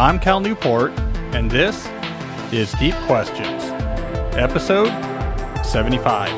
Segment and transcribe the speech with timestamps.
[0.00, 0.98] I'm Cal Newport,
[1.34, 1.86] and this
[2.54, 3.64] is Deep Questions,
[4.34, 4.88] episode
[5.62, 6.30] 75.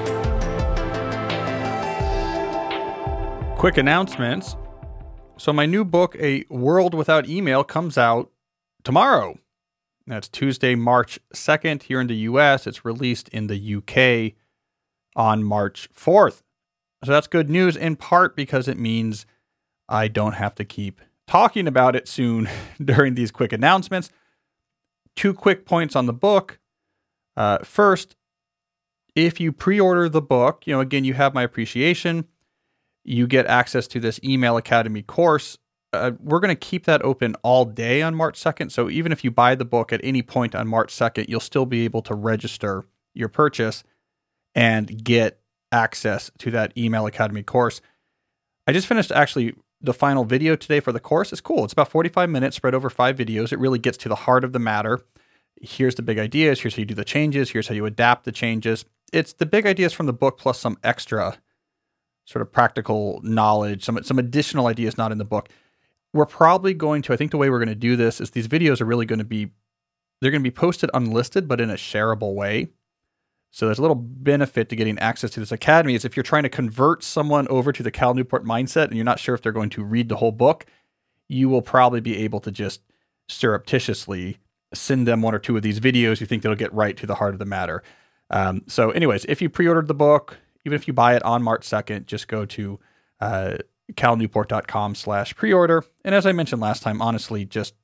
[3.57, 4.57] Quick announcements.
[5.37, 8.33] So, my new book, A World Without Email, comes out
[8.83, 9.39] tomorrow.
[10.09, 12.67] That's Tuesday, March 2nd here in the US.
[12.67, 14.35] It's released in the UK
[15.15, 16.43] on March 4th.
[17.05, 19.25] So, that's good news in part because it means
[19.89, 22.49] I don't have to keep talking about it soon
[22.85, 24.11] during these quick announcements.
[25.15, 26.59] Two quick points on the book.
[27.37, 28.17] Uh, first,
[29.15, 32.27] if you pre order the book, you know, again, you have my appreciation.
[33.05, 35.59] You get access to this Email Academy course.
[35.93, 38.71] Uh, we're going to keep that open all day on March 2nd.
[38.73, 41.67] So even if you buy the book at any point on March 2nd, you'll still
[41.67, 43.85] be able to register your purchase
[44.55, 47.83] and get access to that Email Academy course.
[48.67, 51.65] I just finished actually the final video today for the course is cool.
[51.65, 53.53] It's about 45 minutes spread over five videos.
[53.53, 55.01] It really gets to the heart of the matter.
[55.61, 56.61] Here's the big ideas.
[56.61, 57.51] Here's how you do the changes.
[57.51, 58.85] Here's how you adapt the changes.
[59.13, 61.39] It's the big ideas from the book plus some extra
[62.25, 65.49] sort of practical knowledge, some some additional ideas not in the book.
[66.13, 67.13] We're probably going to.
[67.13, 69.19] I think the way we're going to do this is these videos are really going
[69.19, 69.51] to be
[70.21, 72.69] they're going to be posted unlisted, but in a shareable way.
[73.53, 76.43] So there's a little benefit to getting access to this academy is if you're trying
[76.45, 79.53] to convert someone over to the Cal Newport mindset and you're not sure if they're
[79.53, 80.65] going to read the whole book,
[81.29, 82.81] you will probably be able to just
[83.29, 84.39] surreptitiously
[84.73, 87.17] send them one or two of these videos you think that'll get right to the
[87.17, 87.83] heart of the matter.
[88.31, 91.69] Um, so, anyways, if you pre-ordered the book, even if you buy it on March
[91.69, 92.81] 2nd, just go to
[93.21, 93.59] uh,
[93.93, 95.85] calnewport.com slash pre-order.
[96.07, 97.75] And as I mentioned last time, honestly, just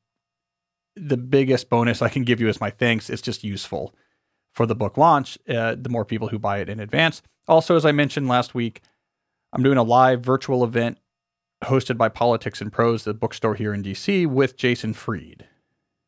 [0.97, 3.10] the biggest bonus I can give you is my thanks.
[3.10, 3.94] It's just useful
[4.59, 7.23] for the book launch, uh, the more people who buy it in advance.
[7.47, 8.83] Also, as I mentioned last week,
[9.53, 10.98] I'm doing a live virtual event
[11.62, 15.47] hosted by Politics and Prose, the bookstore here in DC, with Jason Fried.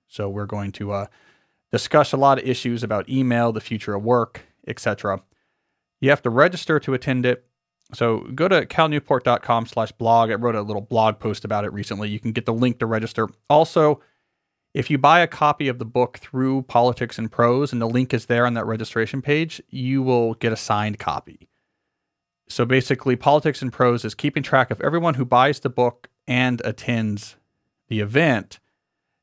[0.09, 1.07] So we're going to uh,
[1.71, 5.23] discuss a lot of issues about email, the future of work, etc.
[6.01, 7.47] You have to register to attend it.
[7.95, 10.33] So go to calnewport.com slash blog.
[10.33, 12.09] I wrote a little blog post about it recently.
[12.09, 13.29] You can get the link to register.
[13.49, 14.01] Also,
[14.73, 18.15] if you buy a copy of the book through Politics and Prose, and the link
[18.15, 21.49] is there on that registration page, you will get a signed copy.
[22.49, 26.63] So basically, Politics and Prose is keeping track of everyone who buys the book and
[26.65, 27.37] attends
[27.89, 28.61] the event.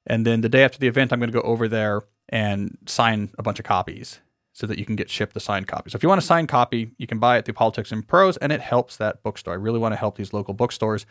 [0.05, 3.29] And then the day after the event, I'm going to go over there and sign
[3.37, 4.19] a bunch of copies
[4.53, 5.91] so that you can get shipped the signed copy.
[5.91, 8.37] So if you want a signed copy, you can buy it through Politics and Prose,
[8.37, 9.53] and it helps that bookstore.
[9.53, 11.05] I really want to help these local bookstores.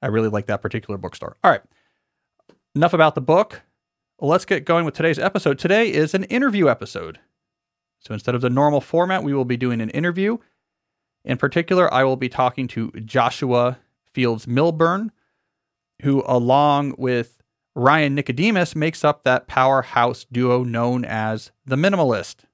[0.00, 1.36] I really like that particular bookstore.
[1.44, 1.62] All right
[2.74, 3.62] enough about the book.
[4.18, 5.58] Let's get going with today's episode.
[5.58, 7.18] Today is an interview episode.
[8.00, 10.38] So instead of the normal format, we will be doing an interview.
[11.24, 13.78] In particular, I will be talking to Joshua
[14.12, 15.10] Fields Millburn,
[16.02, 17.42] who, along with
[17.74, 22.44] Ryan Nicodemus, makes up that powerhouse duo known as the Minimalist.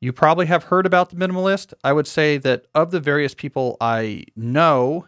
[0.00, 1.74] You probably have heard about the Minimalist.
[1.84, 5.06] I would say that of the various people I know,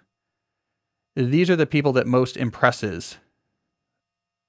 [1.16, 3.16] these are the people that most impresses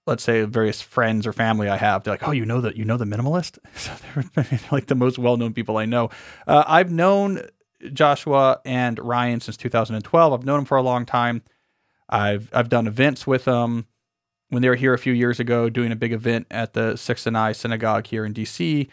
[0.06, 2.86] let's say various friends or family I have, they're like, "Oh, you know that you
[2.86, 6.10] know the minimalist." So they're like the most well-known people I know.
[6.48, 7.42] Uh, I've known
[7.92, 10.34] Joshua and Ryan since 2012.
[10.34, 11.42] I've known them for a long time.
[12.10, 13.88] I've I've done events with them
[14.50, 17.26] when they were here a few years ago, doing a big event at the Sixth
[17.26, 18.88] and I Synagogue here in DC.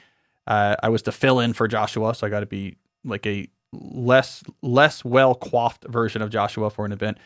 [0.47, 3.49] Uh, I was to fill in for Joshua, so I got to be like a
[3.73, 7.19] less less well coiffed version of Joshua for an event.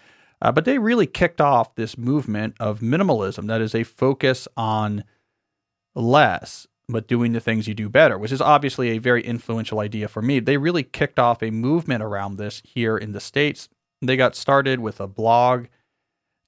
[0.43, 5.05] Uh, but they really kicked off this movement of minimalism that is a focus on
[5.95, 10.09] less, but doing the things you do better, which is obviously a very influential idea
[10.09, 10.41] for me.
[10.41, 13.69] They really kicked off a movement around this here in the States.
[14.03, 15.67] They got started with a blog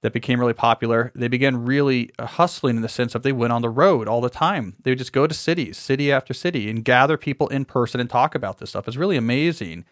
[0.03, 1.10] that became really popular.
[1.14, 4.30] They began really hustling in the sense of they went on the road all the
[4.30, 4.74] time.
[4.82, 8.09] They would just go to cities, city after city, and gather people in person and
[8.09, 8.86] talk about this stuff.
[8.86, 9.84] It's really amazing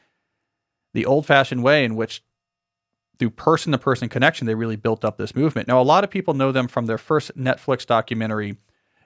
[0.93, 2.23] the old fashioned way in which
[3.19, 5.69] through person to person connection, they really built up this movement.
[5.69, 8.57] Now, a lot of people know them from their first Netflix documentary,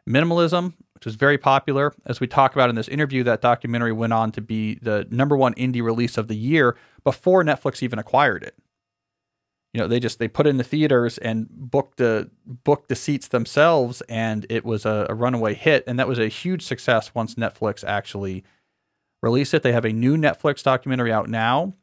[0.09, 1.95] Minimalism, which was very popular.
[2.07, 5.37] As we talk about in this interview, that documentary went on to be the number
[5.37, 8.55] one indie release of the year before Netflix even acquired it.
[9.75, 13.29] You know, they just they put in the theaters and booked the booked the seats
[13.29, 15.85] themselves, and it was a, a runaway hit.
[15.87, 18.45] And that was a huge success once Netflix actually
[19.23, 19.63] released it.
[19.63, 21.75] They have a new Netflix documentary out now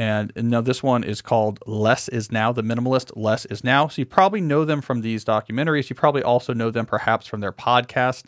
[0.00, 3.86] and, now this one is called Less is Now, The Minimalist Less is Now.
[3.88, 5.90] So you probably know them from these documentaries.
[5.90, 8.24] You probably also know them perhaps from their podcast.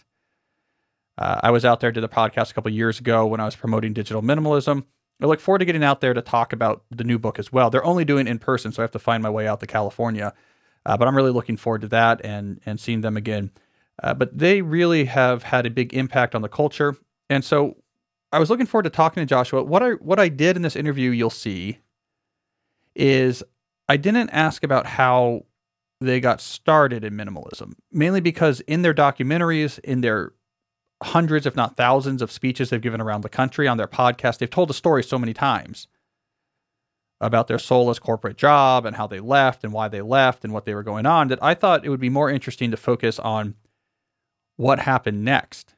[1.17, 3.57] Uh, I was out there, did a podcast a couple years ago when I was
[3.57, 4.85] promoting digital minimalism.
[5.23, 7.71] I look forward to getting out there to talk about the new book as well.
[7.71, 10.35] They're only doing in person, so I have to find my way out to California.
[10.85, 13.51] Uh, but I'm really looking forward to that and and seeing them again.
[14.03, 16.97] Uh, but they really have had a big impact on the culture,
[17.31, 17.77] and so
[18.33, 19.63] I was looking forward to talking to Joshua.
[19.63, 21.79] What I what I did in this interview, you'll see,
[22.95, 23.43] is
[23.89, 25.45] I didn't ask about how
[26.01, 30.33] they got started in minimalism, mainly because in their documentaries, in their
[31.03, 34.51] hundreds, if not thousands, of speeches they've given around the country on their podcast, they've
[34.51, 35.87] told the story so many times
[37.21, 40.65] about their soulless corporate job and how they left and why they left and what
[40.65, 43.55] they were going on that I thought it would be more interesting to focus on
[44.57, 45.75] what happened next.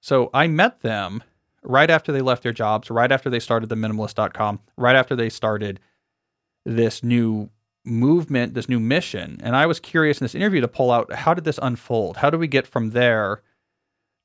[0.00, 1.24] So I met them
[1.62, 5.28] right after they left their jobs, right after they started the minimalist.com, right after they
[5.28, 5.80] started
[6.64, 7.50] this new
[7.84, 9.38] movement, this new mission.
[9.42, 12.18] And I was curious in this interview to pull out how did this unfold?
[12.18, 13.42] How do we get from there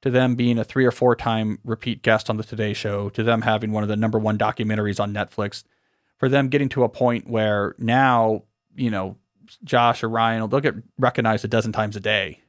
[0.01, 3.23] to them being a three or four time repeat guest on the Today Show, to
[3.23, 5.63] them having one of the number one documentaries on Netflix,
[6.17, 8.43] for them getting to a point where now,
[8.75, 9.17] you know,
[9.63, 12.39] Josh or Ryan, they'll get recognized a dozen times a day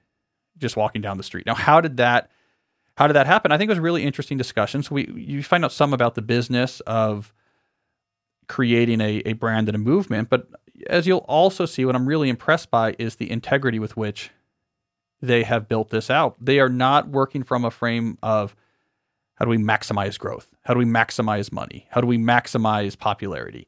[0.58, 1.46] just walking down the street.
[1.46, 2.30] Now, how did that
[2.96, 3.52] how did that happen?
[3.52, 4.82] I think it was a really interesting discussion.
[4.82, 7.32] So we you find out some about the business of
[8.48, 10.48] creating a, a brand and a movement, but
[10.88, 14.30] as you'll also see, what I'm really impressed by is the integrity with which
[15.20, 16.36] they have built this out.
[16.40, 18.54] They are not working from a frame of
[19.34, 20.54] how do we maximize growth?
[20.62, 21.86] How do we maximize money?
[21.90, 23.66] How do we maximize popularity?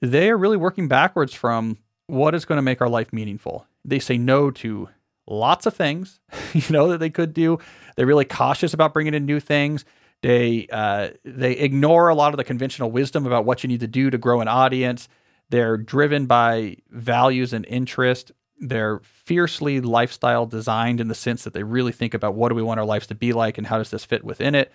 [0.00, 3.66] They are really working backwards from what is going to make our life meaningful.
[3.84, 4.88] They say no to
[5.32, 6.20] lots of things,
[6.52, 7.58] you know, that they could do.
[7.96, 9.84] They're really cautious about bringing in new things.
[10.22, 13.88] They uh, they ignore a lot of the conventional wisdom about what you need to
[13.88, 15.08] do to grow an audience.
[15.50, 18.30] They're driven by values and interest.
[18.58, 22.62] They're fiercely lifestyle designed in the sense that they really think about what do we
[22.62, 24.72] want our lives to be like and how does this fit within it.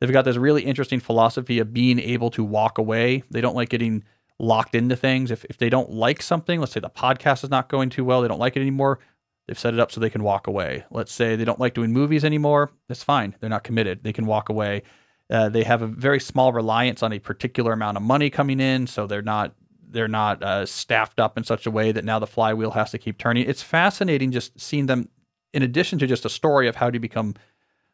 [0.00, 3.22] They've got this really interesting philosophy of being able to walk away.
[3.30, 4.04] They don't like getting
[4.38, 5.30] locked into things.
[5.30, 8.22] If, if they don't like something, let's say the podcast is not going too well,
[8.22, 8.98] they don't like it anymore,
[9.46, 10.84] they've set it up so they can walk away.
[10.90, 13.34] Let's say they don't like doing movies anymore, that's fine.
[13.40, 14.02] They're not committed.
[14.02, 14.82] They can walk away.
[15.30, 18.86] Uh, they have a very small reliance on a particular amount of money coming in,
[18.86, 19.54] so they're not
[19.88, 22.98] they're not uh, staffed up in such a way that now the flywheel has to
[22.98, 23.48] keep turning.
[23.48, 25.08] It's fascinating just seeing them,
[25.54, 27.34] in addition to just a story of how to become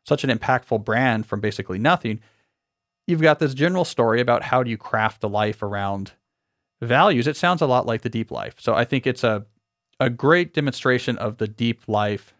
[0.04, 2.20] such an impactful brand from basically nothing.
[3.06, 6.12] You've got this general story about how do you craft a life around
[6.80, 7.26] values.
[7.26, 8.56] It sounds a lot like the deep life.
[8.58, 9.46] So I think it's a
[10.02, 12.34] a great demonstration of the deep life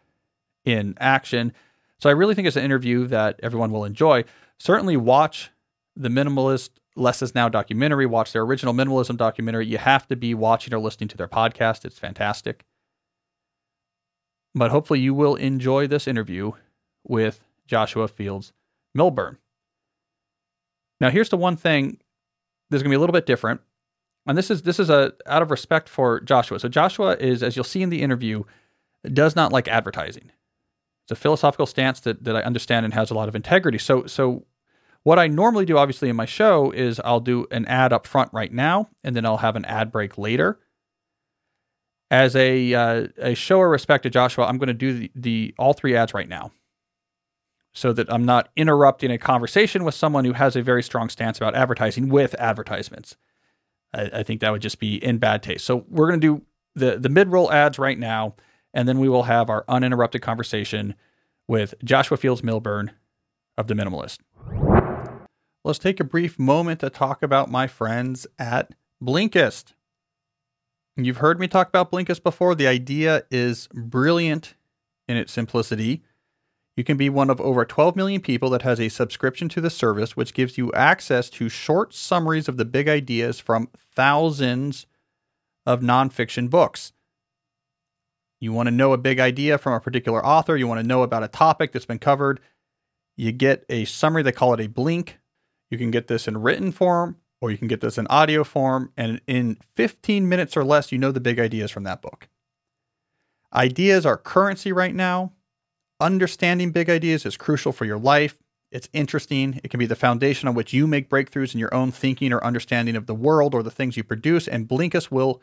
[0.65, 1.53] in action.
[2.01, 4.25] So I really think it's an interview that everyone will enjoy.
[4.59, 5.51] Certainly watch
[5.95, 9.67] the minimalist Less is Now documentary, watch their original minimalism documentary.
[9.67, 11.85] You have to be watching or listening to their podcast.
[11.87, 12.65] It's fantastic.
[14.55, 16.53] But hopefully, you will enjoy this interview
[17.03, 18.53] with Joshua Fields
[18.95, 19.39] Millburn.
[21.01, 21.99] Now, here's the one thing
[22.69, 23.63] there's going to be a little bit different.
[24.27, 26.61] And this is this is a out of respect for Joshua.
[26.61, 28.45] So Joshua is, as you'll see in the interview,
[29.13, 30.31] does not like advertising.
[31.05, 33.79] It's a philosophical stance that, that I understand and has a lot of integrity.
[33.79, 34.47] So so
[35.03, 38.33] what I normally do, obviously, in my show is I'll do an ad up front
[38.33, 40.61] right now, and then I'll have an ad break later.
[42.11, 45.55] As a uh, a show of respect to Joshua, I'm going to do the, the
[45.59, 46.53] all three ads right now,
[47.73, 51.39] so that I'm not interrupting a conversation with someone who has a very strong stance
[51.39, 53.17] about advertising with advertisements.
[53.95, 55.65] I, I think that would just be in bad taste.
[55.65, 56.43] So we're going to do
[56.75, 58.35] the the mid roll ads right now,
[58.75, 60.95] and then we will have our uninterrupted conversation
[61.49, 62.91] with Joshua Fields Millburn
[63.59, 64.19] of the Minimalist
[65.65, 69.75] let's take a brief moment to talk about my friends at Blinkist.
[70.97, 72.55] You've heard me talk about Blinkist before.
[72.55, 74.55] The idea is brilliant
[75.09, 76.03] in its simplicity.
[76.77, 79.71] You can be one of over 12 million people that has a subscription to the
[79.71, 84.87] service, which gives you access to short summaries of the big ideas from thousands
[85.67, 86.93] of nonfiction books.
[88.41, 91.03] You want to know a big idea from a particular author, you want to know
[91.03, 92.41] about a topic that's been covered.
[93.17, 95.19] You get a summary, they call it a blink
[95.73, 98.93] you can get this in written form or you can get this in audio form.
[98.95, 102.29] And in 15 minutes or less, you know the big ideas from that book.
[103.55, 105.33] Ideas are currency right now.
[106.03, 108.37] Understanding big ideas is crucial for your life.
[108.73, 109.61] It's interesting.
[109.63, 112.43] It can be the foundation on which you make breakthroughs in your own thinking or
[112.43, 114.49] understanding of the world or the things you produce.
[114.49, 115.41] And Blinkist will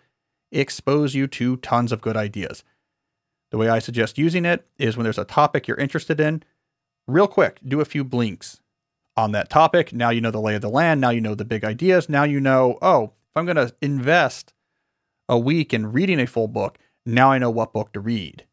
[0.52, 2.66] expose you to tons of good ideas.
[3.52, 6.44] The way I suggest using it is when there's a topic you're interested in,
[7.08, 8.60] real quick, do a few blinks
[9.16, 9.94] on that topic.
[9.94, 11.00] Now you know the lay of the land.
[11.00, 12.10] Now you know the big ideas.
[12.10, 14.54] Now you know, oh, if I'm going to invest
[15.30, 18.44] a week in reading a full book, now I know what book to read.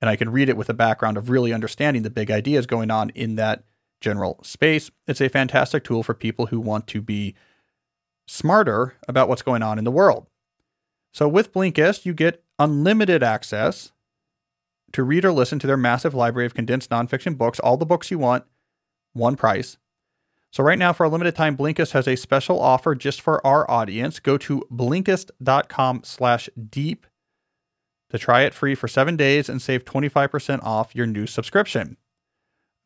[0.00, 2.90] And I can read it with a background of really understanding the big ideas going
[2.90, 3.64] on in that
[4.00, 4.90] general space.
[5.06, 7.34] It's a fantastic tool for people who want to be
[8.26, 10.26] smarter about what's going on in the world.
[11.12, 13.92] So with Blinkist, you get unlimited access
[14.92, 18.10] to read or listen to their massive library of condensed nonfiction books, all the books
[18.10, 18.44] you want,
[19.12, 19.78] one price.
[20.52, 23.70] So right now, for a limited time, Blinkist has a special offer just for our
[23.70, 24.20] audience.
[24.20, 27.06] Go to Blinkist.com slash deep
[28.10, 31.96] to try it free for seven days and save 25% off your new subscription.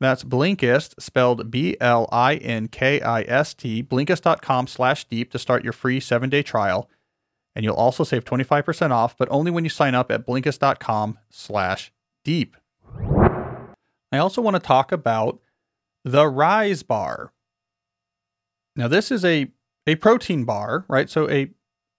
[0.00, 1.82] That's Blinkist, spelled B-L-I-N-K-I-S-T,
[3.82, 6.88] Blinkist.com slash deep to start your free seven-day trial.
[7.54, 11.92] And you'll also save 25% off, but only when you sign up at Blinkist.com slash
[12.24, 12.56] deep.
[14.12, 15.40] I also want to talk about
[16.04, 17.32] the Rise Bar.
[18.76, 19.48] Now, this is a,
[19.86, 21.10] a protein bar, right?
[21.10, 21.50] So a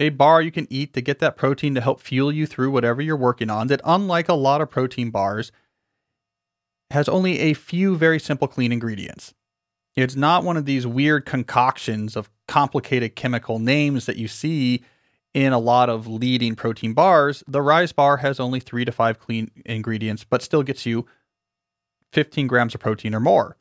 [0.02, 3.02] a bar you can eat to get that protein to help fuel you through whatever
[3.02, 5.52] you're working on that unlike a lot of protein bars
[6.90, 9.34] has only a few very simple clean ingredients.
[9.96, 14.84] It's not one of these weird concoctions of complicated chemical names that you see
[15.34, 17.44] in a lot of leading protein bars.
[17.48, 21.06] The Rise bar has only 3 to 5 clean ingredients but still gets you
[22.12, 23.56] 15 grams of protein or more.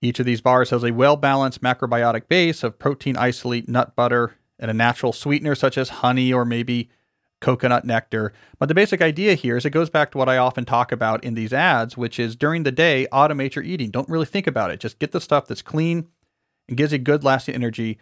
[0.00, 4.36] Each of these bars has a well balanced macrobiotic base of protein isolate, nut butter,
[4.58, 6.90] and a natural sweetener such as honey or maybe
[7.40, 8.32] coconut nectar.
[8.58, 11.22] But the basic idea here is it goes back to what I often talk about
[11.22, 13.90] in these ads, which is during the day, automate your eating.
[13.90, 14.80] Don't really think about it.
[14.80, 16.08] Just get the stuff that's clean
[16.68, 17.98] and gives you good lasting energy,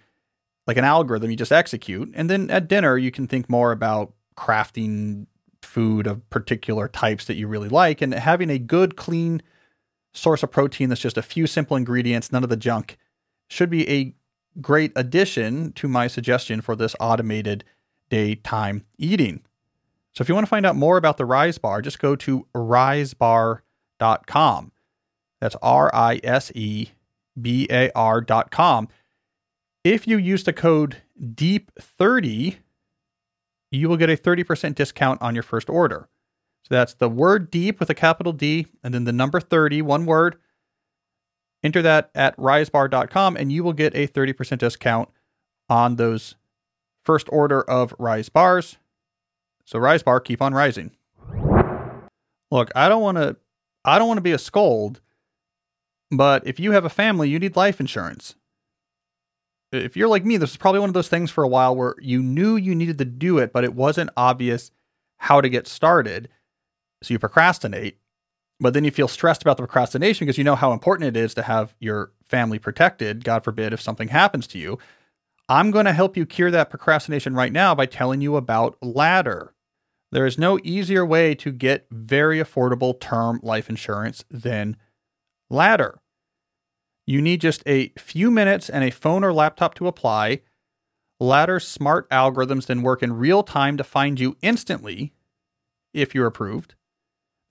[0.67, 2.13] like an algorithm you just execute.
[2.15, 5.27] And then at dinner, you can think more about crafting
[5.61, 9.43] food of particular types that you really like and having a good, clean
[10.13, 12.99] source of protein that's just a few simple ingredients, none of the junk,
[13.49, 14.15] should be a
[14.61, 17.65] great addition to my suggestion for this automated
[18.11, 19.43] daytime eating.
[20.13, 22.47] So if you want to find out more about the Rise Bar, just go to
[22.55, 23.63] risebar.com.
[25.41, 26.89] That's R I S E
[27.41, 28.89] B A R.com.
[29.85, 32.57] If you use the code DEEP30,
[33.73, 36.09] you will get a 30% discount on your first order.
[36.63, 40.07] So that's the word deep with a capital D and then the number 30, one
[40.07, 40.37] word,
[41.63, 45.09] Enter that at risebar.com and you will get a 30% discount
[45.69, 46.35] on those
[47.05, 48.79] first order of Rise bars.
[49.65, 50.91] So Rise bar, keep on rising.
[52.51, 53.37] Look, I don't want to
[53.85, 55.01] I don't want to be a scold,
[56.11, 58.37] but if you have a family, you need life insurance.
[59.73, 61.95] If you're like me, this is probably one of those things for a while where
[62.01, 64.71] you knew you needed to do it, but it wasn't obvious
[65.17, 66.29] how to get started.
[67.03, 67.97] So you procrastinate.
[68.63, 71.35] But then you feel stressed about the procrastination because you know how important it is
[71.35, 74.79] to have your family protected, God forbid, if something happens to you.
[75.49, 79.53] I'm going to help you cure that procrastination right now by telling you about Ladder.
[80.13, 84.77] There is no easier way to get very affordable term life insurance than
[85.51, 86.01] Ladder.
[87.05, 90.43] You need just a few minutes and a phone or laptop to apply.
[91.19, 95.15] Ladder's smart algorithms then work in real time to find you instantly
[95.93, 96.77] if you're approved.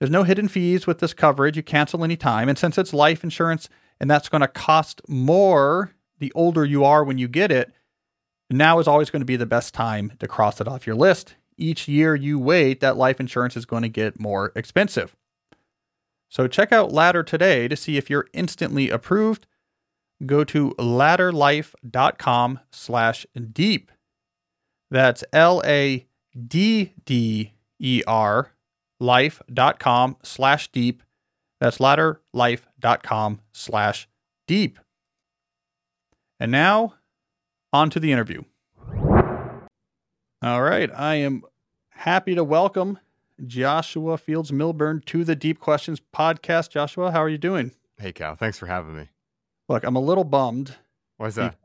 [0.02, 1.56] There's no hidden fees with this coverage.
[1.56, 2.48] You cancel anytime.
[2.48, 3.68] And since it's life insurance
[4.00, 7.72] and that's going to cost more the older you are when you get it,
[8.50, 11.36] now is always going to be the best time to cross it off your list.
[11.56, 15.14] Each year you wait, that life insurance is going to get more expensive.
[16.28, 19.46] So check out Ladder today to see if you're instantly approved.
[20.26, 23.92] Go to ladderlife.com slash deep.
[24.90, 26.08] That's L A
[26.48, 28.50] D D E R
[29.02, 31.02] life.com slash deep.
[31.60, 34.08] That's ladderlife.com slash
[34.46, 34.78] deep.
[36.40, 36.94] And now,
[37.72, 38.42] on to the interview.
[40.42, 40.90] All right.
[40.96, 41.42] I am
[41.90, 42.98] happy to welcome
[43.46, 46.70] Joshua Fields Millburn to the Deep Questions podcast.
[46.70, 47.72] Joshua, how are you doing?
[47.98, 48.34] Hey, Cal.
[48.34, 49.08] Thanks for having me.
[49.68, 50.76] Look, I'm a little bummed.
[51.16, 51.56] Why's that?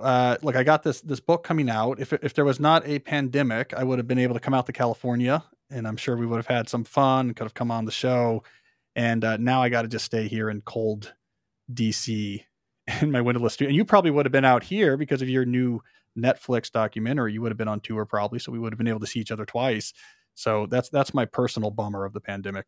[0.00, 1.98] uh, look, I got this this book coming out.
[2.00, 4.66] If if there was not a pandemic, I would have been able to come out
[4.66, 7.84] to California and I'm sure we would have had some fun, could have come on
[7.84, 8.42] the show.
[8.96, 11.14] And uh, now I got to just stay here in cold
[11.72, 12.44] DC
[13.00, 13.68] in my windowless studio.
[13.70, 15.80] And you probably would have been out here because of your new
[16.16, 17.32] Netflix documentary.
[17.32, 19.20] You would have been on tour probably, so we would have been able to see
[19.20, 19.92] each other twice.
[20.34, 22.66] So that's that's my personal bummer of the pandemic.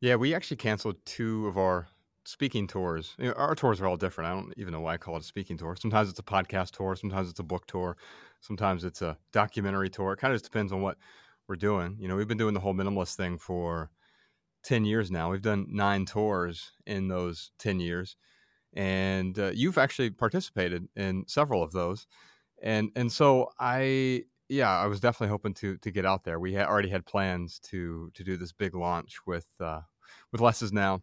[0.00, 1.88] Yeah, we actually canceled two of our
[2.24, 3.14] speaking tours.
[3.18, 4.30] You know, our tours are all different.
[4.30, 5.76] I don't even know why I call it a speaking tour.
[5.80, 7.96] Sometimes it's a podcast tour, sometimes it's a book tour,
[8.40, 10.12] sometimes it's a documentary tour.
[10.12, 10.98] It kind of just depends on what
[11.48, 11.96] we're doing.
[11.98, 13.90] You know, we've been doing the whole minimalist thing for
[14.64, 15.30] 10 years now.
[15.30, 18.16] We've done nine tours in those 10 years.
[18.74, 22.06] And uh, you've actually participated in several of those.
[22.62, 26.38] And and so I yeah, I was definitely hoping to to get out there.
[26.38, 29.80] We had already had plans to to do this big launch with uh,
[30.32, 31.02] with Less Now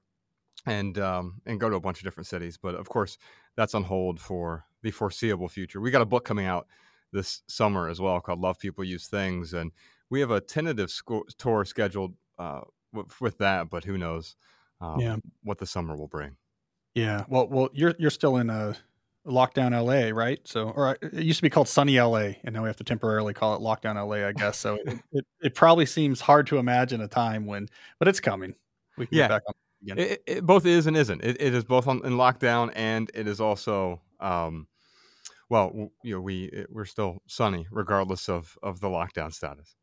[0.65, 2.57] and um, and go to a bunch of different cities.
[2.61, 3.17] But of course,
[3.55, 5.79] that's on hold for the foreseeable future.
[5.81, 6.67] We got a book coming out
[7.15, 9.53] this summer as well called Love People Use Things.
[9.53, 9.71] And
[10.09, 12.61] we have a tentative sco- tour scheduled uh,
[12.93, 14.35] with, with, that, but who knows
[14.81, 15.15] um, yeah.
[15.43, 16.35] what the summer will bring.
[16.93, 17.23] Yeah.
[17.27, 18.75] Well, well, you're you're still in a
[19.25, 20.39] lockdown LA, right?
[20.45, 22.83] So, or uh, it used to be called sunny LA, and now we have to
[22.83, 24.57] temporarily call it lockdown LA, I guess.
[24.57, 27.67] So it, it, it, probably seems hard to imagine a time when,
[27.99, 28.55] but it's coming.
[28.97, 29.23] We can yeah.
[29.23, 29.99] get back on again.
[29.99, 31.23] It, it, both is and isn't.
[31.23, 34.67] It, it is both on, in lockdown, and it is also, um,
[35.49, 39.75] well, you know, we we're still sunny regardless of of the lockdown status.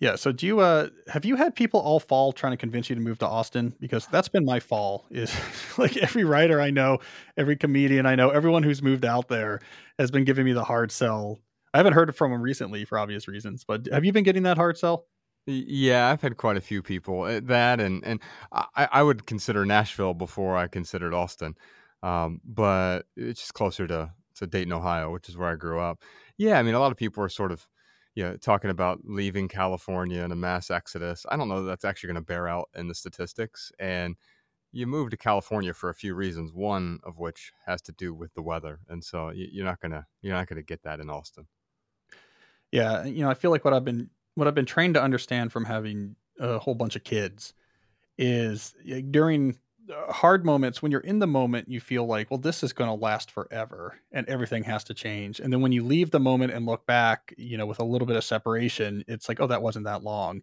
[0.00, 0.16] Yeah.
[0.16, 3.02] So do you uh have you had people all fall trying to convince you to
[3.02, 3.74] move to Austin?
[3.80, 5.06] Because that's been my fall.
[5.10, 5.34] Is
[5.78, 6.98] like every writer I know,
[7.36, 9.60] every comedian I know, everyone who's moved out there
[9.98, 11.38] has been giving me the hard sell.
[11.72, 14.56] I haven't heard from them recently for obvious reasons, but have you been getting that
[14.56, 15.06] hard sell?
[15.46, 18.20] Yeah, I've had quite a few people uh, that, and and
[18.50, 21.54] I, I would consider Nashville before I considered Austin,
[22.02, 26.02] um, but it's just closer to to Dayton, Ohio, which is where I grew up.
[26.38, 27.66] Yeah, I mean, a lot of people are sort of
[28.14, 31.26] you know, talking about leaving California and a mass exodus.
[31.28, 33.70] I don't know that that's actually going to bear out in the statistics.
[33.78, 34.16] And
[34.72, 36.52] you move to California for a few reasons.
[36.52, 40.34] One of which has to do with the weather, and so you're not gonna you're
[40.34, 41.46] not gonna get that in Austin.
[42.72, 45.52] Yeah, you know, I feel like what I've been what I've been trained to understand
[45.52, 47.54] from having a whole bunch of kids
[48.18, 48.74] is
[49.10, 49.56] during
[50.08, 53.04] hard moments when you're in the moment you feel like well this is going to
[53.04, 55.40] last forever and everything has to change.
[55.40, 58.06] And then when you leave the moment and look back you know with a little
[58.06, 60.42] bit of separation it's like oh that wasn't that long.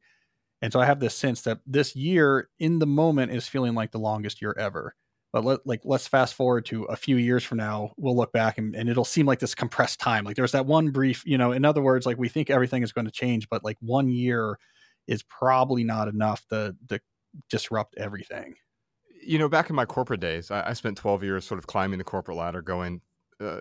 [0.62, 3.92] And so i have this sense that this year in the moment is feeling like
[3.92, 4.96] the longest year ever.
[5.32, 8.58] But let like let's fast forward to a few years from now we'll look back
[8.58, 10.26] and, and it'll seem like this compressed time.
[10.26, 12.92] Like there's that one brief you know in other words like we think everything is
[12.94, 14.58] going to change but like one year
[15.08, 17.00] is probably not enough to, to
[17.50, 18.56] disrupt everything
[19.26, 21.98] you know, back in my corporate days, I, I, spent 12 years sort of climbing
[21.98, 23.02] the corporate ladder, going
[23.40, 23.60] uh,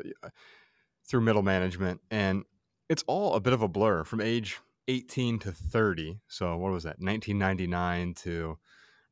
[1.07, 2.45] through middle management, and
[2.89, 6.21] it's all a bit of a blur from age 18 to 30.
[6.29, 6.99] So what was that?
[6.99, 8.59] 1999 to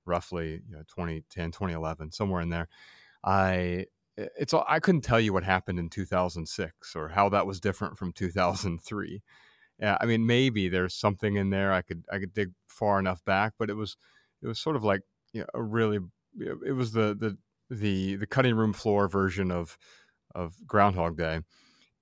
[0.05, 2.69] roughly you know, 2010, 2011, somewhere in there.
[3.25, 3.87] I
[4.17, 7.97] it's all, I couldn't tell you what happened in 2006 or how that was different
[7.97, 9.23] from 2003.
[9.79, 13.25] Yeah, I mean maybe there's something in there I could I could dig far enough
[13.25, 13.97] back, but it was
[14.43, 16.01] it was sort of like you know, a really
[16.39, 17.37] it was the the
[17.75, 19.77] the the cutting room floor version of
[20.35, 21.41] of Groundhog Day.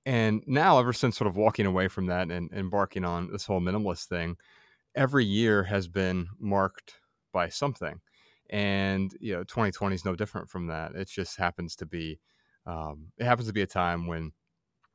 [0.06, 3.60] And now, ever since sort of walking away from that and, embarking on this whole
[3.60, 4.36] minimalist thing,
[4.94, 6.94] every year has been marked
[7.32, 8.00] by something.
[8.50, 10.94] And you know, 2020 is no different from that.
[10.94, 12.18] It just happens to be,
[12.66, 14.32] um, it happens to be a time when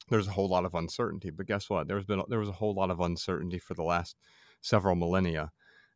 [0.09, 1.29] there's a whole lot of uncertainty.
[1.29, 1.87] But guess what?
[1.87, 4.15] There's been there was a whole lot of uncertainty for the last
[4.61, 5.51] several millennia,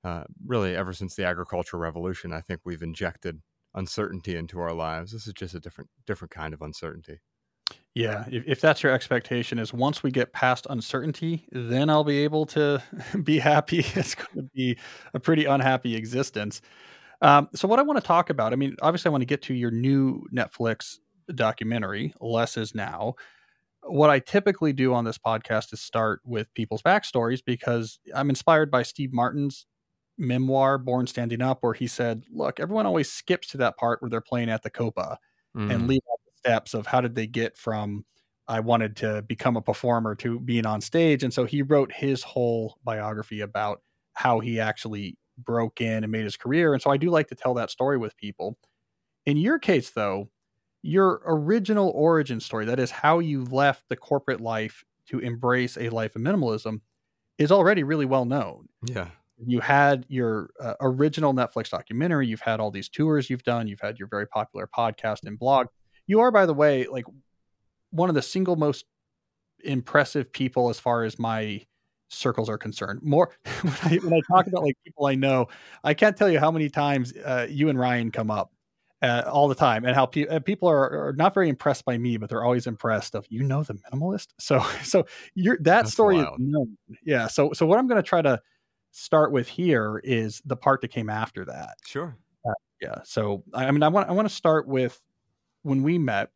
[0.08, 3.42] uh, really ever since the agricultural revolution, I think we've injected
[3.76, 5.12] uncertainty into our lives.
[5.12, 7.20] This is just a different different kind of uncertainty.
[7.94, 12.20] Yeah, if, if that's your expectation, is once we get past uncertainty, then I'll be
[12.20, 12.82] able to
[13.24, 13.80] be happy.
[13.96, 14.78] It's going to be
[15.14, 16.62] a pretty unhappy existence.
[17.22, 19.42] Um, so, what I want to talk about, I mean, obviously, I want to get
[19.44, 21.00] to your new Netflix
[21.36, 23.16] documentary, Less Is Now
[23.84, 28.70] what I typically do on this podcast is start with people's backstories because I'm inspired
[28.70, 29.66] by Steve Martin's
[30.18, 34.10] memoir, Born Standing Up, where he said, Look, everyone always skips to that part where
[34.10, 35.20] they're playing at the Copa
[35.56, 35.74] mm.
[35.74, 38.06] and leave out the steps of how did they get from
[38.48, 41.24] I wanted to become a performer to being on stage.
[41.24, 43.82] And so he wrote his whole biography about
[44.14, 46.74] how he actually broke in and made his career.
[46.74, 48.58] And so I do like to tell that story with people.
[49.26, 50.30] In your case, though,
[50.82, 55.90] your original origin story, that is how you left the corporate life to embrace a
[55.90, 56.80] life of minimalism,
[57.38, 58.70] is already really well known.
[58.86, 59.10] Yeah
[59.46, 63.82] you had your uh, original Netflix documentary, you've had all these tours you've done, you've
[63.82, 65.68] had your very popular podcast and blog.
[66.08, 67.06] You are, by the way, like
[67.92, 68.86] one of the single most
[69.64, 71.66] impressive people as far as my
[72.10, 73.02] circles are concerned.
[73.04, 75.48] More when I, when I talk about like people I know,
[75.84, 78.52] I can't tell you how many times uh, you and Ryan come up
[79.02, 81.98] uh, all the time, and how pe- uh, people are, are, not very impressed by
[81.98, 84.28] me, but they're always impressed of you know the minimalist.
[84.40, 86.78] So so you're that That's story known.
[87.04, 87.28] Yeah.
[87.28, 88.42] So so what I'm going to try to
[88.98, 91.76] start with here is the part that came after that.
[91.86, 92.18] Sure.
[92.46, 92.96] Uh, yeah.
[93.04, 95.00] So I mean, I want I want to start with
[95.62, 96.32] when we met.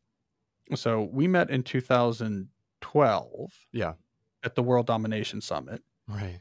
[0.75, 3.51] So we met in 2012.
[3.73, 3.93] Yeah.
[4.43, 5.81] At the World Domination Summit.
[6.07, 6.39] Right.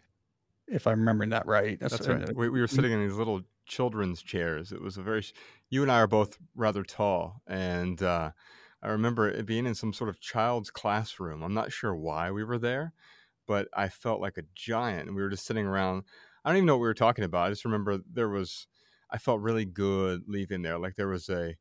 [0.68, 1.80] If I'm remembering that right.
[1.80, 2.36] That's, That's right.
[2.36, 4.72] We, we were sitting in these little children's chairs.
[4.72, 5.24] It was a very.
[5.70, 8.30] You and I are both rather tall, and uh,
[8.82, 11.42] I remember it being in some sort of child's classroom.
[11.42, 12.92] I'm not sure why we were there
[13.50, 15.08] but I felt like a giant.
[15.08, 16.04] And we were just sitting around.
[16.44, 17.48] I don't even know what we were talking about.
[17.48, 18.68] I just remember there was,
[19.10, 20.78] I felt really good leaving there.
[20.78, 21.56] Like there was a,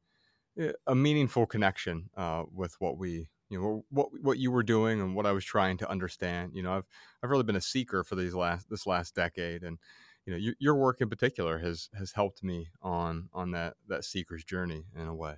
[0.59, 5.01] eh, a meaningful connection uh, with what we you know what what you were doing
[5.01, 6.51] and what I was trying to understand.
[6.53, 6.85] You know, I've
[7.23, 9.79] I've really been a seeker for these last this last decade, and
[10.27, 14.05] you know your, your work in particular has has helped me on on that that
[14.05, 15.37] seeker's journey in a way.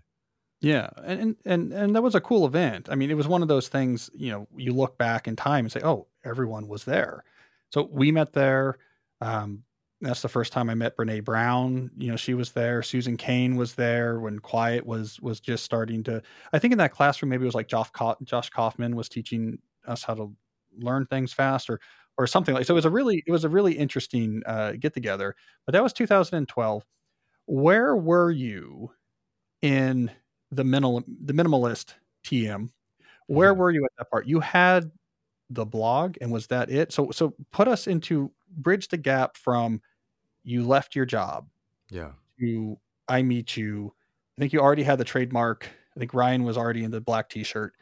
[0.62, 2.88] Yeah, and and and that was a cool event.
[2.92, 4.10] I mean, it was one of those things.
[4.14, 7.24] You know, you look back in time and say, "Oh, everyone was there."
[7.72, 8.78] So we met there.
[9.22, 9.64] Um,
[10.02, 11.90] that's the first time I met Brene Brown.
[11.98, 12.84] You know, she was there.
[12.84, 16.22] Susan Cain was there when Quiet was was just starting to.
[16.54, 17.90] I think in that classroom, maybe it was like Josh,
[18.24, 20.32] Josh Kaufman was teaching us how to
[20.78, 21.80] learn things fast, or
[22.20, 22.66] or something like.
[22.68, 25.36] So it was a really it was a really interesting uh, get together.
[25.66, 26.84] But that was 2012.
[27.48, 28.92] Where were you
[29.62, 30.12] in
[30.52, 32.70] the minimal the minimalist TM?
[33.28, 33.60] Where mm-hmm.
[33.60, 34.28] were you at that part?
[34.28, 34.92] You had
[35.50, 36.92] the blog, and was that it?
[36.92, 39.82] So so put us into bridge the gap from
[40.44, 41.48] you left your job.
[41.90, 42.12] Yeah.
[42.40, 43.94] To I meet you.
[44.38, 45.70] I think you already had the trademark.
[45.96, 47.74] I think Ryan was already in the black T-shirt.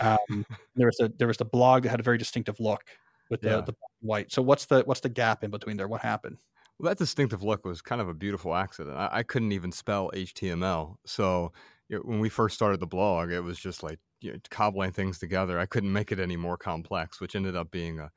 [0.00, 2.82] Um, there was a there was the blog that had a very distinctive look
[3.30, 3.60] with the, yeah.
[3.60, 4.32] the white.
[4.32, 5.88] So what's the what's the gap in between there?
[5.88, 6.38] What happened?
[6.78, 8.96] Well, that distinctive look was kind of a beautiful accident.
[8.96, 11.52] I, I couldn't even spell HTML, so
[11.90, 15.58] when we first started the blog, it was just like you know, cobbling things together.
[15.58, 18.10] I couldn't make it any more complex, which ended up being a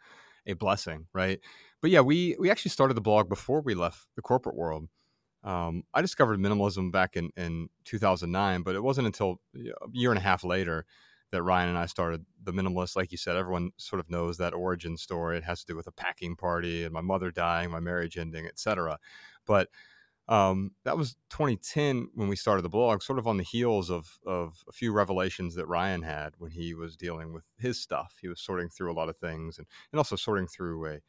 [0.47, 1.39] a blessing, right?
[1.81, 4.87] but yeah, we we actually started the blog before we left the corporate world.
[5.43, 10.19] Um, I discovered minimalism back in, in 2009, but it wasn't until a year and
[10.19, 10.85] a half later
[11.31, 12.95] that Ryan and I started the minimalist.
[12.95, 15.37] Like you said, everyone sort of knows that origin story.
[15.37, 18.45] It has to do with a packing party and my mother dying, my marriage ending,
[18.45, 18.99] etc.
[19.47, 19.69] But
[20.31, 24.17] um, that was 2010 when we started the blog, sort of on the heels of
[24.25, 28.15] of a few revelations that Ryan had when he was dealing with his stuff.
[28.21, 30.99] He was sorting through a lot of things and, and also sorting through a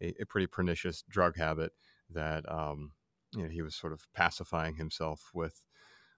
[0.00, 1.72] a, a pretty pernicious drug habit
[2.08, 2.92] that um,
[3.36, 5.62] you know he was sort of pacifying himself with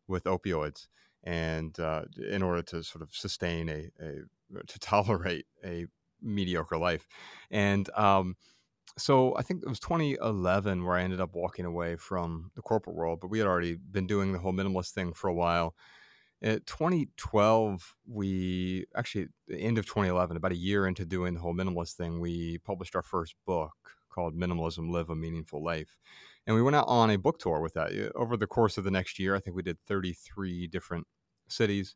[0.07, 0.87] with opioids
[1.25, 5.87] and uh, in order to sort of sustain a, a to tolerate a
[6.21, 7.09] mediocre life
[7.51, 8.37] and um,
[8.99, 12.97] so I think it was 2011 where I ended up walking away from the corporate
[12.97, 15.75] world, but we had already been doing the whole minimalist thing for a while.
[16.41, 21.55] In 2012, we actually, the end of 2011, about a year into doing the whole
[21.55, 23.73] minimalist thing, we published our first book
[24.11, 25.97] called Minimalism Live a Meaningful Life.
[26.47, 27.93] And we went out on a book tour with that.
[28.15, 31.07] Over the course of the next year, I think we did 33 different
[31.49, 31.95] cities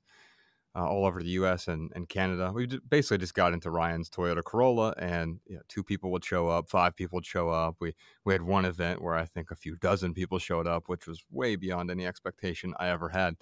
[0.76, 2.52] uh, all over the US and, and Canada.
[2.54, 6.48] We basically just got into Ryan's Toyota Corolla, and you know, two people would show
[6.48, 7.76] up, five people would show up.
[7.80, 11.06] We, we had one event where I think a few dozen people showed up, which
[11.06, 13.36] was way beyond any expectation I ever had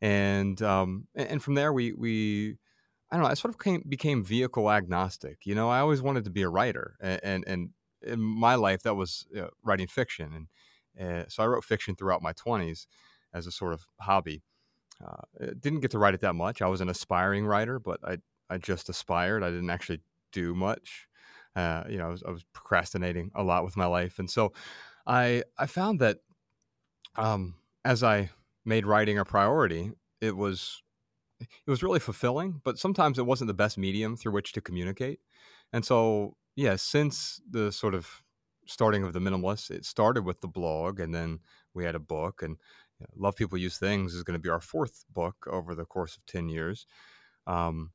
[0.00, 2.56] and um, and from there we we
[3.10, 5.38] I don't know I sort of came, became vehicle agnostic.
[5.44, 7.70] You know, I always wanted to be a writer, and and, and
[8.02, 10.48] in my life that was uh, writing fiction,
[10.96, 12.86] and uh, so I wrote fiction throughout my twenties
[13.32, 14.42] as a sort of hobby.
[15.04, 16.60] Uh, didn't get to write it that much.
[16.60, 18.18] I was an aspiring writer, but I
[18.50, 19.42] I just aspired.
[19.42, 20.00] I didn't actually
[20.32, 21.06] do much.
[21.54, 24.52] Uh, you know, I was, I was, procrastinating a lot with my life, and so
[25.06, 26.18] I I found that
[27.16, 28.30] um, as I
[28.64, 30.82] made writing a priority, it was
[31.40, 35.20] it was really fulfilling, but sometimes it wasn't the best medium through which to communicate.
[35.72, 38.22] And so, yeah, since the sort of
[38.66, 41.40] starting of the minimalist, it started with the blog, and then
[41.74, 42.56] we had a book, and
[43.16, 46.26] Love People Use Things is going to be our fourth book over the course of
[46.26, 46.86] ten years.
[47.46, 47.92] Um,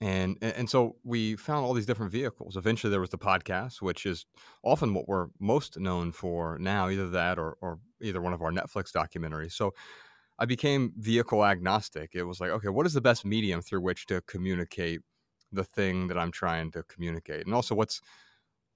[0.00, 2.56] and and so we found all these different vehicles.
[2.56, 4.26] Eventually, there was the podcast, which is
[4.62, 8.52] often what we're most known for now, either that or or either one of our
[8.52, 9.52] Netflix documentaries.
[9.52, 9.72] So
[10.38, 12.10] I became vehicle agnostic.
[12.14, 15.00] It was like, okay, what is the best medium through which to communicate
[15.50, 18.02] the thing that I'm trying to communicate, and also what's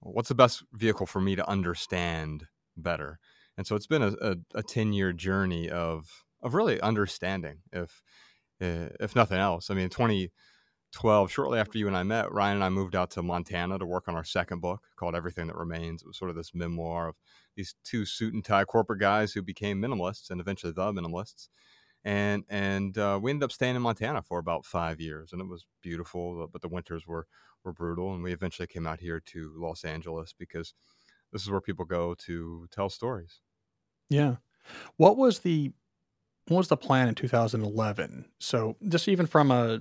[0.00, 3.18] what's the best vehicle for me to understand better.
[3.60, 8.00] And so it's been a, a, a ten year journey of of really understanding, if
[8.58, 9.68] eh, if nothing else.
[9.68, 13.22] I mean, 2012 shortly after you and I met, Ryan and I moved out to
[13.22, 16.00] Montana to work on our second book called Everything That Remains.
[16.00, 17.16] It was sort of this memoir of
[17.54, 21.48] these two suit and tie corporate guys who became minimalists and eventually the minimalists.
[22.02, 25.48] And and uh, we ended up staying in Montana for about five years, and it
[25.48, 27.26] was beautiful, but the winters were
[27.62, 28.14] were brutal.
[28.14, 30.72] And we eventually came out here to Los Angeles because
[31.30, 33.40] this is where people go to tell stories.
[34.10, 34.36] Yeah.
[34.96, 35.72] What was the
[36.48, 38.26] what was the plan in 2011?
[38.38, 39.80] So just even from a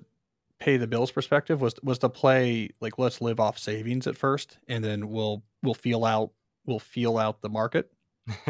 [0.59, 4.59] pay the bills perspective was was to play like let's live off savings at first
[4.67, 6.31] and then we'll we'll feel out
[6.65, 7.91] we'll feel out the market?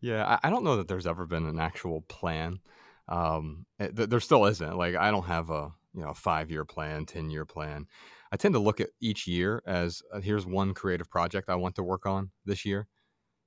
[0.00, 2.58] Yeah I, I, don't know that there's ever been an actual plan.
[3.06, 4.76] Um it, eh, there still isn't.
[4.76, 7.86] Like i don't have a you know five year plan ten year plan.
[8.32, 11.76] I tend to look at each year as uh, here's one creative project i want
[11.76, 12.88] to work on this year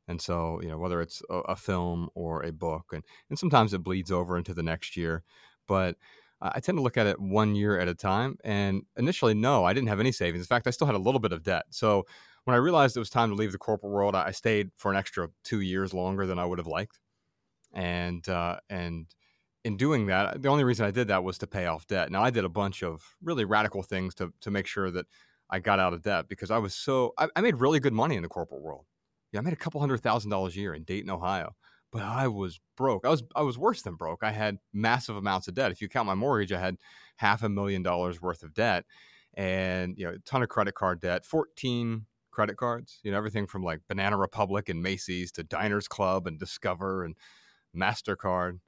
[0.08, 3.74] and so you know whether it's a, a film or a book and and sometimes
[3.74, 5.24] it bleeds over into the next year
[5.68, 5.96] but
[6.42, 8.38] I tend to look at it one year at a time.
[8.44, 10.44] And initially, no, I didn't have any savings.
[10.44, 11.64] In fact, I still had a little bit of debt.
[11.70, 12.06] So
[12.44, 14.98] when I realized it was time to leave the corporate world, I stayed for an
[14.98, 17.00] extra two years longer than I would have liked.
[17.74, 19.08] And uh, and
[19.64, 22.12] in doing that, the only reason I did that was to pay off debt.
[22.12, 25.08] Now I did a bunch of really radical things to to make sure that
[25.50, 28.16] I got out of debt because I was so I, I made really good money
[28.16, 28.86] in the corporate world.
[29.36, 31.56] Yeah, I made a couple hundred thousand dollars a year in Dayton, Ohio
[31.92, 33.06] but I was broke.
[33.06, 34.22] I was I was worse than broke.
[34.22, 35.72] I had massive amounts of debt.
[35.72, 36.76] If you count my mortgage, I had
[37.16, 38.84] half a million dollars worth of debt,
[39.34, 43.00] and you know, a ton of credit card debt, fourteen credit cards.
[43.04, 47.16] You know, everything from like Banana Republic and Macy's to Diners Club and Discover and
[47.74, 48.60] Mastercard.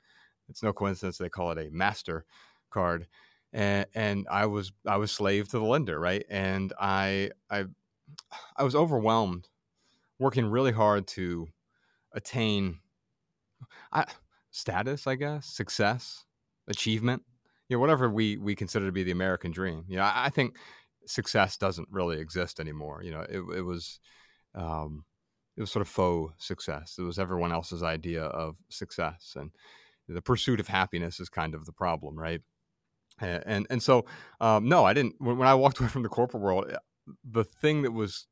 [0.47, 2.23] It's no coincidence they call it a Master
[2.69, 3.08] card.
[3.51, 6.25] And, and I was I was slave to the lender, right?
[6.30, 7.65] And I I
[8.56, 9.49] I was overwhelmed,
[10.19, 11.47] working really hard to
[12.13, 12.80] attain
[13.91, 14.06] I,
[14.51, 16.25] status, I guess, success,
[16.67, 17.23] achievement,
[17.69, 19.86] you know, whatever we we consider to be the American dream.
[19.88, 20.56] You know, I, I think
[21.06, 23.01] success doesn't really exist anymore.
[23.03, 23.99] You know, it, it was
[24.56, 25.06] um,
[25.56, 26.95] it was sort of faux success.
[26.97, 29.51] It was everyone else's idea of success, and
[30.08, 32.41] the pursuit of happiness is kind of the problem, right?
[33.19, 34.06] And and, and so
[34.39, 35.15] um, no, I didn't.
[35.19, 36.71] When, when I walked away from the corporate world,
[37.23, 38.27] the thing that was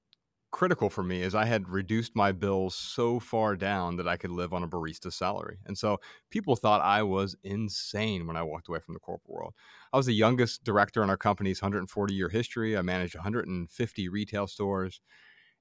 [0.51, 4.31] critical for me is I had reduced my bills so far down that I could
[4.31, 5.58] live on a barista salary.
[5.65, 9.53] And so people thought I was insane when I walked away from the corporate world.
[9.91, 12.77] I was the youngest director in our company's 140 year history.
[12.77, 15.01] I managed 150 retail stores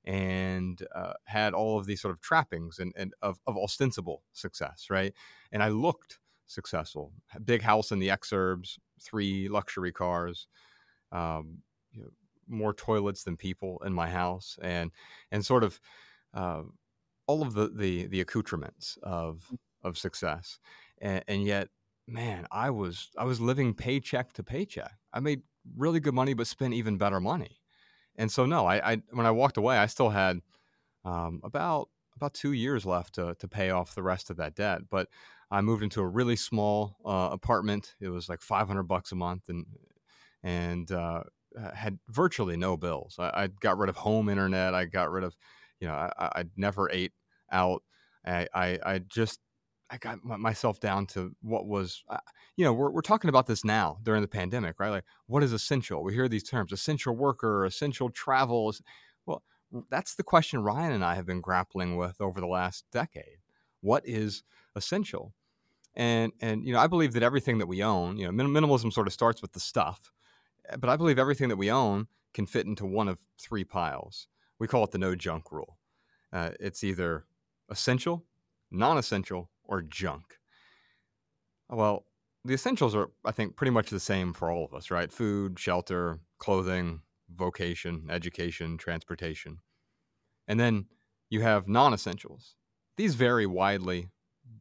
[0.04, 4.86] and uh, had all of these sort of trappings and, and of, of ostensible success,
[4.90, 5.12] right?
[5.50, 7.12] And I looked successful.
[7.44, 10.46] Big house in the exurbs, three luxury cars,
[11.10, 11.58] um,
[11.92, 12.10] you know,
[12.48, 14.90] more toilets than people in my house, and
[15.30, 15.80] and sort of
[16.32, 16.62] uh,
[17.26, 19.58] all of the, the the accoutrements of mm.
[19.82, 20.58] of success,
[21.00, 21.68] and, and yet,
[22.06, 24.96] man, I was I was living paycheck to paycheck.
[25.12, 25.42] I made
[25.76, 27.60] really good money, but spent even better money,
[28.16, 30.40] and so no, I, I when I walked away, I still had
[31.04, 34.82] um, about about two years left to to pay off the rest of that debt,
[34.90, 35.08] but
[35.50, 37.94] I moved into a really small uh, apartment.
[38.00, 39.66] It was like 500 bucks a month, and
[40.42, 41.22] and uh, uh,
[41.74, 43.16] had virtually no bills.
[43.18, 44.74] I, I, got rid of home internet.
[44.74, 45.36] I got rid of,
[45.80, 47.12] you know, I, I never ate
[47.50, 47.82] out.
[48.26, 49.40] I, I, I just,
[49.90, 52.18] I got myself down to what was, uh,
[52.56, 54.90] you know, we're, we're talking about this now during the pandemic, right?
[54.90, 56.02] Like, what is essential?
[56.02, 58.72] We hear these terms essential worker, essential travel.
[59.26, 59.42] Well,
[59.90, 63.38] that's the question Ryan and I have been grappling with over the last decade.
[63.80, 64.42] What is
[64.74, 65.34] essential?
[65.94, 69.06] And, and, you know, I believe that everything that we own, you know, minimalism sort
[69.06, 70.10] of starts with the stuff
[70.78, 74.26] but I believe everything that we own can fit into one of three piles.
[74.58, 75.78] We call it the no junk rule.
[76.32, 77.24] Uh, it's either
[77.70, 78.24] essential,
[78.70, 80.24] non essential, or junk.
[81.68, 82.06] Well,
[82.44, 85.10] the essentials are, I think, pretty much the same for all of us, right?
[85.10, 87.00] Food, shelter, clothing,
[87.34, 89.58] vocation, education, transportation.
[90.46, 90.86] And then
[91.30, 92.54] you have non essentials.
[92.96, 94.10] These vary widely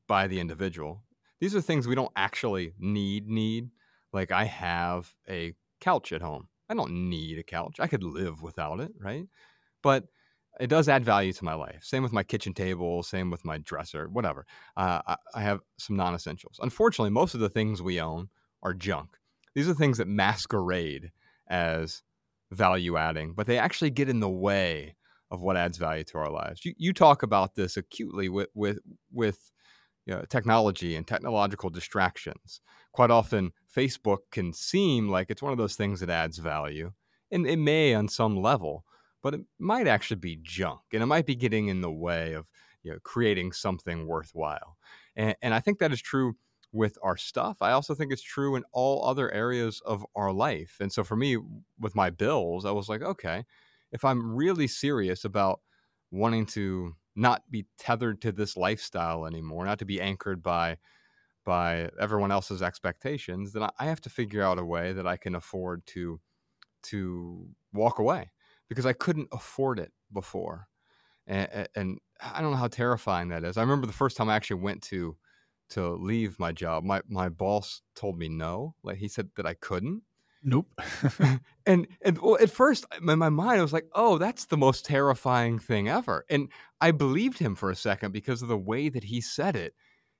[0.07, 1.03] by the individual.
[1.39, 3.69] These are things we don't actually need, need.
[4.13, 5.53] Like I have a
[5.83, 6.47] couch at home.
[6.69, 7.75] I don't need a couch.
[7.79, 9.25] I could live without it, right?
[9.81, 10.05] But
[10.59, 11.83] it does add value to my life.
[11.83, 14.45] Same with my kitchen table, same with my dresser, whatever.
[14.77, 16.59] Uh, I, I have some non essentials.
[16.61, 18.29] Unfortunately, most of the things we own
[18.61, 19.17] are junk.
[19.55, 21.11] These are things that masquerade
[21.49, 22.03] as
[22.51, 24.95] value adding, but they actually get in the way
[25.31, 26.63] of what adds value to our lives.
[26.63, 28.79] You, you talk about this acutely with, with,
[29.11, 29.51] with
[30.05, 32.61] you know, technology and technological distractions.
[32.91, 36.91] Quite often, Facebook can seem like it's one of those things that adds value,
[37.31, 38.85] and it may on some level,
[39.21, 42.47] but it might actually be junk, and it might be getting in the way of
[42.83, 44.77] you know, creating something worthwhile.
[45.15, 46.35] And, and I think that is true
[46.71, 47.57] with our stuff.
[47.61, 50.77] I also think it's true in all other areas of our life.
[50.79, 51.37] And so for me,
[51.79, 53.45] with my bills, I was like, okay,
[53.91, 55.61] if I'm really serious about
[56.11, 60.77] wanting to not be tethered to this lifestyle anymore, not to be anchored by
[61.45, 65.35] by everyone else's expectations, then I have to figure out a way that I can
[65.35, 66.19] afford to
[66.83, 68.31] to walk away
[68.69, 70.67] because I couldn't afford it before,
[71.27, 73.57] and, and I don't know how terrifying that is.
[73.57, 75.17] I remember the first time I actually went to
[75.71, 76.83] to leave my job.
[76.83, 80.03] My my boss told me no, like he said that I couldn't,
[80.43, 80.67] Nope.
[81.65, 84.85] and and well, at first in my mind I was like, "Oh, that's the most
[84.85, 86.49] terrifying thing ever." And
[86.81, 89.73] I believed him for a second because of the way that he said it.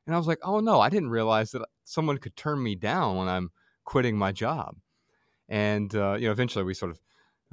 [0.08, 3.18] And I was like, "Oh no, I didn't realize that someone could turn me down
[3.18, 3.52] when I'm
[3.84, 4.78] quitting my job."
[5.50, 7.00] And uh, you know, eventually we sort of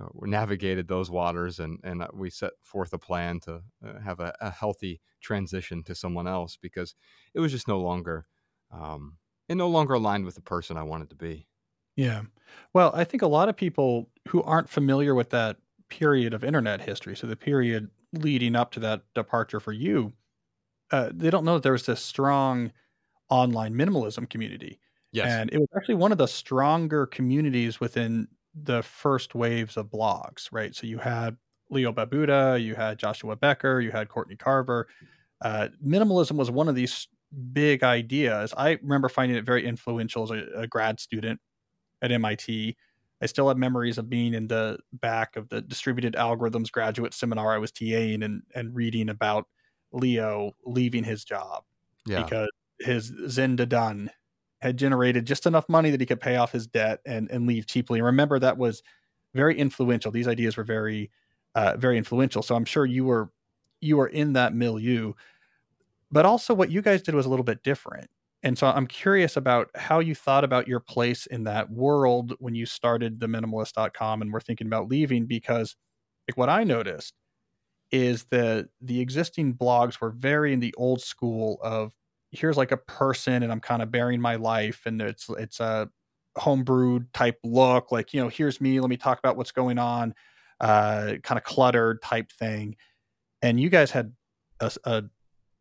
[0.01, 4.21] uh, navigated those waters and and uh, we set forth a plan to uh, have
[4.21, 6.95] a, a, healthy transition to someone else because
[7.35, 8.27] it was just no longer
[8.73, 9.17] um,
[9.49, 11.49] it no longer aligned with the person I wanted to be.
[11.97, 12.23] Yeah.
[12.73, 15.57] Well, I think a lot of people who aren't familiar with that
[15.89, 20.13] period of internet history, so the period leading up to that departure for you,
[20.93, 22.73] uh, they don't know that there was this strong
[23.31, 24.81] online minimalism community.
[25.13, 25.29] Yes.
[25.29, 30.49] And it was actually one of the stronger communities within the first waves of blogs,
[30.53, 30.75] right?
[30.75, 31.37] So you had
[31.71, 34.89] Leo Babauta, you had Joshua Becker, you had Courtney Carver.
[35.43, 37.09] Uh, minimalism was one of these
[37.53, 38.55] big ideas.
[38.57, 41.41] I remember finding it very influential as a, a grad student
[42.03, 42.77] at MIT.
[43.23, 47.53] I still have memories of being in the back of the distributed algorithms graduate seminar
[47.53, 49.47] I was TAing and, and reading about
[49.93, 51.65] Leo leaving his job
[52.07, 52.23] yeah.
[52.23, 54.11] because his done
[54.63, 57.67] had generated just enough money that he could pay off his debt and, and leave
[57.67, 57.99] cheaply.
[57.99, 58.83] And remember, that was
[59.35, 60.11] very influential.
[60.11, 61.11] These ideas were very,
[61.55, 62.43] uh, very influential.
[62.43, 63.31] So I'm sure you were
[63.81, 65.15] you were in that milieu,
[66.13, 68.11] but also what you guys did was a little bit different.
[68.43, 72.55] And so I'm curious about how you thought about your place in that world when
[72.55, 75.77] you started the minimalist.com and were thinking about leaving because
[76.29, 77.15] like what I noticed
[77.91, 81.93] is that the existing blogs were very in the old school of
[82.31, 85.91] here's like a person and I'm kind of bearing my life and it's it's a
[86.39, 90.15] homebrewed type look like you know here's me let me talk about what's going on
[90.61, 92.77] uh kind of cluttered type thing.
[93.43, 94.13] And you guys had
[94.61, 95.03] a, a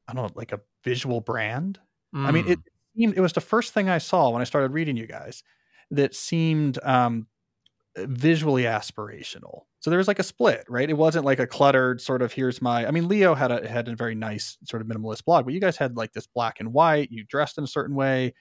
[0.07, 1.79] I don't know like a visual brand
[2.15, 2.25] mm.
[2.25, 2.59] I mean it
[2.95, 5.43] seemed it was the first thing I saw when I started reading you guys
[5.91, 7.27] that seemed um
[7.97, 10.89] visually aspirational so there was like a split, right?
[10.89, 13.87] It wasn't like a cluttered sort of here's my I mean Leo had a had
[13.87, 16.73] a very nice sort of minimalist blog, but you guys had like this black and
[16.73, 18.33] white, you dressed in a certain way,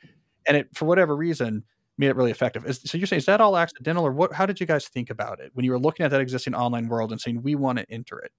[0.46, 1.64] and it for whatever reason
[1.96, 2.66] made it really effective.
[2.66, 5.10] Is, so you're saying is that all accidental or what how did you guys think
[5.10, 7.78] about it when you were looking at that existing online world and saying we want
[7.78, 8.32] to enter it?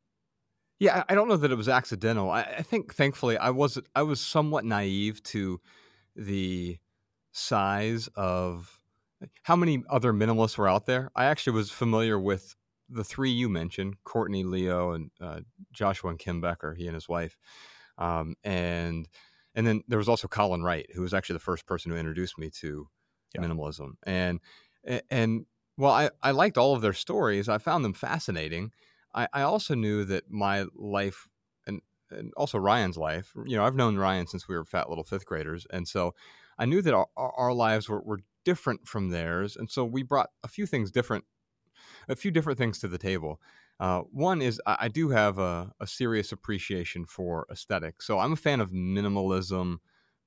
[0.80, 2.32] Yeah, I don't know that it was accidental.
[2.32, 5.60] I, I think thankfully I was I was somewhat naive to
[6.16, 6.78] the
[7.32, 8.80] size of
[9.44, 11.12] how many other minimalists were out there.
[11.16, 12.56] I actually was familiar with
[12.90, 17.10] the three you mentioned, Courtney, Leo, and uh, Joshua and Kim Becker, he and his
[17.10, 17.38] wife,
[17.98, 19.08] um, and
[19.56, 22.38] and then there was also Colin Wright, who was actually the first person who introduced
[22.38, 22.88] me to
[23.36, 23.42] yeah.
[23.42, 23.94] minimalism.
[24.04, 24.40] And
[25.10, 28.72] and while I, I liked all of their stories, I found them fascinating.
[29.14, 31.28] I, I also knew that my life
[31.68, 35.04] and and also Ryan's life, you know, I've known Ryan since we were fat little
[35.04, 36.14] fifth graders, and so
[36.58, 40.30] I knew that our, our lives were, were different from theirs, and so we brought
[40.44, 41.26] a few things different
[42.08, 43.40] a few different things to the table.
[43.80, 48.06] Uh, one is I, I do have a, a, serious appreciation for aesthetics.
[48.06, 49.78] So I'm a fan of minimalism,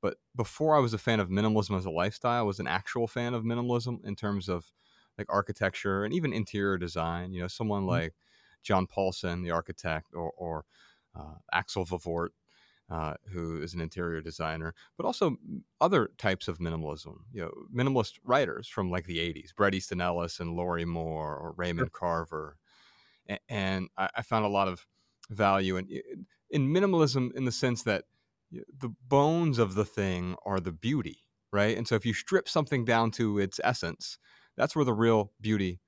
[0.00, 3.06] but before I was a fan of minimalism as a lifestyle, I was an actual
[3.06, 4.72] fan of minimalism in terms of
[5.18, 7.34] like architecture and even interior design.
[7.34, 7.90] You know, someone mm-hmm.
[7.90, 8.14] like
[8.62, 10.64] John Pawson, the architect, or, or
[11.14, 12.30] uh, Axel Vervoordt,
[12.90, 15.36] uh, who is an interior designer, but also
[15.80, 17.16] other types of minimalism.
[17.32, 21.54] You know, minimalist writers from like the '80s, Bret Easton Ellis and Lorrie Moore or
[21.56, 21.98] Raymond sure.
[21.98, 22.56] Carver,
[23.26, 24.86] and, and I, I, found a lot of
[25.30, 25.88] value in
[26.50, 28.04] in minimalism in the sense that
[28.50, 31.76] the bones of the thing are the beauty, right?
[31.76, 34.18] And so if you strip something down to its essence,
[34.56, 35.80] that's where the real beauty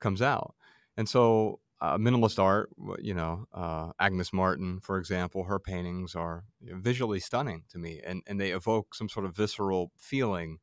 [0.00, 0.54] comes out.
[0.96, 2.68] And so uh, minimalist art,
[3.00, 8.22] you know, uh, Agnes Martin, for example, her paintings are visually stunning to me, and
[8.26, 10.58] and they evoke some sort of visceral feeling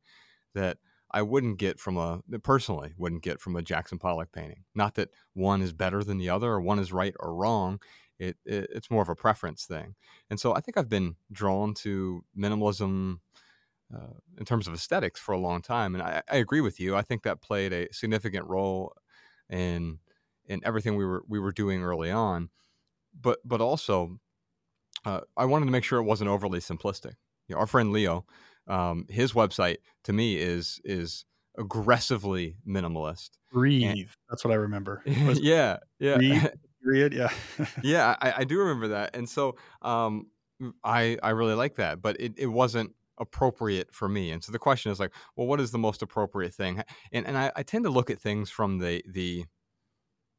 [0.54, 0.78] that
[1.10, 4.64] I wouldn't get from a personally wouldn't get from a Jackson Pollock painting.
[4.74, 7.80] Not that one is better than the other, or one is right or wrong.
[8.20, 9.96] It, it it's more of a preference thing,
[10.30, 13.18] and so I think I've been drawn to minimalism.
[13.90, 15.94] Uh, in terms of aesthetics for a long time.
[15.94, 16.94] And I, I, agree with you.
[16.94, 18.92] I think that played a significant role
[19.48, 19.98] in
[20.48, 22.48] in everything we were we were doing early on,
[23.18, 24.18] but but also
[25.04, 27.14] uh, I wanted to make sure it wasn't overly simplistic.
[27.46, 28.26] You know, our friend Leo,
[28.66, 31.24] um, his website to me is is
[31.56, 33.30] aggressively minimalist.
[33.52, 33.90] Breathe.
[33.90, 35.02] And, That's what I remember.
[35.06, 36.16] yeah, yeah.
[36.16, 36.46] Breathe,
[36.82, 37.12] period.
[37.12, 37.30] Yeah.
[37.82, 40.26] yeah, I, I, do remember that, and so um,
[40.84, 44.30] I I really like that, but it, it wasn't appropriate for me.
[44.30, 46.82] And so the question is like, well, what is the most appropriate thing?
[47.12, 49.44] And and I, I tend to look at things from the the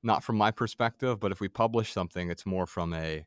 [0.03, 3.25] not from my perspective, but if we publish something, it's more from a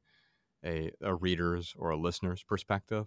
[0.64, 3.07] a, a reader's or a listener's perspective.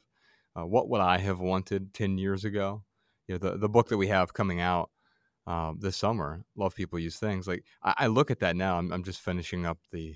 [0.58, 2.84] Uh, what would I have wanted ten years ago?
[3.28, 4.90] You know, the the book that we have coming out
[5.48, 8.78] um, this summer, "Love People Use Things." Like I, I look at that now.
[8.78, 10.16] I'm, I'm just finishing up the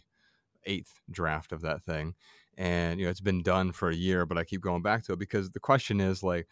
[0.65, 2.15] eighth draft of that thing,
[2.57, 5.13] and you know it's been done for a year, but I keep going back to
[5.13, 6.47] it because the question is like,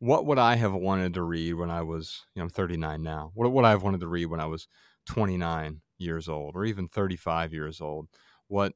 [0.00, 3.32] what would I have wanted to read when I was, you know, I'm 39 now.
[3.34, 4.68] What would I have wanted to read when I was
[5.06, 8.08] 29 years old or even 35 years old
[8.48, 8.74] what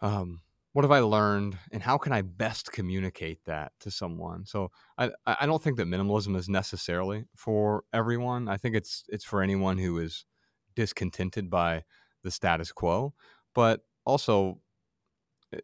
[0.00, 4.44] um what have I learned, and how can I best communicate that to someone?
[4.44, 8.46] So I I don't think that minimalism is necessarily for everyone.
[8.48, 10.26] I think it's it's for anyone who is
[10.74, 11.84] discontented by
[12.22, 13.14] the status quo,
[13.54, 14.60] but also
[15.52, 15.60] eh,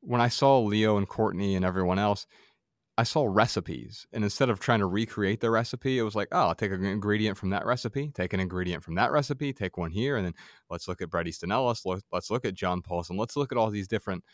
[0.00, 2.26] when I saw Leo and Courtney and everyone else,
[2.98, 4.08] I saw recipes.
[4.12, 6.84] And instead of trying to recreate the recipe, it was like, oh, I'll take an
[6.84, 10.34] ingredient from that recipe, take an ingredient from that recipe, take one here, and then
[10.68, 13.70] let's look at Bret Easton Ellis, let's look at John Pawson, let's look at all
[13.70, 14.24] these different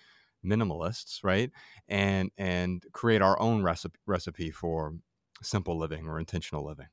[0.43, 1.51] minimalists, right?
[1.89, 4.95] And and create our own recipe recipe for
[5.43, 6.89] simple living or intentional living.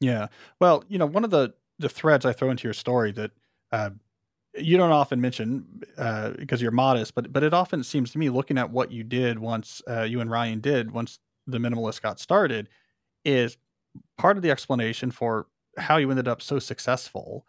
[0.00, 0.26] Yeah.
[0.60, 3.30] Well, you know, one of the the threads I throw into your story that
[3.70, 3.90] uh,
[4.56, 8.30] you don't often mention uh, because you're modest, but but it often seems to me,
[8.30, 12.20] looking at what you did once uh, you and Ryan did once the minimalist got
[12.20, 12.68] started,
[13.24, 13.56] is
[14.16, 15.46] part of the explanation for
[15.76, 17.46] how you ended up so successful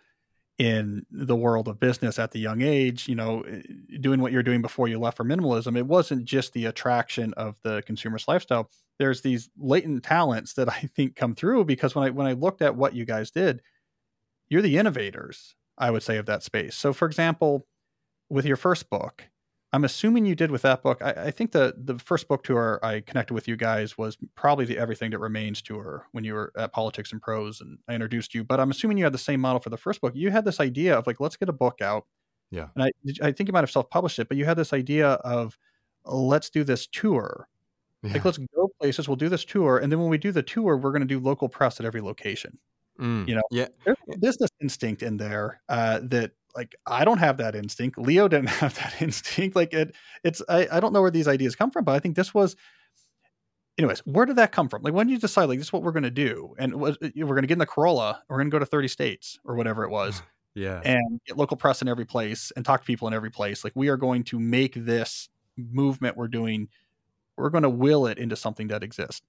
[0.57, 3.07] in the world of business at the young age.
[3.07, 3.61] You know, eh,
[3.99, 5.77] doing what you're doing before you left for minimalism.
[5.77, 8.69] It wasn't just the attraction of the consumerist lifestyle.
[8.97, 12.63] There's these latent talents that I think come through because when I when I looked
[12.63, 13.61] at what you guys did,
[14.49, 16.75] you're the innovators I would say, of that space.
[16.75, 17.65] So, for example,
[18.29, 19.29] with your first book,
[19.75, 21.01] I'm assuming you did with that book.
[21.01, 24.63] I, I, think the the first book tour I connected with you guys was probably
[24.63, 28.33] the Everything That Remains tour when you were at Politics and Prose, and I introduced
[28.33, 28.45] you.
[28.45, 30.13] But I'm assuming you had the same model for the first book.
[30.15, 32.05] You had this idea of like, let's get a book out.
[32.51, 32.67] Yeah.
[32.75, 35.09] And I I think you might have self published it, but you had this idea
[35.09, 35.57] of
[36.05, 37.49] let's do this tour.
[38.01, 38.13] Yeah.
[38.13, 39.09] Like let's go places.
[39.09, 41.19] We'll do this tour, and then when we do the tour, we're going to do
[41.19, 42.59] local press at every location.
[42.99, 47.17] Mm, you know, yeah, there's a business instinct in there uh, that like I don't
[47.17, 47.97] have that instinct.
[47.97, 49.55] Leo didn't have that instinct.
[49.55, 52.15] Like it, it's I, I don't know where these ideas come from, but I think
[52.15, 52.55] this was.
[53.77, 54.83] Anyways, where did that come from?
[54.83, 57.25] Like, when you decide like this is what we're going to do, and was, we're
[57.25, 59.83] going to get in the Corolla, we're going to go to thirty states or whatever
[59.83, 60.21] it was,
[60.55, 63.65] yeah, and get local press in every place and talk to people in every place.
[63.65, 65.27] Like, we are going to make this
[65.57, 66.69] movement we're doing,
[67.35, 69.21] we're going to will it into something that exists.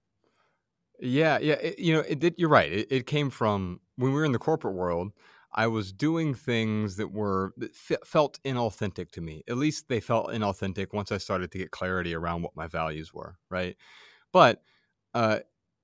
[1.00, 1.54] Yeah, yeah.
[1.54, 2.72] It, you know, it, you're right.
[2.72, 5.12] It, it, came from when we were in the corporate world.
[5.52, 9.42] I was doing things that were that f- felt inauthentic to me.
[9.48, 13.12] At least they felt inauthentic once I started to get clarity around what my values
[13.12, 13.36] were.
[13.50, 13.76] Right,
[14.32, 14.62] but
[15.14, 15.40] uh,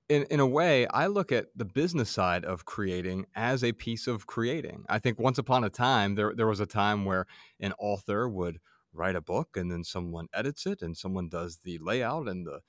[0.09, 4.07] in in a way, I look at the business side of creating as a piece
[4.07, 4.85] of creating.
[4.89, 7.27] I think once upon a time there there was a time where
[7.59, 8.59] an author would
[8.93, 12.61] write a book and then someone edits it and someone does the layout and the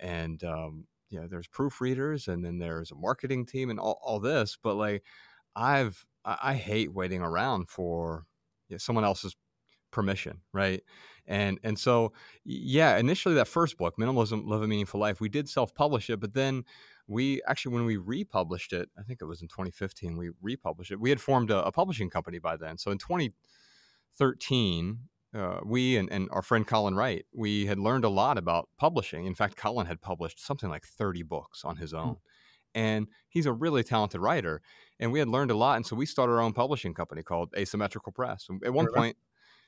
[0.00, 4.20] and um, you know, there's proofreaders and then there's a marketing team and all, all
[4.20, 4.58] this.
[4.62, 5.04] But like,
[5.56, 8.26] I've, I, hate waiting around for
[8.68, 9.34] you know, someone else's
[9.90, 10.42] permission.
[10.52, 10.82] Right.
[11.26, 12.12] And, and so,
[12.44, 16.20] yeah, initially that first book, Minimalism, Live a Meaningful Life, we did self publish it,
[16.20, 16.64] but then
[17.06, 21.00] we actually, when we republished it, I think it was in 2015, we republished it.
[21.00, 22.78] We had formed a, a publishing company by then.
[22.78, 24.98] So in 2013,
[25.34, 29.26] uh, we and, and our friend Colin Wright, we had learned a lot about publishing.
[29.26, 31.98] In fact, Colin had published something like 30 books on his hmm.
[31.98, 32.14] own.
[32.14, 32.18] Mm.
[32.74, 34.60] And he's a really talented writer.
[35.00, 35.76] And we had learned a lot.
[35.76, 38.46] And so we started our own publishing company called Asymmetrical Press.
[38.48, 39.16] And at one point,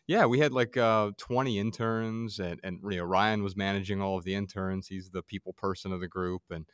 [0.07, 4.19] yeah, we had like uh, 20 interns, and, and you know, Ryan was managing all
[4.19, 4.89] of the interns.
[4.89, 6.43] He's the people person of the group.
[6.51, 6.67] And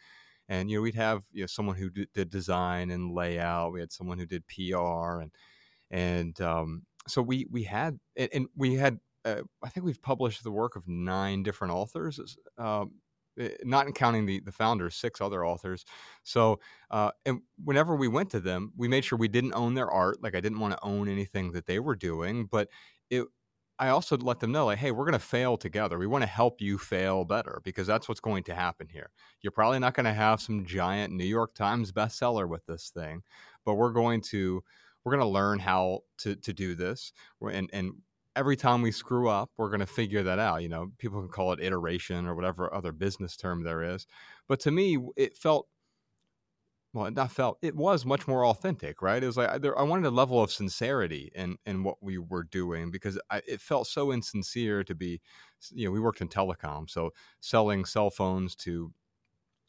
[0.49, 3.73] and you know we'd have you know someone who did, did design and layout.
[3.73, 5.33] We had someone who did PR and
[5.91, 10.51] and um, so we we had and we had uh, I think we've published the
[10.53, 12.21] work of nine different authors.
[13.39, 15.85] Eh, not counting the the founders, six other authors.
[16.23, 19.91] So, uh, and whenever we went to them, we made sure we didn't own their
[19.91, 20.23] art.
[20.23, 22.69] Like I didn't want to own anything that they were doing, but
[23.11, 23.27] it.
[23.79, 25.99] I also let them know, like, hey, we're going to fail together.
[25.99, 29.11] We want to help you fail better because that's what's going to happen here.
[29.43, 33.23] You're probably not going to have some giant New York Times bestseller with this thing,
[33.67, 34.65] but we're going to
[35.07, 37.13] we're going to learn how to, to do this.
[37.41, 37.93] And, and
[38.35, 40.63] every time we screw up, we're going to figure that out.
[40.63, 44.09] You know, people can call it iteration or whatever other business term there is.
[44.49, 45.69] But to me, it felt,
[46.93, 49.23] well, it not felt, it was much more authentic, right?
[49.23, 52.43] It was like I, I wanted a level of sincerity in, in what we were
[52.43, 55.21] doing because I, it felt so insincere to be,
[55.71, 56.91] you know, we worked in telecom.
[56.91, 58.93] So selling cell phones to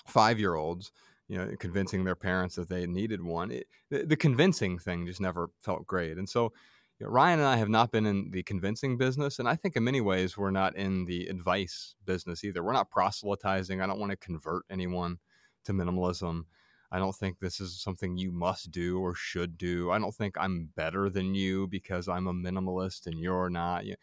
[0.08, 0.92] five year olds
[1.28, 3.52] you know, convincing their parents that they needed one.
[3.52, 6.18] It, the, the, convincing thing just never felt great.
[6.18, 6.54] And so
[7.00, 9.40] you know, Ryan and I have not been in the convincing business.
[9.40, 12.64] And I think in many ways, we're not in the advice business either.
[12.64, 13.82] We're not proselytizing.
[13.82, 15.20] I don't want to convert anyone
[15.66, 16.46] to minimalism.
[16.92, 19.92] I don't think this is something you must do or should do.
[19.92, 23.84] I don't think I'm better than you because I'm a minimalist and you're not.
[23.86, 24.00] It,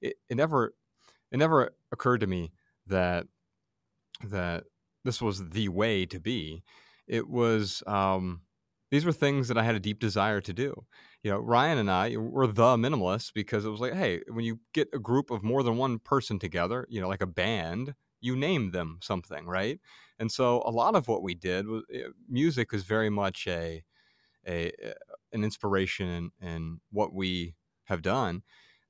[0.00, 0.74] it, it never,
[1.30, 2.52] it never occurred to me
[2.88, 3.26] that,
[4.24, 4.64] that
[5.04, 6.62] this was the way to be.
[7.06, 8.42] It was um,
[8.90, 10.84] these were things that I had a deep desire to do.
[11.22, 14.60] You know, Ryan and I were the minimalists because it was like, hey, when you
[14.74, 18.36] get a group of more than one person together, you know, like a band, you
[18.36, 19.80] name them something, right?
[20.18, 23.82] And so a lot of what we did was eh, music was very much a
[24.46, 24.72] a
[25.32, 26.08] an inspiration
[26.40, 28.42] in, in what we have done.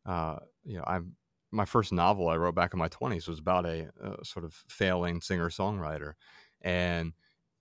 [0.06, 1.16] Uh, you know, I'm
[1.52, 4.54] my first novel I wrote back in my 20s was about a, a sort of
[4.68, 6.14] failing singer songwriter,
[6.62, 7.12] and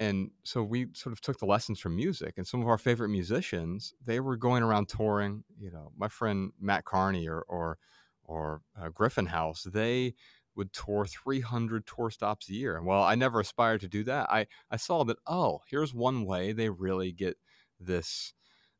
[0.02, 3.10] and so we sort of took the lessons from music and some of our favorite
[3.10, 7.78] musicians they were going around touring you know my friend matt carney or or
[8.24, 10.14] or uh, griffin house they
[10.56, 14.48] would tour 300 tour stops a year well i never aspired to do that i
[14.72, 17.38] i saw that oh here's one way they really get
[17.80, 18.34] this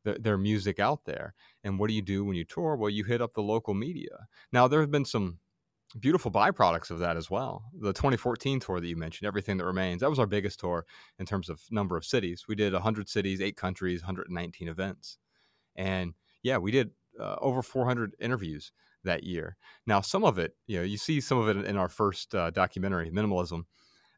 [0.04, 1.34] their music out there
[1.64, 4.28] and what do you do when you tour well you hit up the local media
[4.52, 5.40] now there have been some
[6.00, 7.64] beautiful byproducts of that as well.
[7.74, 10.86] The 2014 tour that you mentioned, Everything That Remains, that was our biggest tour
[11.20, 12.46] in terms of number of cities.
[12.48, 15.18] We did 100 cities, eight countries, 119 events.
[15.76, 18.72] And yeah, we did uh, over 400 interviews
[19.04, 19.58] that year.
[19.86, 22.52] Now, some of it, you know, you see some of it in our first uh,
[22.52, 23.64] documentary, Minimalism,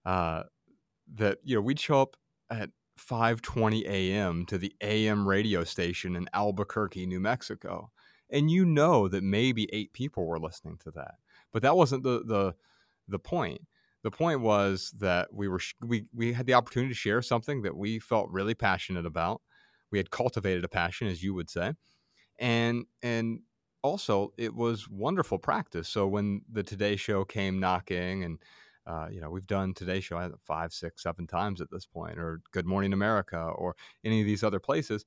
[0.06, 0.44] uh,
[1.16, 2.16] that, you know, we'd show up
[2.50, 4.46] at 5:20 a.m.
[4.48, 7.92] to the AM radio station in Albuquerque, New Mexico.
[8.30, 11.16] And you know that maybe eight people were listening to that
[11.54, 12.56] but that wasn't the the
[13.08, 13.62] the point.
[14.04, 17.78] The point was that we were we we had the opportunity to share something that
[17.78, 19.42] we felt really passionate about.
[19.92, 21.74] We had cultivated a passion, as you would say,
[22.40, 23.42] and and
[23.84, 25.90] also it was wonderful practice.
[25.90, 28.40] So when the Today Show came knocking, and
[28.86, 32.42] uh, you know we've done Today Show five, six, seven times at this point, or
[32.52, 35.06] Good Morning America, or any of these other places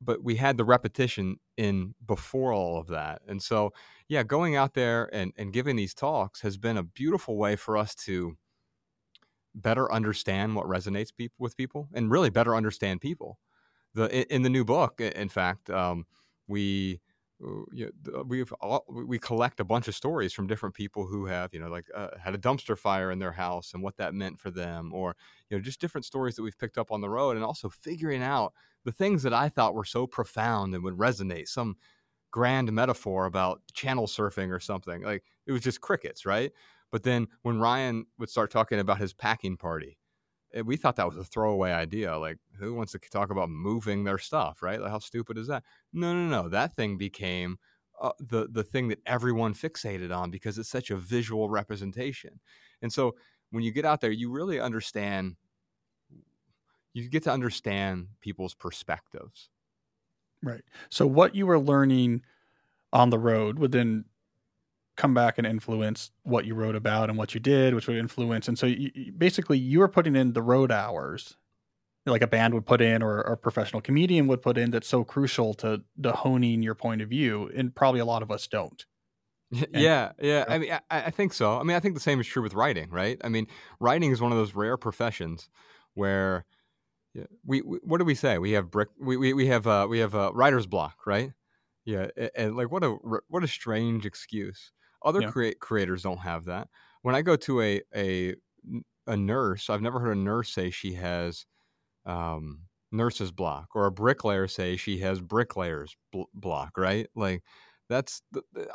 [0.00, 3.20] but we had the repetition in before all of that.
[3.28, 3.72] And so,
[4.08, 7.76] yeah, going out there and, and giving these talks has been a beautiful way for
[7.76, 8.36] us to
[9.54, 13.38] better understand what resonates pe- with people and really better understand people.
[13.94, 16.06] The in, the new book, in fact, um,
[16.46, 17.00] we
[17.72, 21.52] you know, we've all, we collect a bunch of stories from different people who have
[21.54, 24.38] you know like uh, had a dumpster fire in their house and what that meant
[24.38, 25.16] for them or
[25.48, 28.22] you know just different stories that we've picked up on the road and also figuring
[28.22, 28.52] out
[28.84, 31.76] the things that I thought were so profound and would resonate some
[32.32, 36.52] grand metaphor about channel surfing or something like it was just crickets right?
[36.92, 39.98] But then when Ryan would start talking about his packing party
[40.64, 42.16] we thought that was a throwaway idea.
[42.18, 44.80] Like, who wants to talk about moving their stuff, right?
[44.80, 45.64] Like, how stupid is that?
[45.92, 46.48] No, no, no.
[46.48, 47.58] That thing became
[48.00, 52.40] uh, the the thing that everyone fixated on because it's such a visual representation.
[52.82, 53.16] And so,
[53.50, 55.36] when you get out there, you really understand.
[56.92, 59.48] You get to understand people's perspectives.
[60.42, 60.64] Right.
[60.88, 62.22] So, what you were learning
[62.92, 64.04] on the road then
[65.00, 68.48] come back and influence what you wrote about and what you did, which would influence.
[68.48, 71.36] And so you, basically, you were putting in the road hours,
[72.06, 74.70] like a band would put in or, a professional comedian would put in.
[74.70, 78.30] That's so crucial to to honing your point of view, and probably a lot of
[78.30, 78.84] us don't.
[79.52, 80.44] And, yeah, yeah.
[80.46, 81.58] I mean, I, I, think so.
[81.58, 83.20] I mean, I think the same is true with writing, right?
[83.24, 83.48] I mean,
[83.80, 85.48] writing is one of those rare professions
[85.94, 86.44] where
[87.44, 88.38] we, we what do we say?
[88.38, 88.90] We have brick.
[89.00, 91.32] We we, we have uh, we have a writer's block, right?
[91.84, 92.90] Yeah, and, and like what a
[93.28, 94.72] what a strange excuse.
[95.02, 95.30] Other yeah.
[95.30, 96.68] create creators don't have that.
[97.02, 98.34] When I go to a a
[99.06, 101.46] a nurse, I've never heard a nurse say she has
[102.04, 106.76] um, nurse's block, or a bricklayer say she has bricklayer's bl- block.
[106.76, 107.08] Right?
[107.14, 107.42] Like
[107.88, 108.22] that's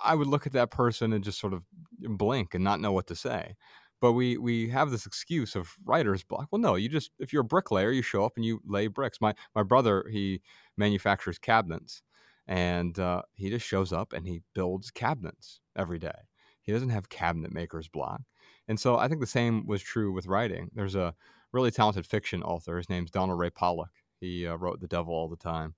[0.03, 1.63] I would look at that person and just sort of
[1.99, 3.55] blink and not know what to say.
[4.01, 6.47] But we we have this excuse of writer's block.
[6.51, 9.19] Well, no, you just if you're a bricklayer, you show up and you lay bricks.
[9.21, 10.41] My my brother he
[10.77, 12.01] manufactures cabinets,
[12.47, 16.27] and uh, he just shows up and he builds cabinets every day.
[16.61, 18.21] He doesn't have cabinet maker's block.
[18.67, 20.69] And so I think the same was true with writing.
[20.73, 21.13] There's a
[21.51, 22.77] really talented fiction author.
[22.77, 23.91] His name's Donald Ray Pollock.
[24.19, 25.75] He uh, wrote The Devil All the Time.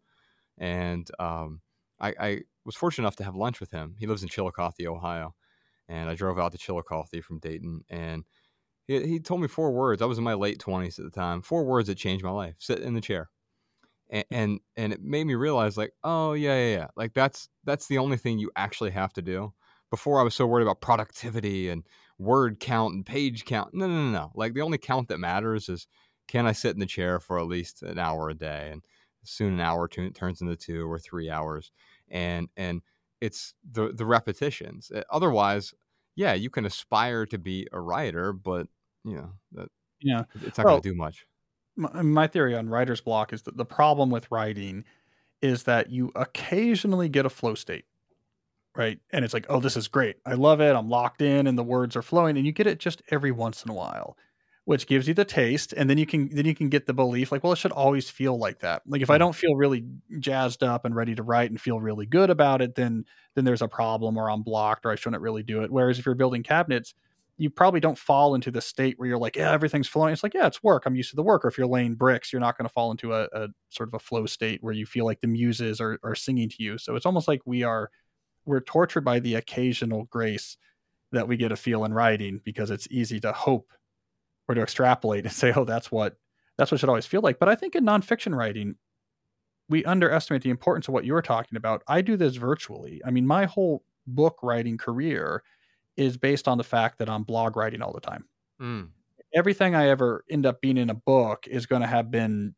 [0.58, 1.62] And um,
[2.00, 3.96] I, I, was fortunate enough to have lunch with him.
[3.98, 5.36] He lives in Chillicothe, Ohio.
[5.88, 7.82] And I drove out to Chillicothe from Dayton.
[7.90, 8.26] And
[8.88, 10.02] he, he told me four words.
[10.02, 11.42] I was in my late 20s at the time.
[11.42, 13.30] Four words that changed my life sit in the chair
[14.10, 14.28] and, mm.
[14.32, 16.88] and and it made me realize like oh yeah yeah yeah.
[16.96, 19.54] Like that's that's the only thing you actually have to do.
[19.90, 21.84] Before i was so worried about productivity and
[22.18, 23.74] word count and page count.
[23.74, 24.32] No no no no.
[24.36, 25.88] Like the only count that matters is
[26.28, 28.70] can i sit in the chair for at least an hour a day?
[28.72, 28.84] And
[29.24, 31.72] soon an hour turns into two or three hours.
[32.10, 32.82] And and
[33.22, 34.92] it's the the repetitions.
[34.94, 35.74] Eh, otherwise
[36.18, 38.68] yeah you can aspire to be a writer but
[39.06, 39.70] you know that
[40.02, 40.24] yeah.
[40.42, 41.26] it's not well, going to do much
[41.78, 44.84] my, my theory on writer's block is that the problem with writing
[45.42, 47.86] is that you occasionally get a flow state
[48.78, 49.00] right?
[49.12, 50.18] And it's like, oh, this is great.
[50.26, 50.76] I love it.
[50.76, 52.38] I'm locked in and the words are flowing.
[52.38, 54.16] And you get it just every once in a while.
[54.66, 57.32] which gives you the taste and then you can then you can get the belief
[57.32, 59.20] like well it should always feel like that like if i hmm.
[59.20, 59.86] don't feel really
[60.20, 63.62] jazzed up and ready to write and feel really good about it then then there's
[63.62, 66.44] a problem or i'm blocked or i shouldn't really do it whereas if you're building
[66.44, 66.94] cabinets
[67.38, 70.34] you probably don't fall into the state where you're like yeah everything's flowing it's like
[70.34, 72.58] yeah it's work i'm used to the work or if you're laying bricks you're not
[72.58, 75.22] going to fall into a, a, sort of a flow state where you feel like
[75.22, 77.90] the muses are, are singing to you so it's almost like we are
[78.46, 80.58] we're tortured by the occasional grace
[81.12, 83.72] that we get a feel in writing because it's easy to hope
[84.48, 86.16] or to extrapolate and say, oh, that's what
[86.58, 87.38] that's what should always feel like.
[87.38, 88.76] But I think in nonfiction writing,
[89.70, 91.84] we underestimate the importance of what you're talking about.
[91.88, 93.02] I do this virtually.
[93.06, 95.44] I mean, my whole book writing career
[95.98, 98.26] is based on the fact that I'm blog writing all the time.
[98.62, 98.90] Mm.
[99.34, 102.56] Everything I ever end up being in a book is going to have been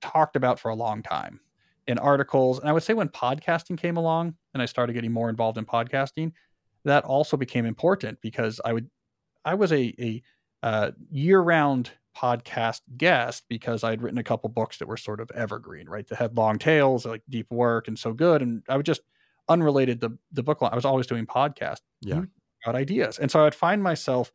[0.00, 1.40] talked about for a long time
[1.86, 2.60] in articles.
[2.60, 5.64] And I would say when podcasting came along and I started getting more involved in
[5.64, 6.32] podcasting,
[6.84, 8.88] that also became important because I would
[9.44, 10.22] I was a a
[10.62, 15.30] uh, year round podcast guest because I'd written a couple books that were sort of
[15.32, 16.06] evergreen, right?
[16.08, 18.42] That had long tails, like deep work and so good.
[18.42, 19.02] And I would just
[19.48, 21.80] unrelated the the book I was always doing podcast.
[22.00, 22.22] Yeah.
[22.64, 23.18] About ideas.
[23.18, 24.32] And so I'd find myself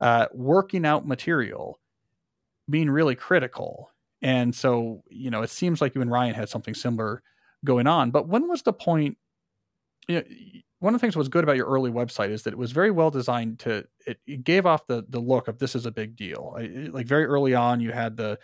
[0.00, 1.80] uh, working out material,
[2.70, 3.90] being really critical.
[4.22, 7.22] And so, you know, it seems like you and Ryan had something similar
[7.64, 8.10] going on.
[8.10, 9.18] But when was the point?
[10.08, 10.22] You know,
[10.80, 12.72] one of the things that was good about your early website is that it was
[12.72, 15.90] very well designed to it, it gave off the the look of this is a
[15.90, 18.38] big deal I, like very early on you had the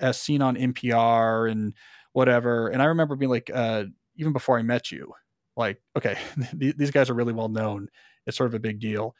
[0.00, 1.74] as seen on npr and
[2.14, 3.84] whatever and i remember being like uh,
[4.16, 5.12] even before i met you
[5.54, 6.16] like okay
[6.54, 7.88] these guys are really well known
[8.26, 9.14] it's sort of a big deal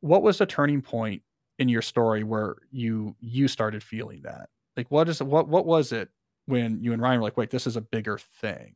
[0.00, 1.22] what was the turning point
[1.58, 5.92] in your story where you you started feeling that like what is what what was
[5.92, 6.08] it
[6.46, 8.74] when you and ryan were like wait this is a bigger thing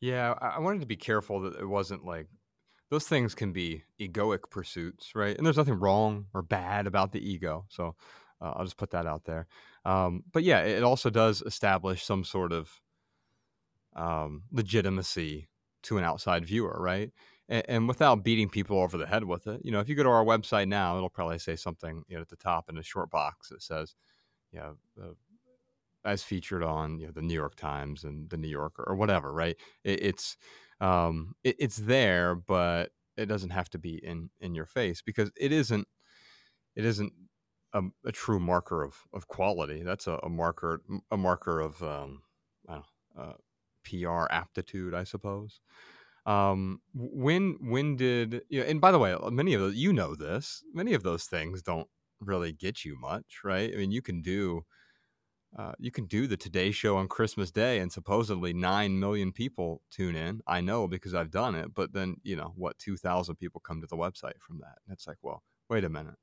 [0.00, 2.28] yeah, I wanted to be careful that it wasn't like
[2.90, 5.36] those things can be egoic pursuits, right?
[5.36, 7.64] And there's nothing wrong or bad about the ego.
[7.68, 7.96] So
[8.40, 9.46] uh, I'll just put that out there.
[9.84, 12.70] Um, but yeah, it also does establish some sort of
[13.94, 15.48] um, legitimacy
[15.84, 17.10] to an outside viewer, right?
[17.48, 20.02] And, and, without beating people over the head with it, you know, if you go
[20.02, 22.82] to our website now, it'll probably say something you know, at the top in a
[22.82, 23.94] short box that says,
[24.52, 25.12] you know, uh,
[26.04, 29.32] as featured on you know, the New York Times and the New Yorker or whatever,
[29.32, 29.56] right?
[29.84, 30.36] It, it's
[30.80, 35.30] um, it, it's there, but it doesn't have to be in in your face because
[35.38, 35.86] it isn't
[36.74, 37.12] it isn't
[37.72, 39.82] a, a true marker of of quality.
[39.82, 42.22] That's a, a marker a marker of um,
[42.68, 42.84] know,
[43.18, 43.32] uh,
[43.84, 45.60] PR aptitude, I suppose.
[46.26, 50.14] Um, when when did you know, and by the way, many of those you know
[50.14, 51.88] this, many of those things don't
[52.20, 53.72] really get you much, right?
[53.72, 54.64] I mean, you can do
[55.56, 59.82] uh, you can do the Today Show on Christmas Day, and supposedly nine million people
[59.90, 60.40] tune in.
[60.46, 61.74] I know because I've done it.
[61.74, 64.78] But then, you know, what two thousand people come to the website from that?
[64.86, 66.16] And it's like, well, wait a minute.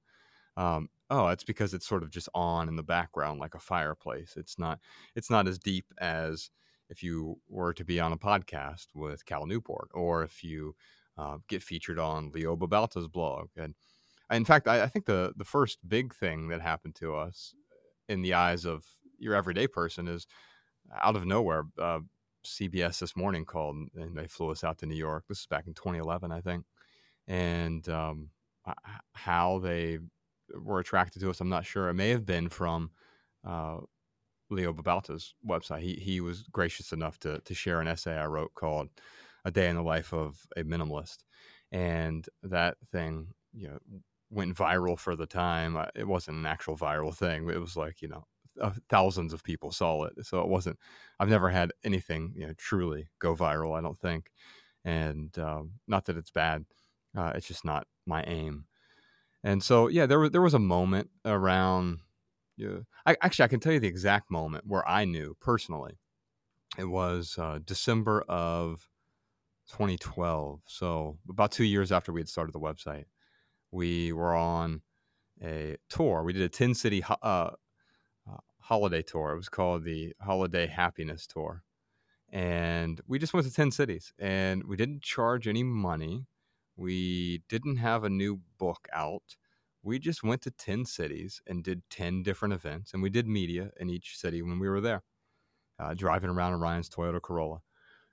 [0.56, 4.34] Um, oh, it's because it's sort of just on in the background like a fireplace.
[4.38, 4.80] It's not.
[5.16, 6.51] It's not as deep as
[6.89, 10.75] if you were to be on a podcast with Cal Newport, or if you
[11.17, 13.49] uh, get featured on Leo Babauta's blog.
[13.55, 13.75] And
[14.31, 17.53] in fact, I, I think the the first big thing that happened to us
[18.09, 18.86] in the eyes of
[19.19, 20.27] your everyday person is
[21.01, 21.65] out of nowhere.
[21.77, 21.99] Uh,
[22.45, 25.25] CBS this morning called and they flew us out to New York.
[25.27, 26.65] This is back in 2011, I think.
[27.27, 28.29] And um,
[29.13, 29.99] how they
[30.53, 31.89] were attracted to us, I'm not sure.
[31.89, 32.91] It may have been from
[33.47, 33.77] uh,
[34.54, 35.82] Leo Babauta's website.
[35.82, 38.89] He he was gracious enough to to share an essay I wrote called
[39.45, 41.20] "A Day in the Life of a Minimalist,"
[41.72, 43.80] and that thing, you know,
[44.30, 45.78] went viral for the time.
[45.95, 47.49] It wasn't an actual viral thing.
[47.49, 48.26] It was like you know
[48.62, 50.14] uh, thousands of people saw it.
[50.26, 50.78] So it wasn't.
[51.20, 53.78] I've never had anything you know truly go viral.
[53.78, 54.32] I don't think,
[54.86, 56.66] and um, not that it's bad.
[57.16, 58.66] Uh, it's just not my aim.
[59.43, 61.99] And so yeah, there was there was a moment around.
[62.56, 65.97] Yeah, I, actually I can tell you the exact moment where I knew personally.
[66.78, 68.88] It was uh, December of
[69.72, 70.62] 2012.
[70.66, 73.06] So about two years after we had started the website,
[73.72, 74.82] we were on
[75.43, 76.24] a tour.
[76.24, 77.51] We did a 10 city uh,
[78.64, 79.32] holiday tour.
[79.32, 81.64] It was called the Holiday Happiness Tour.
[82.32, 86.26] And we just went to 10 cities and we didn't charge any money.
[86.76, 89.36] We didn't have a new book out.
[89.84, 92.93] We just went to 10 cities and did 10 different events.
[92.93, 95.03] And we did media in each city when we were there,
[95.79, 97.59] uh, driving around in Ryan's Toyota Corolla.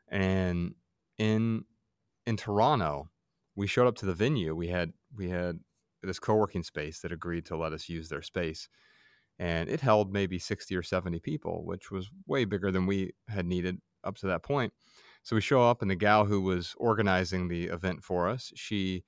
[0.09, 0.75] And
[1.19, 1.65] in
[2.27, 3.11] in Toronto,
[3.55, 4.55] we showed up to the venue.
[4.55, 5.61] We had we had
[6.03, 8.69] this co-working space that agreed to let us use their space
[9.41, 13.47] and it held maybe 60 or 70 people, which was way bigger than we had
[13.47, 14.75] needed up to that point.
[15.23, 19.03] So we show up, and the gal who was organizing the event for us, she,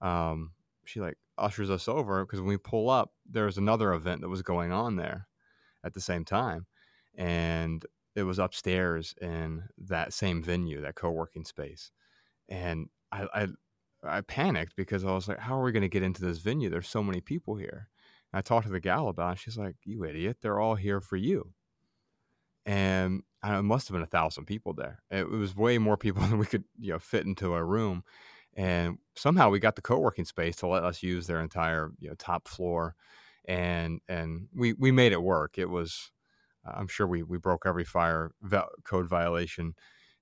[0.00, 0.50] um,
[0.84, 4.42] she like ushers us over because when we pull up, there's another event that was
[4.42, 5.28] going on there
[5.84, 6.66] at the same time,
[7.16, 7.84] and
[8.16, 11.90] it was upstairs in that same venue, that co-working space,
[12.48, 13.48] and I I,
[14.04, 16.70] I panicked because I was like, how are we going to get into this venue?
[16.70, 17.88] There's so many people here.
[18.32, 19.38] And I talked to the gal about it.
[19.40, 21.52] She's like, you idiot, they're all here for you.
[22.64, 25.02] And it must have been a thousand people there.
[25.10, 28.04] It was way more people than we could, you know, fit into a room.
[28.58, 32.14] And somehow we got the co-working space to let us use their entire, you know,
[32.18, 32.96] top floor,
[33.46, 35.58] and and we we made it work.
[35.58, 36.10] It was,
[36.66, 38.32] I'm sure we we broke every fire
[38.84, 39.74] code violation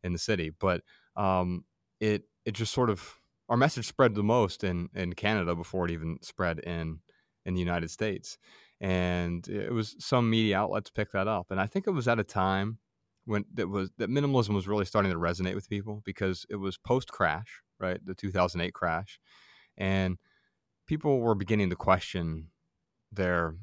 [0.05, 0.82] in the city, but
[1.16, 1.64] um,
[1.99, 5.91] it it just sort of our message spread the most in in Canada before it
[5.91, 7.01] even spread in
[7.47, 8.37] in the United States,
[8.82, 12.20] and it was some media outlets picked that up, and I think it was at
[12.20, 12.80] a time
[13.24, 16.76] when that was that minimalism was really starting to resonate with people because it was
[16.76, 19.18] post crash, right, the 2008 crash,
[19.77, 20.18] and
[20.87, 22.49] people were beginning to question
[23.12, 23.57] their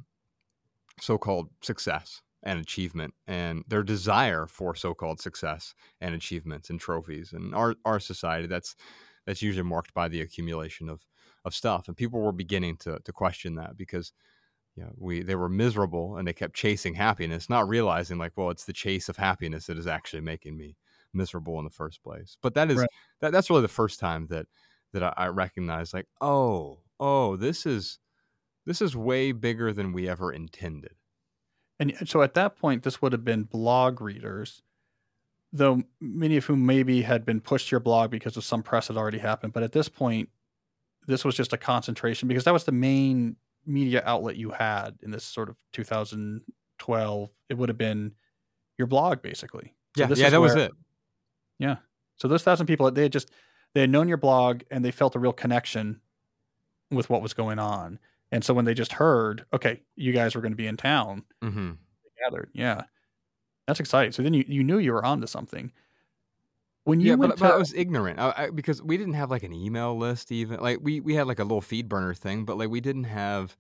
[1.00, 7.56] so-called success and achievement and their desire for so-called success and achievements and trophies and
[7.56, 8.48] our our society.
[8.48, 8.76] That's
[9.26, 11.06] that's usually marked by the accumulation of
[11.46, 14.14] of stuff and people were beginning to to question that because
[14.78, 18.66] know, we they were miserable and they kept chasing happiness not realizing like well it's
[18.66, 20.76] the chase of happiness that is actually making me
[21.14, 22.90] miserable in the first place but that is right.
[23.22, 24.46] that, that's really the first time that
[24.94, 28.00] that I, I recognize like oh oh this is
[28.66, 30.94] this is way bigger than we ever intended
[31.80, 34.62] and so at that point, this would have been blog readers,
[35.52, 38.88] though many of whom maybe had been pushed to your blog because of some press
[38.88, 39.54] had already happened.
[39.54, 40.30] But at this point,
[41.08, 43.36] this was just a concentration because that was the main
[43.66, 47.30] media outlet you had in this sort of 2012.
[47.50, 48.14] It would have been
[48.78, 49.74] your blog, basically.
[49.98, 50.72] So yeah, yeah, that where, was it.
[51.60, 51.78] Yeah.
[52.18, 53.32] So those thousand people, they had just
[53.74, 56.00] they had known your blog and they felt a real connection
[56.92, 58.00] with what was going on.
[58.32, 61.24] And so when they just heard, okay, you guys were going to be in town,
[61.44, 61.72] mm-hmm.
[62.24, 62.50] gathered.
[62.54, 62.84] Yeah,
[63.68, 64.12] that's exciting.
[64.12, 65.72] So then you, you knew you were onto something.
[66.86, 69.32] When you yeah, but, to, but I was ignorant I, I, because we didn't have
[69.32, 70.60] like an email list even.
[70.60, 73.56] Like we we had like a little FeedBurner thing, but like we didn't have,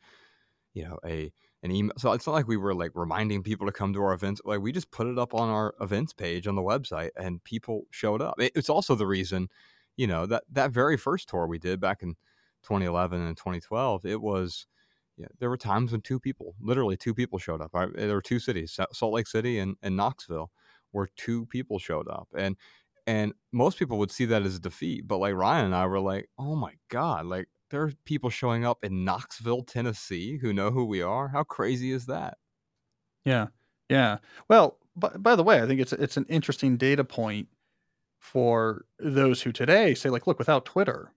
[0.74, 1.32] you know, a
[1.64, 1.93] an email.
[1.97, 4.41] So it's not like we were like reminding people to come to our events.
[4.45, 7.86] Like we just put it up on our events page on the website, and people
[7.89, 8.36] showed up.
[8.38, 9.49] It's also the reason,
[9.95, 12.16] you know, that that very first tour we did back in
[12.64, 14.68] 2011 and 2012, it was
[15.18, 17.72] yeah, there were times when two people, literally two people showed up.
[17.76, 20.49] I, there were two cities, Salt Lake City and, and Knoxville,
[20.91, 22.28] where two people showed up.
[22.36, 22.57] And
[23.05, 25.99] and most people would see that as a defeat, but like Ryan and I were
[25.99, 30.72] like, "Oh my god, like there are people showing up in Knoxville, Tennessee who know
[30.72, 31.30] who we are.
[31.30, 32.38] How crazy is that?"
[33.26, 33.48] Yeah.
[33.90, 34.18] Yeah.
[34.48, 37.48] Well, by, by the way, I think it's it's an interesting data point
[38.20, 41.14] for those who today say like, look, without Twitter,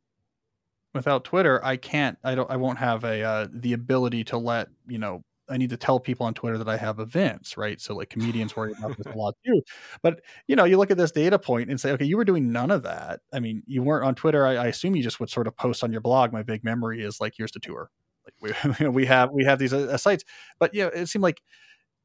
[0.94, 4.68] without Twitter, I can't, I don't, I won't have a uh, the ability to let
[4.88, 5.22] you know.
[5.48, 7.80] I need to tell people on Twitter that I have events, right?
[7.80, 9.62] So like comedians worry about this a lot too.
[10.02, 12.52] But you know, you look at this data point and say, okay, you were doing
[12.52, 13.20] none of that.
[13.32, 14.46] I mean, you weren't on Twitter.
[14.46, 16.32] I, I assume you just would sort of post on your blog.
[16.32, 17.90] My big memory is like, here's the tour.
[18.24, 20.24] Like we we have we have these uh, uh, sites,
[20.58, 21.42] but yeah, it seemed like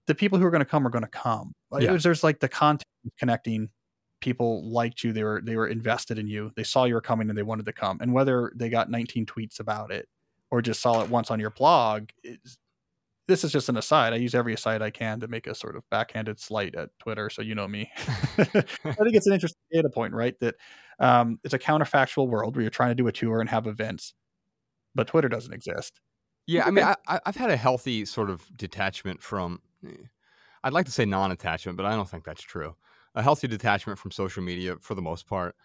[0.07, 1.53] the people who are going to come are going to come.
[1.69, 1.91] Like, yeah.
[1.91, 2.87] was, there's like the content
[3.17, 3.69] connecting
[4.19, 7.27] people liked you they were they were invested in you they saw you were coming
[7.27, 10.07] and they wanted to come and whether they got 19 tweets about it
[10.51, 12.07] or just saw it once on your blog
[13.27, 15.75] this is just an aside i use every aside i can to make a sort
[15.75, 17.89] of backhanded slight at twitter so you know me.
[18.37, 20.55] I think it's an interesting data point right that
[20.99, 24.13] um, it's a counterfactual world where you're trying to do a tour and have events
[24.95, 25.99] but twitter doesn't exist.
[26.47, 29.91] Yeah i mean I, i've had a healthy sort of detachment from eh,
[30.63, 32.75] i'd like to say non-attachment but i don't think that's true.
[33.13, 35.55] A healthy detachment from social media for the most part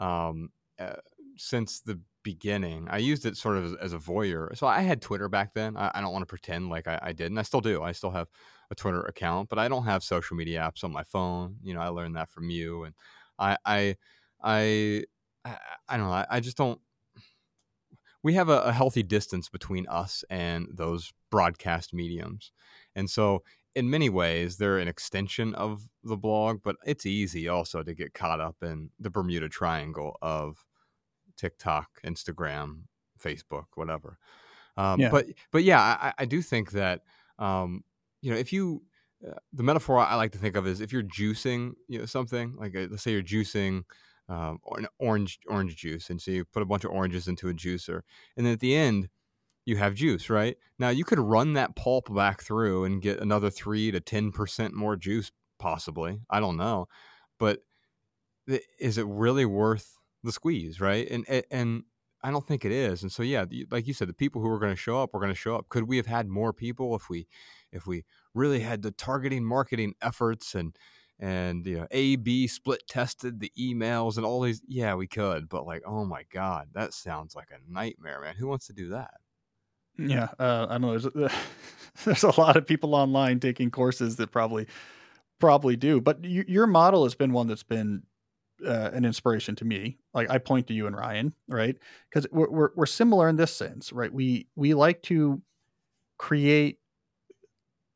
[0.00, 0.96] um, uh,
[1.36, 2.88] since the beginning.
[2.90, 4.56] I used it sort of as, as, a voyeur.
[4.58, 5.76] So I had Twitter back then.
[5.76, 7.38] I, I don't want to pretend like I, I didn't.
[7.38, 7.84] I still do.
[7.84, 8.26] I still have
[8.68, 11.54] a Twitter account, but I don't have social media apps on my phone.
[11.62, 12.94] You know, I learned that from you, and
[13.38, 13.96] I I
[14.42, 15.04] I
[15.44, 15.56] I,
[15.88, 16.12] I don't know.
[16.12, 16.80] I, I just don't
[18.24, 22.50] we have a, a, healthy distance between us and those broadcast mediums.
[22.96, 23.44] And so
[23.76, 28.14] in many ways they're an extension of the blog, but it's easy also to get
[28.14, 30.65] caught up in the Bermuda Triangle of
[31.36, 32.82] TikTok, Instagram,
[33.22, 34.18] Facebook, whatever.
[34.76, 35.10] Um, yeah.
[35.10, 37.02] But but yeah, I, I do think that
[37.38, 37.82] um,
[38.20, 38.82] you know if you
[39.26, 42.54] uh, the metaphor I like to think of is if you're juicing you know something
[42.56, 43.84] like uh, let's say you're juicing
[44.28, 44.58] um,
[44.98, 48.02] orange orange juice, and so you put a bunch of oranges into a juicer,
[48.36, 49.08] and then at the end
[49.64, 50.56] you have juice, right?
[50.78, 54.74] Now you could run that pulp back through and get another three to ten percent
[54.74, 56.20] more juice, possibly.
[56.30, 56.88] I don't know,
[57.38, 57.60] but
[58.78, 61.08] is it really worth the squeeze, right?
[61.10, 61.84] And and
[62.22, 63.02] I don't think it is.
[63.02, 65.20] And so, yeah, like you said, the people who are going to show up are
[65.20, 65.68] going to show up.
[65.68, 67.28] Could we have had more people if we,
[67.70, 68.04] if we
[68.34, 70.76] really had the targeting marketing efforts and
[71.18, 74.60] and you know A B split tested the emails and all these?
[74.66, 75.48] Yeah, we could.
[75.48, 78.34] But like, oh my god, that sounds like a nightmare, man.
[78.36, 79.14] Who wants to do that?
[79.98, 80.98] Yeah, uh, I don't know.
[80.98, 81.32] There's,
[82.04, 84.66] there's a lot of people online taking courses that probably
[85.38, 86.00] probably do.
[86.00, 88.02] But you, your model has been one that's been
[88.64, 89.98] uh, an inspiration to me.
[90.14, 91.76] Like I point to you and Ryan, right?
[92.08, 94.12] Because we're, we're, we're similar in this sense, right?
[94.12, 95.40] We we like to
[96.18, 96.78] create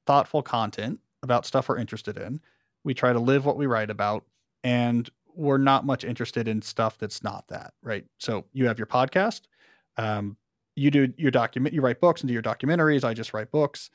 [0.07, 2.41] thoughtful content about stuff we're interested in.
[2.85, 4.25] We try to live what we write about,
[4.65, 8.05] and we're not much interested in stuff that's not that, right?
[8.19, 9.43] So you have your podcast.
[9.97, 10.37] Um,
[10.77, 11.75] you do your document.
[11.75, 13.05] You write books and do your documentaries.
[13.05, 13.91] I just write books.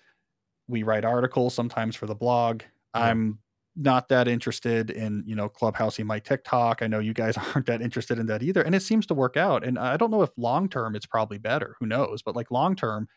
[0.67, 2.61] We write articles sometimes for the blog.
[2.93, 3.39] I'm
[3.75, 6.81] not that interested in you know clubhousing my tiktok.
[6.81, 9.37] I know you guys aren't that interested in that either and it seems to work
[9.37, 12.51] out and i don't know if long term it's probably better who knows but like
[12.51, 13.07] long term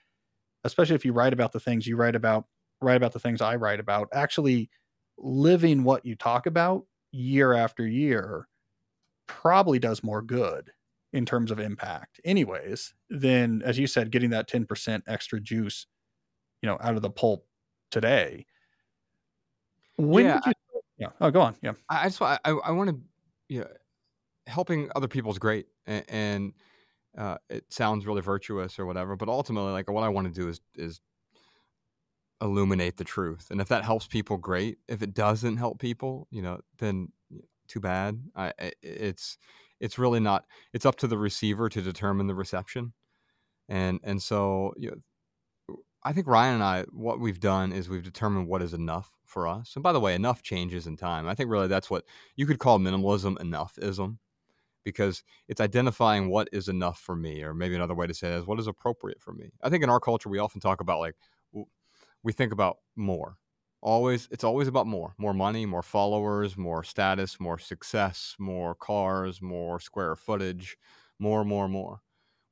[0.64, 2.46] especially if you write about the things you write about
[2.80, 4.70] write about the things i write about actually
[5.18, 8.46] living what you talk about year after year
[9.26, 10.70] probably does more good
[11.12, 12.20] in terms of impact.
[12.24, 15.86] Anyways than as you said getting that 10% extra juice
[16.62, 17.46] you know out of the pulp
[17.90, 18.46] today
[19.98, 20.80] when yeah, did you?
[20.98, 21.08] yeah.
[21.20, 21.56] Oh, go on.
[21.62, 21.72] Yeah.
[21.88, 23.00] I, just I I want to,
[23.48, 23.64] yeah,
[24.46, 26.52] helping other people is great, and, and
[27.16, 29.16] uh, it sounds really virtuous or whatever.
[29.16, 31.00] But ultimately, like what I want to do is is
[32.40, 34.78] illuminate the truth, and if that helps people, great.
[34.88, 37.12] If it doesn't help people, you know, then
[37.66, 38.20] too bad.
[38.36, 39.36] I it's
[39.80, 40.44] it's really not.
[40.72, 42.92] It's up to the receiver to determine the reception,
[43.68, 44.96] and and so you know,
[46.08, 49.46] I think Ryan and I, what we've done is we've determined what is enough for
[49.46, 49.74] us.
[49.76, 51.28] And by the way, enough changes in time.
[51.28, 52.04] I think really that's what
[52.34, 54.16] you could call minimalism enoughism
[54.84, 58.38] because it's identifying what is enough for me, or maybe another way to say it
[58.38, 59.50] is what is appropriate for me.
[59.62, 61.14] I think in our culture, we often talk about like,
[62.22, 63.36] we think about more.
[63.82, 69.42] Always, it's always about more more money, more followers, more status, more success, more cars,
[69.42, 70.78] more square footage,
[71.18, 72.00] more, more, more.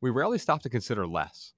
[0.03, 1.55] We rarely stop to consider less.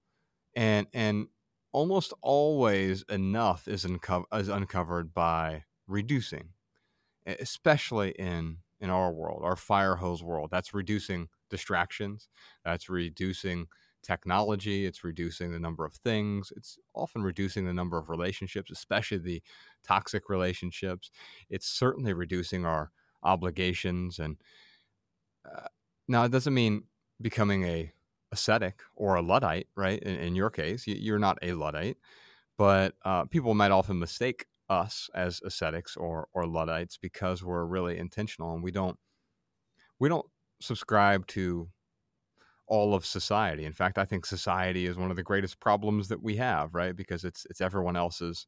[0.54, 1.26] And, and
[1.72, 6.50] almost always enough is, unco- is uncovered by reducing,
[7.26, 10.50] especially in in our world, our fire hose world.
[10.50, 12.28] That's reducing distractions.
[12.64, 13.66] That's reducing
[14.02, 14.86] technology.
[14.86, 16.52] It's reducing the number of things.
[16.56, 19.42] It's often reducing the number of relationships, especially the
[19.84, 21.10] toxic relationships.
[21.50, 22.92] It's certainly reducing our
[23.22, 24.18] obligations.
[24.18, 24.36] And
[25.44, 25.66] uh,
[26.06, 26.84] now it doesn't mean
[27.20, 27.92] becoming a
[28.32, 30.02] ascetic or a Luddite, right?
[30.02, 31.96] In, in your case, you're not a Luddite,
[32.56, 37.98] but uh, people might often mistake us as ascetics or or Luddites because we're really
[37.98, 38.98] intentional and we don't
[39.98, 40.26] we don't
[40.60, 41.68] subscribe to
[42.66, 43.64] all of society.
[43.64, 46.94] In fact, I think society is one of the greatest problems that we have, right?
[46.94, 48.46] Because it's it's everyone else's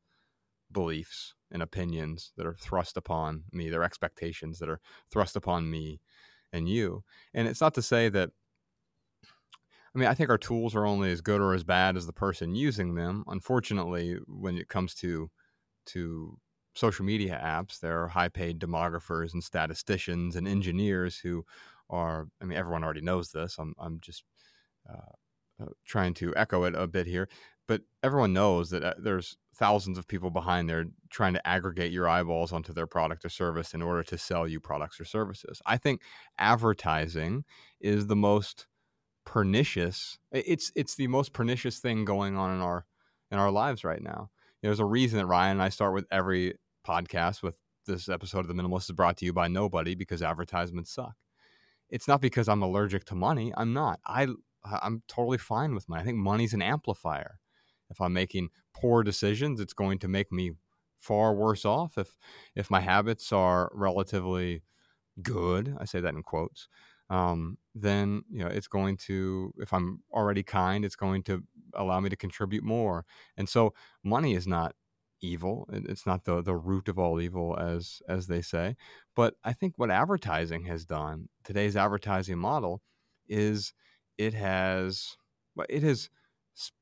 [0.72, 6.01] beliefs and opinions that are thrust upon me, their expectations that are thrust upon me
[6.53, 7.03] and you.
[7.35, 8.31] And it's not to say that
[9.95, 12.12] I mean, I think our tools are only as good or as bad as the
[12.12, 13.24] person using them.
[13.26, 15.30] Unfortunately, when it comes to
[15.86, 16.38] to
[16.74, 21.45] social media apps, there are high-paid demographers and statisticians and engineers who
[21.91, 22.28] are.
[22.41, 23.59] I mean, everyone already knows this.
[23.59, 24.24] I'm I'm just
[24.88, 25.12] uh,
[25.62, 27.28] uh, trying to echo it a bit here,
[27.68, 32.09] but everyone knows that uh, there's thousands of people behind there trying to aggregate your
[32.09, 35.61] eyeballs onto their product or service in order to sell you products or services.
[35.66, 36.03] I think
[36.38, 37.45] advertising
[37.80, 38.66] is the most
[39.31, 40.18] pernicious.
[40.33, 42.85] It's it's the most pernicious thing going on in our
[43.31, 44.28] in our lives right now.
[44.61, 46.55] There's a reason that Ryan and I start with every
[46.85, 47.55] podcast with
[47.87, 51.14] this episode of The Minimalist is brought to you by nobody because advertisements suck.
[51.89, 53.53] It's not because I'm allergic to money.
[53.57, 54.01] I'm not.
[54.05, 54.26] I
[54.64, 56.03] I'm totally fine with money.
[56.03, 57.39] I think money's an amplifier.
[57.89, 60.55] If I'm making poor decisions, it's going to make me
[60.99, 61.97] far worse off.
[61.97, 62.16] If
[62.57, 64.64] if my habits are relatively
[65.22, 66.66] good, I say that in quotes,
[67.11, 71.42] um, then you know it's going to if i'm already kind it's going to
[71.74, 73.04] allow me to contribute more.
[73.36, 74.74] And so money is not
[75.22, 78.74] evil it's not the the root of all evil as as they say.
[79.14, 82.82] But i think what advertising has done today's advertising model
[83.28, 83.74] is
[84.18, 85.16] it has
[85.68, 86.08] it has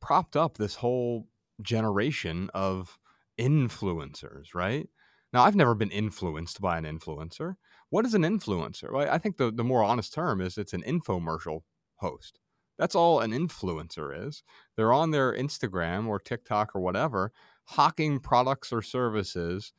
[0.00, 1.26] propped up this whole
[1.62, 2.98] generation of
[3.38, 4.88] influencers right?
[5.32, 7.56] Now i've never been influenced by an influencer
[7.90, 8.92] what is an influencer?
[8.92, 11.62] Well, I think the, the more honest term is it's an infomercial
[11.96, 12.38] host.
[12.78, 14.42] That's all an influencer is.
[14.76, 17.32] They're on their Instagram or TikTok or whatever,
[17.64, 19.72] hawking products or services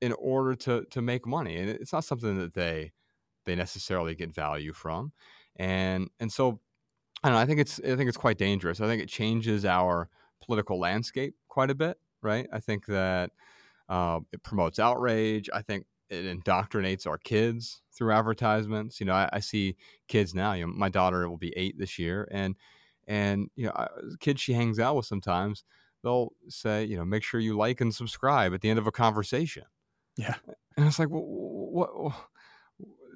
[0.00, 1.56] in order to to make money.
[1.56, 2.92] And it's not something that they
[3.44, 5.12] they necessarily get value from.
[5.56, 6.60] And and so
[7.22, 7.38] I know.
[7.38, 8.80] I think it's I think it's quite dangerous.
[8.80, 10.08] I think it changes our
[10.42, 12.48] political landscape quite a bit, right?
[12.52, 13.30] I think that
[13.88, 15.48] uh, it promotes outrage.
[15.52, 19.00] I think it indoctrinates our kids through advertisements.
[19.00, 19.76] You know, I, I, see
[20.08, 20.52] kids now.
[20.52, 22.54] You know, my daughter will be eight this year, and
[23.06, 23.88] and you know, I, uh,
[24.20, 25.64] kids she hangs out with sometimes
[26.02, 28.92] they'll say, you know, make sure you like and subscribe at the end of a
[28.92, 29.64] conversation.
[30.16, 30.34] Yeah,
[30.76, 31.24] and it's like, what?
[31.24, 32.14] what, what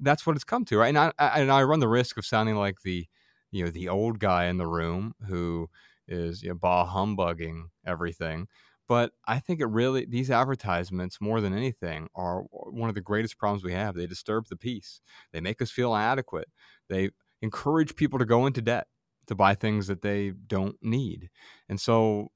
[0.01, 0.88] that's what it's come to, right?
[0.88, 3.07] And I, I, and I run the risk of sounding like the
[3.51, 5.68] you know the old guy in the room who
[6.09, 8.49] is you know, bah humbugging everything
[8.91, 13.38] but I think it really, these advertisements, more than anything, are one of the greatest
[13.38, 13.95] problems we have.
[13.95, 15.01] They disturb the peace,
[15.32, 16.49] they make us feel inadequate,
[16.88, 17.11] they
[17.41, 18.88] encourage people to go into debt
[19.28, 21.30] to buy things that they don't need.
[21.68, 22.32] And so,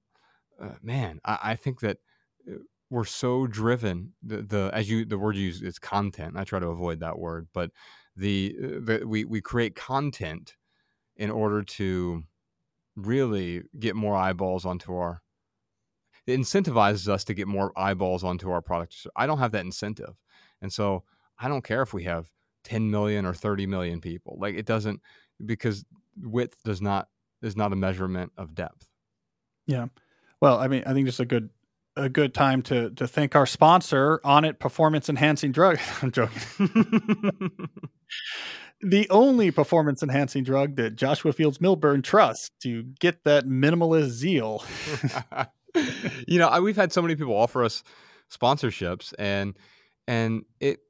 [0.62, 1.96] uh, man, I, I, think that
[2.48, 6.44] uh, we're so driven the, the as you the word you use is content i
[6.44, 7.70] try to avoid that word but
[8.14, 10.54] the, uh, the we we create content
[11.16, 12.22] in order to
[12.94, 15.23] really get more eyeballs onto our
[16.26, 19.06] it incentivizes us to get more eyeballs onto our product.
[19.16, 20.14] I don't have that incentive.
[20.60, 21.04] And so
[21.38, 22.30] I don't care if we have
[22.64, 24.38] 10 million or 30 million people.
[24.40, 25.00] Like it doesn't
[25.44, 25.84] because
[26.16, 27.08] width does not
[27.42, 28.88] is not a measurement of depth.
[29.66, 29.86] Yeah.
[30.40, 31.50] Well, I mean, I think it's a good
[31.96, 35.78] a good time to to thank our sponsor, Onnit Performance Enhancing Drug.
[36.02, 36.40] I'm joking.
[38.80, 44.62] the only performance enhancing drug that Joshua Fields Millburn trusts to get that minimalist zeal.
[46.28, 47.82] you know, I, we've had so many people offer us
[48.30, 49.56] sponsorships, and
[50.06, 50.80] and it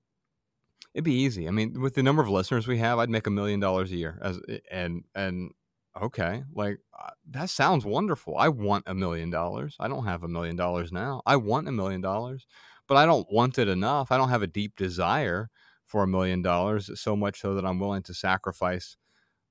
[0.95, 1.49] it'd be easy.
[1.49, 3.97] I mean, with the number of listeners we have, I'd make a million dollars a
[3.97, 4.19] year.
[4.23, 5.53] As and and
[6.01, 8.37] okay, like uh, that sounds wonderful.
[8.37, 9.77] I want a million dollars.
[9.81, 11.23] I don't have a million dollars now.
[11.27, 12.47] I want a million dollars,
[12.89, 14.13] but I don't want it enough.
[14.13, 15.51] I don't have a deep desire
[15.87, 18.97] for a million dollars so much so that I'm willing to sacrifice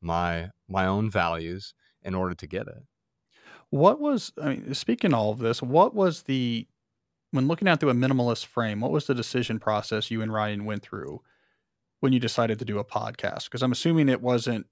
[0.02, 2.84] my my own values in order to get it.
[3.74, 6.68] What was I mean, speaking all of this, what was the
[7.32, 10.66] when looking at through a minimalist frame, what was the decision process you and Ryan
[10.66, 11.22] went through
[12.00, 13.46] when you decided to do a podcast?
[13.46, 14.68] Because I'm assuming it wasn't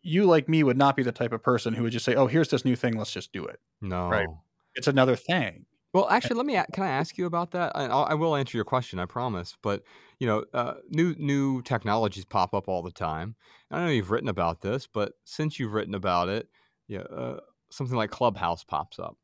[0.00, 2.26] you like me would not be the type of person who would just say, "Oh,
[2.26, 4.28] here's this new thing, let's just do it." No, right?
[4.76, 5.66] It's another thing.
[5.92, 6.58] Well, actually, let me.
[6.72, 7.72] Can I ask you about that?
[7.74, 9.58] I, I will answer your question, I promise.
[9.62, 9.82] But
[10.18, 13.36] you know, uh, new new technologies pop up all the time.
[13.70, 16.48] I don't know you've written about this, but since you've written about it,
[16.88, 17.40] yeah, uh,
[17.72, 19.16] something like Clubhouse pops up,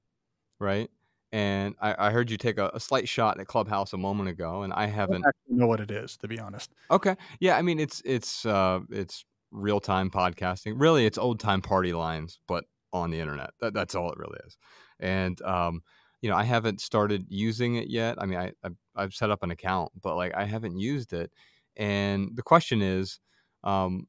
[0.58, 0.90] right?
[1.30, 4.62] And I, I heard you take a, a, slight shot at Clubhouse a moment ago,
[4.62, 6.72] and I haven't I know what it is to be honest.
[6.90, 10.74] Okay, yeah, I mean it's it's uh, it's real time podcasting.
[10.76, 13.50] Really, it's old time party lines, but on the internet.
[13.60, 14.56] That, that's all it really is.
[15.00, 15.82] And um,
[16.22, 18.16] you know, I haven't started using it yet.
[18.18, 21.30] I mean, I I've, I've set up an account, but like I haven't used it.
[21.76, 23.20] And the question is,
[23.62, 24.06] um,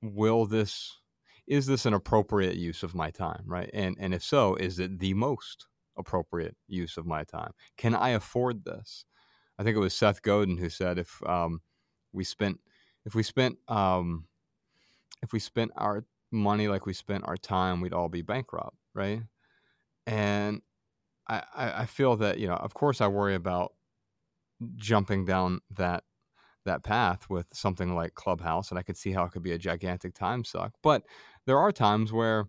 [0.00, 0.96] will this
[1.46, 3.70] is this an appropriate use of my time, right?
[3.72, 5.66] And and if so, is it the most
[5.98, 7.52] appropriate use of my time?
[7.76, 9.04] Can I afford this?
[9.58, 11.60] I think it was Seth Godin who said if um,
[12.12, 12.60] we spent
[13.06, 14.26] if we spent um,
[15.22, 19.22] if we spent our money like we spent our time, we'd all be bankrupt, right?
[20.06, 20.62] And
[21.28, 23.72] I, I feel that you know, of course, I worry about
[24.76, 26.04] jumping down that
[26.66, 29.58] that path with something like Clubhouse, and I could see how it could be a
[29.58, 30.72] gigantic time suck.
[30.82, 31.04] But
[31.46, 32.46] there are times where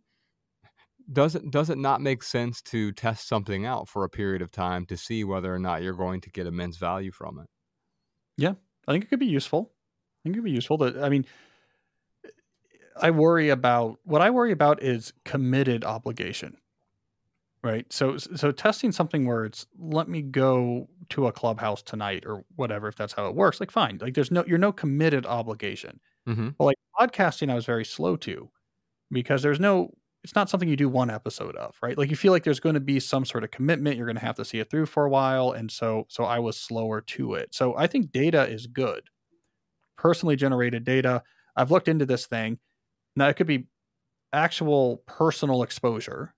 [1.11, 4.51] does it does it not make sense to test something out for a period of
[4.51, 7.47] time to see whether or not you're going to get immense value from it?
[8.37, 8.53] Yeah,
[8.87, 9.71] I think it could be useful.
[9.71, 10.77] I think it could be useful.
[10.79, 11.25] To, I mean,
[13.01, 16.57] I worry about what I worry about is committed obligation
[17.63, 22.43] right so so testing something where it's let me go to a clubhouse tonight or
[22.55, 25.99] whatever if that's how it works like fine like there's no you're no committed obligation
[26.27, 26.49] mm-hmm.
[26.57, 28.49] but like podcasting i was very slow to
[29.11, 29.91] because there's no
[30.23, 31.97] it's not something you do one episode of right?
[31.97, 34.25] Like you feel like there's going to be some sort of commitment you're going to
[34.25, 37.33] have to see it through for a while and so so i was slower to
[37.35, 37.53] it.
[37.53, 39.03] So i think data is good.
[39.97, 41.23] Personally generated data.
[41.55, 42.59] I've looked into this thing.
[43.15, 43.67] Now it could be
[44.33, 46.33] actual personal exposure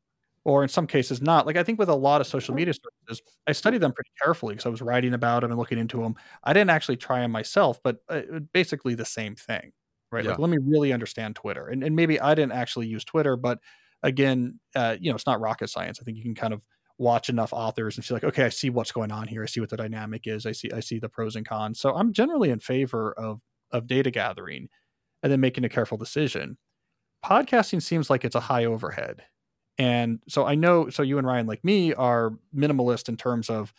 [0.46, 1.46] or in some cases not.
[1.48, 4.54] Like I think with a lot of social media services, I studied them pretty carefully
[4.56, 6.16] because I was writing about them and looking into them.
[6.44, 8.22] I didn't actually try them myself, but uh,
[8.54, 9.72] basically the same thing,
[10.12, 10.24] right?
[10.24, 10.32] Yeah.
[10.32, 13.60] Like let me really understand Twitter, and and maybe I didn't actually use Twitter, but
[14.04, 16.00] again, uh, you know, it's not rocket science.
[16.02, 16.62] I think you can kind of
[16.98, 19.44] watch enough authors and see like, okay, I see what's going on here.
[19.44, 20.46] I see what the dynamic is.
[20.46, 21.80] I see I see the pros and cons.
[21.80, 23.42] So I'm generally in favor of
[23.72, 24.70] of data gathering
[25.24, 26.58] and then making a careful decision.
[27.26, 29.24] Podcasting seems like it's a high overhead
[29.80, 33.74] and so I know, so you and Ryan, like me, are minimalist in terms of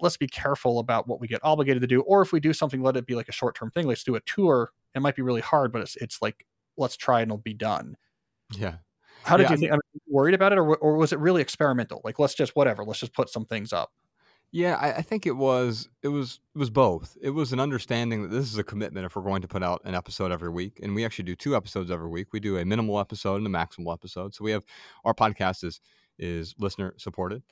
[0.00, 2.02] let's be careful about what we get obligated to do.
[2.02, 3.86] Or if we do something, let it be like a short term thing.
[3.86, 4.70] Let's do a tour.
[4.94, 7.96] It might be really hard, but it's it's like let's try and it'll be done.
[8.56, 8.76] Yeah.
[9.22, 9.72] How did Yeah, you think?
[9.72, 12.00] I mean, worried about it, or or was it really experimental?
[12.04, 12.84] Like, let's just whatever.
[12.84, 13.90] Let's just put some things up.
[14.52, 17.16] Yeah, I, I think it was it was it was both.
[17.22, 19.80] It was an understanding that this is a commitment if we're going to put out
[19.84, 22.32] an episode every week, and we actually do two episodes every week.
[22.32, 24.34] We do a minimal episode and a maximal episode.
[24.34, 24.64] So we have
[25.04, 25.80] our podcast is
[26.18, 27.42] is listener supported,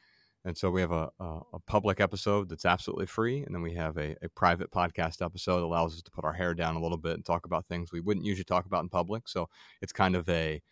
[0.49, 3.75] and so we have a, a, a public episode that's absolutely free, and then we
[3.75, 6.81] have a, a private podcast episode that allows us to put our hair down a
[6.81, 9.29] little bit and talk about things we wouldn't usually talk about in public.
[9.29, 9.51] So
[9.83, 10.63] it's kind of a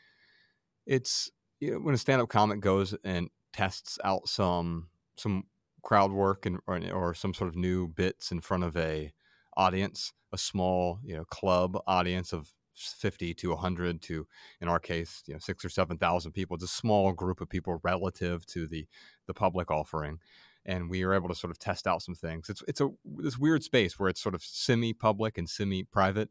[0.86, 5.44] it's you know, when a stand up comic goes and tests out some some
[5.82, 9.12] crowd work and or, or some sort of new bits in front of a
[9.58, 14.26] audience, a small you know club audience of 50 to 100 to
[14.60, 17.48] in our case you know six or seven thousand people it's a small group of
[17.48, 18.86] people relative to the
[19.26, 20.18] the public offering.
[20.64, 22.48] And we are able to sort of test out some things.
[22.48, 26.30] It's it's a this weird space where it's sort of semi public and semi private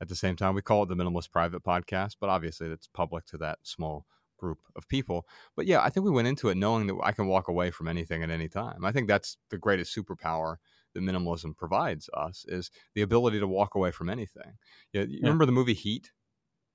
[0.00, 3.24] at the same time we call it the minimalist private podcast but obviously it's public
[3.24, 4.04] to that small
[4.36, 5.26] group of people.
[5.56, 7.88] But yeah i think we went into it knowing that i can walk away from
[7.88, 8.84] anything at any time.
[8.84, 10.56] I think that's the greatest superpower
[10.94, 14.58] that minimalism provides us is the ability to walk away from anything.
[14.92, 15.20] Yeah, you Yeah.
[15.26, 16.12] remember the movie Heat?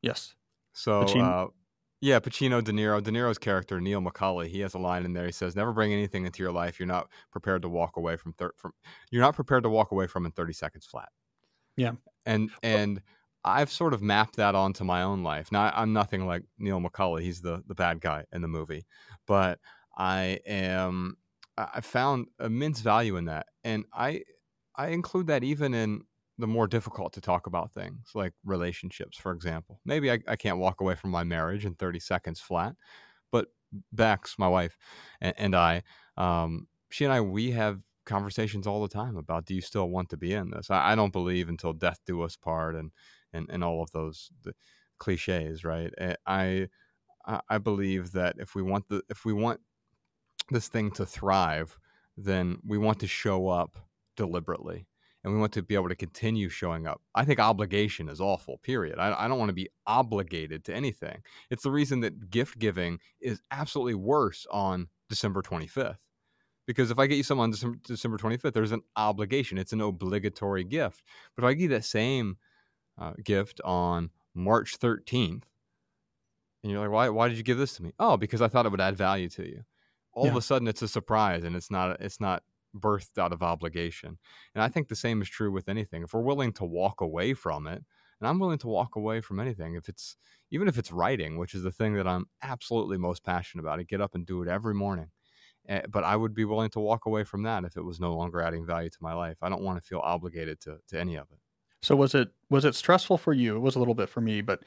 [0.01, 0.35] Yes.
[0.73, 1.47] So, Pacino?
[1.47, 1.47] uh,
[2.01, 5.25] yeah, Pacino, De Niro, De Niro's character Neil McCauley, he has a line in there.
[5.25, 8.33] He says, "Never bring anything into your life you're not prepared to walk away from.
[8.33, 8.73] Thir- from
[9.11, 11.09] you're not prepared to walk away from in 30 seconds flat."
[11.75, 11.93] Yeah.
[12.25, 13.01] and and
[13.43, 15.51] I've sort of mapped that onto my own life.
[15.51, 17.21] Now, I'm nothing like Neil McCauley.
[17.21, 18.85] He's the the bad guy in the movie,
[19.25, 19.59] but
[19.97, 21.17] I am.
[21.57, 24.23] I found immense value in that, and I
[24.75, 26.03] I include that even in
[26.37, 29.81] the more difficult to talk about things like relationships, for example.
[29.85, 32.75] Maybe I, I can't walk away from my marriage in 30 seconds flat,
[33.31, 33.47] but
[33.91, 34.77] Bex, my wife,
[35.21, 35.83] and, and I,
[36.17, 40.09] um, she and I, we have conversations all the time about do you still want
[40.09, 40.69] to be in this?
[40.71, 42.91] I, I don't believe until death do us part and,
[43.33, 44.31] and, and all of those
[44.99, 45.91] cliches, right?
[45.97, 46.67] Eh, I
[47.49, 49.59] I believe that if we want the if we want
[50.49, 51.77] this thing to thrive,
[52.17, 53.77] then we want to show up
[54.15, 54.87] deliberately
[55.23, 57.01] and we want to be able to continue showing up.
[57.13, 58.97] I think obligation is awful, period.
[58.97, 61.21] I, I don't want to be obligated to anything.
[61.49, 65.97] It's the reason that gift giving is absolutely worse on December 25th.
[66.65, 69.57] Because if I get you something on December, December 25th, there's an obligation.
[69.57, 71.01] It's an obligatory gift.
[71.35, 72.37] But if I give you that same
[72.97, 75.43] uh, gift on March 13th,
[76.63, 77.93] and you're like, why, why did you give this to me?
[77.99, 79.63] Oh, because I thought it would add value to you.
[80.17, 82.01] All of a sudden, it's a surprise, and it's not.
[82.01, 82.43] It's not
[82.75, 84.19] birthed out of obligation.
[84.53, 86.03] And I think the same is true with anything.
[86.03, 87.83] If we're willing to walk away from it,
[88.19, 90.17] and I'm willing to walk away from anything, if it's
[90.51, 93.83] even if it's writing, which is the thing that I'm absolutely most passionate about, I
[93.83, 95.11] get up and do it every morning.
[95.67, 98.15] Eh, But I would be willing to walk away from that if it was no
[98.15, 99.37] longer adding value to my life.
[99.41, 101.39] I don't want to feel obligated to, to any of it.
[101.81, 103.55] So was it was it stressful for you?
[103.55, 104.63] It was a little bit for me, but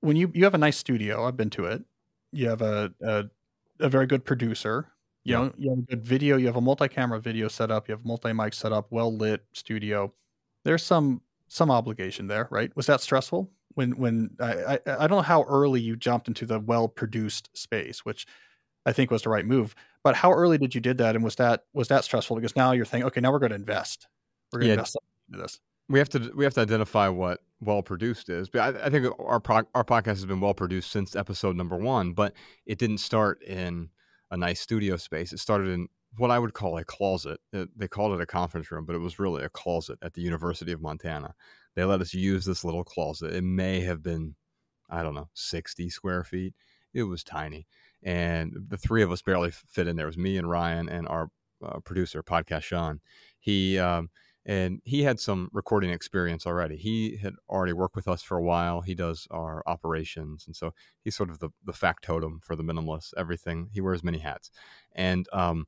[0.00, 1.84] when you you have a nice studio, I've been to it.
[2.32, 3.24] You have a a,
[3.80, 4.92] a very good producer.
[5.24, 5.38] You Yeah.
[5.46, 6.36] know, you have a good video.
[6.36, 7.88] You have a multi-camera video set up.
[7.88, 10.14] You have multi mic set up, well lit studio.
[10.64, 12.74] There's some some obligation there, right?
[12.76, 16.46] Was that stressful when when I I, I don't know how early you jumped into
[16.46, 18.26] the well produced space, which
[18.86, 19.74] I think was the right move.
[20.04, 22.36] But how early did you did that, and was that was that stressful?
[22.36, 24.08] Because now you're thinking, okay, now we're going to invest.
[24.52, 24.74] We're going to Yeah.
[24.74, 24.96] invest
[25.28, 25.60] into this.
[25.90, 28.48] We have to we have to identify what well produced is.
[28.48, 31.76] But I, I think our pro, our podcast has been well produced since episode number
[31.76, 32.12] one.
[32.12, 32.32] But
[32.64, 33.90] it didn't start in
[34.30, 35.32] a nice studio space.
[35.32, 37.40] It started in what I would call a closet.
[37.52, 40.22] It, they called it a conference room, but it was really a closet at the
[40.22, 41.34] University of Montana.
[41.74, 43.34] They let us use this little closet.
[43.34, 44.36] It may have been,
[44.88, 46.54] I don't know, sixty square feet.
[46.94, 47.66] It was tiny,
[48.02, 50.06] and the three of us barely fit in there.
[50.06, 51.30] It was me and Ryan and our
[51.64, 53.00] uh, producer, podcast Sean.
[53.38, 54.10] He um,
[54.46, 56.76] and he had some recording experience already.
[56.76, 58.80] He had already worked with us for a while.
[58.80, 60.72] He does our operations, and so
[61.02, 63.12] he's sort of the the factotum for the minimalist.
[63.16, 64.50] Everything he wears many hats,
[64.92, 65.66] and um,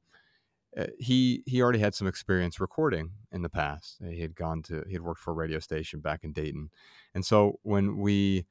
[0.77, 3.99] uh, he he already had some experience recording in the past.
[4.03, 6.71] He had gone to he had worked for a radio station back in Dayton,
[7.15, 8.47] and so when we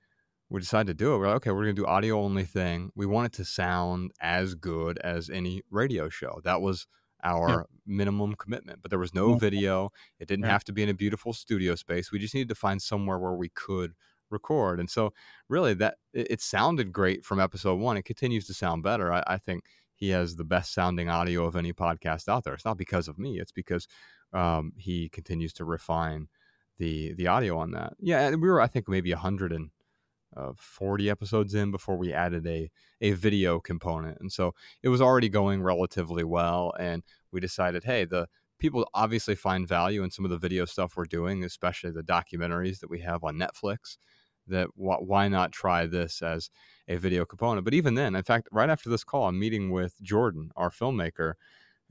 [0.50, 2.92] we decided to do it, we're like, okay, we're gonna do audio only thing.
[2.96, 6.42] We want it to sound as good as any radio show.
[6.44, 6.86] That was
[7.24, 8.82] our minimum commitment.
[8.82, 9.90] But there was no video.
[10.20, 10.52] It didn't Yeah.
[10.52, 12.12] have to be in a beautiful studio space.
[12.12, 13.94] We just needed to find somewhere where we could
[14.30, 14.80] record.
[14.80, 15.14] And so
[15.50, 17.98] really that it, it sounded great from episode one.
[17.98, 19.12] It continues to sound better.
[19.12, 22.54] I, I think he has the best sounding audio of any podcast out there.
[22.54, 23.40] It's not because of me.
[23.40, 23.88] It's because
[24.34, 26.28] um, he continues to refine
[26.78, 27.94] the the audio on that.
[28.00, 29.70] Yeah, and we were I think maybe a hundred and
[30.36, 32.70] uh, 40 episodes in before we added a
[33.02, 34.54] a video component, and so
[34.84, 36.74] it was already going relatively well.
[36.80, 38.28] And we decided, hey, the
[38.60, 42.80] people obviously find value in some of the video stuff we're doing, especially the documentaries
[42.80, 43.98] that we have on Netflix
[44.48, 46.50] that wh- why not try this as
[46.88, 47.66] a video component?
[47.66, 51.34] But even then, in fact, right after this call, I'm meeting with Jordan, our filmmaker,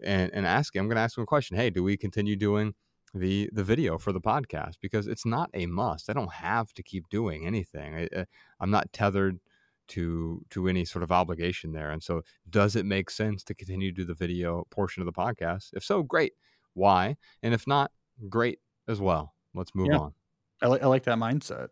[0.02, 1.56] and, and asking, I'm going to ask him a question.
[1.56, 2.74] Hey, do we continue doing
[3.14, 4.74] the the video for the podcast?
[4.80, 6.10] Because it's not a must.
[6.10, 8.08] I don't have to keep doing anything.
[8.14, 8.26] I,
[8.60, 9.40] I'm not tethered
[9.88, 11.90] to to any sort of obligation there.
[11.90, 15.12] And so, does it make sense to continue to do the video portion of the
[15.12, 15.70] podcast?
[15.72, 16.32] If so, great.
[16.74, 17.16] Why?
[17.42, 17.90] And if not,
[18.28, 19.34] great as well.
[19.54, 19.98] Let's move yeah.
[19.98, 20.14] on.
[20.62, 21.68] I like I like that mindset.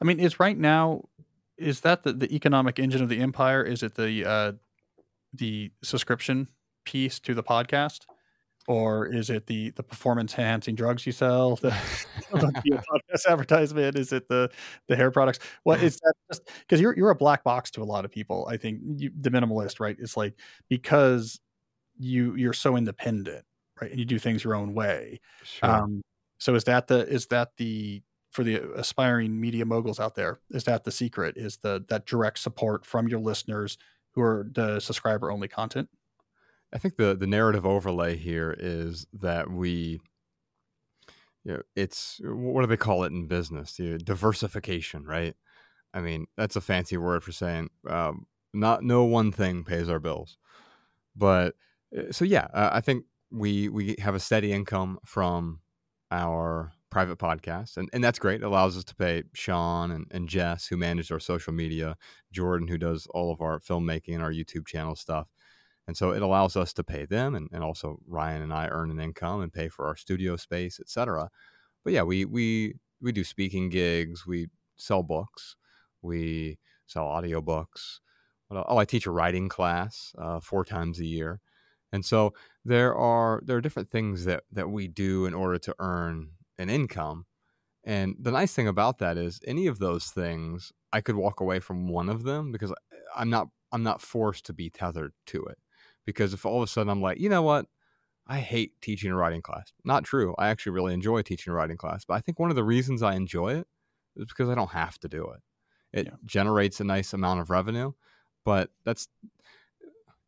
[0.00, 1.02] I mean, is right now
[1.58, 3.62] is that the, the economic engine of the empire?
[3.62, 4.52] Is it the uh,
[5.32, 6.48] the subscription
[6.84, 8.06] piece to the podcast?
[8.68, 11.70] Or is it the the performance enhancing drugs you sell the,
[12.32, 13.96] podcast advertisement?
[13.96, 14.50] Is it the
[14.88, 15.38] the hair products?
[15.62, 18.46] What is that just because you're you're a black box to a lot of people
[18.50, 20.34] i think you, the minimalist right it's like
[20.68, 21.40] because
[21.98, 23.44] you you're so independent
[23.80, 25.70] right and you do things your own way sure.
[25.70, 26.02] um
[26.38, 28.02] so is that the is that the
[28.36, 31.38] for the aspiring media moguls out there is that the secret?
[31.38, 33.78] Is the that direct support from your listeners
[34.12, 35.88] who are the subscriber only content
[36.76, 39.98] I think the the narrative overlay here is that we,
[41.42, 43.78] you know, it's what do they call it in business?
[43.78, 45.34] You know, diversification, right?
[45.94, 49.98] I mean, that's a fancy word for saying um, not no one thing pays our
[49.98, 50.36] bills,
[51.16, 51.54] but
[51.96, 55.60] uh, so yeah, I think we we have a steady income from
[56.10, 60.28] our private podcast and, and that's great it allows us to pay sean and, and
[60.28, 61.96] jess who manage our social media
[62.32, 65.26] jordan who does all of our filmmaking and our youtube channel stuff
[65.86, 68.90] and so it allows us to pay them and, and also Ryan and I earn
[68.90, 71.30] an income and pay for our studio space, etc.
[71.84, 75.56] But yeah, we we we do speaking gigs, we sell books,
[76.02, 78.00] we sell audiobooks.
[78.50, 81.40] Oh, I teach a writing class uh, four times a year.
[81.92, 82.32] And so
[82.64, 86.68] there are there are different things that that we do in order to earn an
[86.68, 87.26] income.
[87.84, 91.60] And the nice thing about that is any of those things I could walk away
[91.60, 92.72] from one of them because
[93.14, 95.58] I'm not I'm not forced to be tethered to it
[96.06, 97.66] because if all of a sudden I'm like, you know what,
[98.26, 99.72] I hate teaching a writing class.
[99.84, 100.34] Not true.
[100.38, 103.02] I actually really enjoy teaching a writing class, but I think one of the reasons
[103.02, 103.66] I enjoy it
[104.16, 105.40] is because I don't have to do it.
[105.92, 106.16] It yeah.
[106.24, 107.92] generates a nice amount of revenue,
[108.44, 109.08] but that's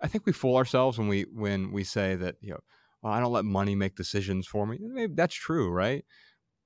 [0.00, 2.60] I think we fool ourselves when we when we say that you know
[3.02, 4.78] well, I don't let money make decisions for me.
[4.80, 6.04] Maybe that's true, right?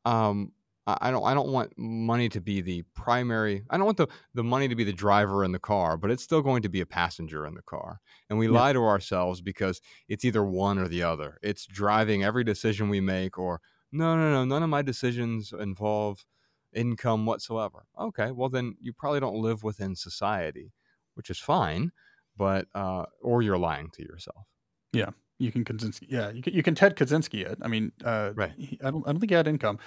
[0.05, 0.53] Um,
[0.87, 4.43] I don't I don't want money to be the primary I don't want the, the
[4.43, 6.87] money to be the driver in the car, but it's still going to be a
[6.87, 8.01] passenger in the car.
[8.29, 8.55] And we yeah.
[8.55, 11.39] lie to ourselves because it's either one or the other.
[11.43, 13.61] It's driving every decision we make or
[13.93, 16.25] no no no none of my decisions involve
[16.73, 17.85] income whatsoever.
[18.01, 20.73] Okay, well then you probably don't live within society,
[21.15, 21.93] which is fine,
[22.37, 24.47] but uh, or you're lying to yourself.
[24.93, 26.07] Yeah, you can Kaczynski.
[26.09, 27.59] Yeah, you can, you can Ted Kaczynski it.
[27.63, 28.53] I mean, uh, right.
[28.83, 29.79] I don't I don't think he had income.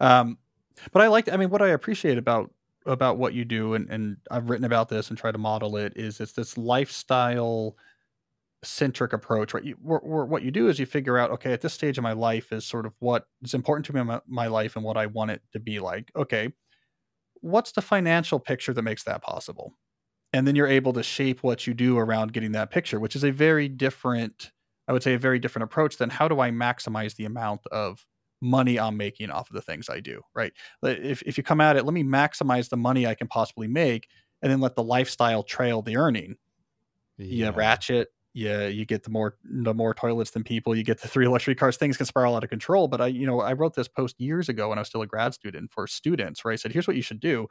[0.00, 0.38] Um,
[0.92, 2.50] but I like, I mean, what I appreciate about
[2.86, 5.92] about what you do, and, and I've written about this and try to model it,
[5.96, 7.76] is it's this lifestyle
[8.62, 9.52] centric approach.
[9.52, 12.12] Right, you, what you do is you figure out, okay, at this stage of my
[12.12, 14.96] life is sort of what is important to me in my, my life and what
[14.96, 16.10] I want it to be like.
[16.16, 16.52] Okay,
[17.42, 19.74] what's the financial picture that makes that possible?
[20.32, 23.24] And then you're able to shape what you do around getting that picture, which is
[23.24, 24.52] a very different,
[24.88, 28.06] I would say, a very different approach than how do I maximize the amount of
[28.40, 30.52] money I'm making off of the things I do, right?
[30.82, 34.08] If, if you come at it, let me maximize the money I can possibly make
[34.42, 36.36] and then let the lifestyle trail the earning.
[37.18, 37.48] Yeah.
[37.48, 41.08] You ratchet, yeah, you get the more the more toilets than people, you get the
[41.08, 42.88] three luxury cars, things can spiral out of control.
[42.88, 45.06] But I, you know, I wrote this post years ago when I was still a
[45.06, 47.48] grad student for students, where I said, here's what you should do.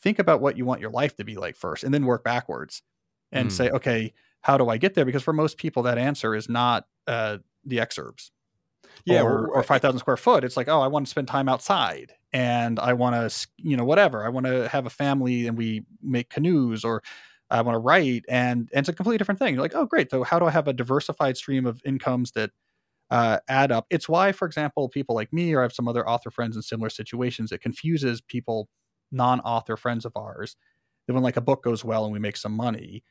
[0.00, 2.82] Think about what you want your life to be like first, and then work backwards
[3.30, 3.52] and mm.
[3.52, 5.04] say, okay, how do I get there?
[5.04, 8.30] Because for most people, that answer is not uh, the exurbs
[9.04, 10.44] yeah, or, or 5,000 square foot.
[10.44, 13.84] It's like, oh, I want to spend time outside and I want to, you know,
[13.84, 14.24] whatever.
[14.24, 17.02] I want to have a family and we make canoes or
[17.50, 18.24] I want to write.
[18.28, 19.54] And, and it's a completely different thing.
[19.54, 20.10] You're like, oh, great.
[20.10, 22.50] So how do I have a diversified stream of incomes that
[23.10, 23.86] uh, add up?
[23.90, 26.62] It's why, for example, people like me or I have some other author friends in
[26.62, 28.68] similar situations, it confuses people,
[29.10, 30.56] non author friends of ours,
[31.06, 33.04] that when like a book goes well and we make some money,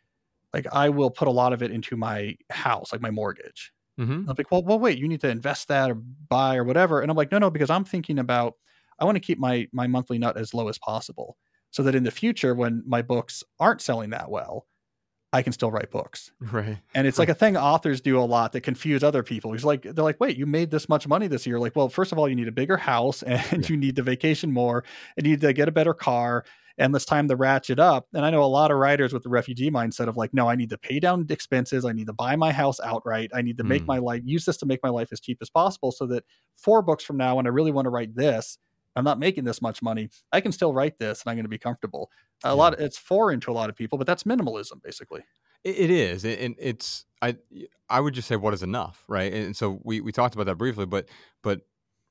[0.53, 3.72] like I will put a lot of it into my house, like my mortgage
[4.02, 4.30] Mm-hmm.
[4.30, 7.02] I'm like, well, well, wait, you need to invest that or buy or whatever.
[7.02, 8.56] And I'm like, no, no, because I'm thinking about
[8.99, 11.38] I want to keep my my monthly nut as low as possible,
[11.69, 14.65] so that in the future, when my books aren't selling that well,
[15.34, 16.32] I can still write books.
[16.40, 16.78] Right.
[16.94, 19.53] And it's like a thing authors do a lot that confuse other people.
[19.53, 21.57] He's like, they're like, wait, you made this much money this year.
[21.57, 23.69] Like, well, first of all, you need a bigger house and yeah.
[23.69, 24.84] you need to vacation more
[25.15, 26.44] and you need to get a better car
[26.77, 28.07] and it's time to ratchet up.
[28.14, 30.56] And I know a lot of writers with the refugee mindset of like, no, I
[30.56, 31.85] need to pay down expenses.
[31.85, 33.31] I need to buy my house outright.
[33.34, 33.88] I need to make mm.
[33.88, 36.23] my life, use this to make my life as cheap as possible so that
[36.57, 38.57] four books from now, when I really want to write this,
[38.95, 40.10] I'm not making this much money.
[40.31, 42.11] I can still write this and I'm going to be comfortable.
[42.43, 42.53] A yeah.
[42.53, 45.22] lot, of, it's foreign to a lot of people, but that's minimalism basically.
[45.64, 47.35] it is, and it's I
[47.89, 49.31] I would just say what is enough, right?
[49.31, 51.07] And so we we talked about that briefly, but
[51.43, 51.61] but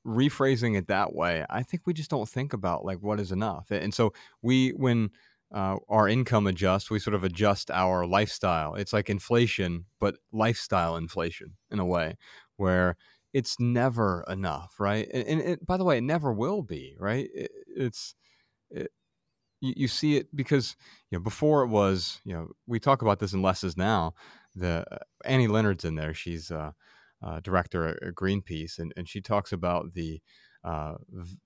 [0.05, 3.71] rephrasing it that way, I think we just don't think about like what is enough,
[3.71, 5.11] and so we when
[5.53, 8.75] uh, our income adjusts, we sort of adjust our lifestyle.
[8.75, 12.15] It's like inflation, but lifestyle inflation in a way,
[12.55, 12.95] where
[13.33, 15.07] it's never enough, right?
[15.13, 17.29] And, and it, by the way, it never will be, right?
[17.33, 18.15] It, it's
[18.69, 18.91] it,
[19.59, 20.75] you, you, see it because
[21.09, 24.13] you know before it was you know we talk about this in Less Is Now.
[24.55, 26.13] The uh, Annie Leonard's in there.
[26.13, 26.71] She's uh,
[27.23, 30.21] uh, director at Greenpeace, and, and she talks about the
[30.63, 30.95] uh,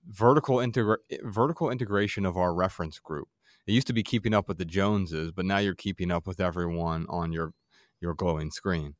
[0.06, 3.28] vertical integra- vertical integration of our reference group.
[3.66, 6.40] It used to be keeping up with the Joneses, but now you're keeping up with
[6.40, 7.52] everyone on your
[8.00, 8.94] your glowing screen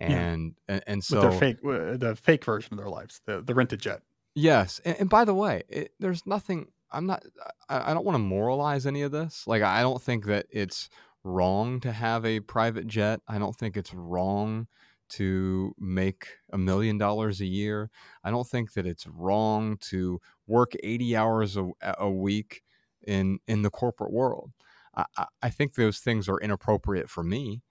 [0.00, 0.74] and yeah.
[0.74, 4.00] and, and, so fake the fake version of their lives, the the rented jet.
[4.34, 6.68] Yes, and, and by the way, it, there's nothing.
[6.90, 7.24] I'm not.
[7.68, 9.46] I, I don't want to moralize any of this.
[9.46, 10.88] Like I don't think that it's
[11.22, 13.20] wrong to have a private jet.
[13.28, 14.66] I don't think it's wrong
[15.10, 17.90] to make a million dollars a year.
[18.24, 21.68] I don't think that it's wrong to work 80 hours a,
[21.98, 22.62] a week
[23.06, 24.52] in in the corporate world.
[24.96, 27.62] I, I think those things are inappropriate for me,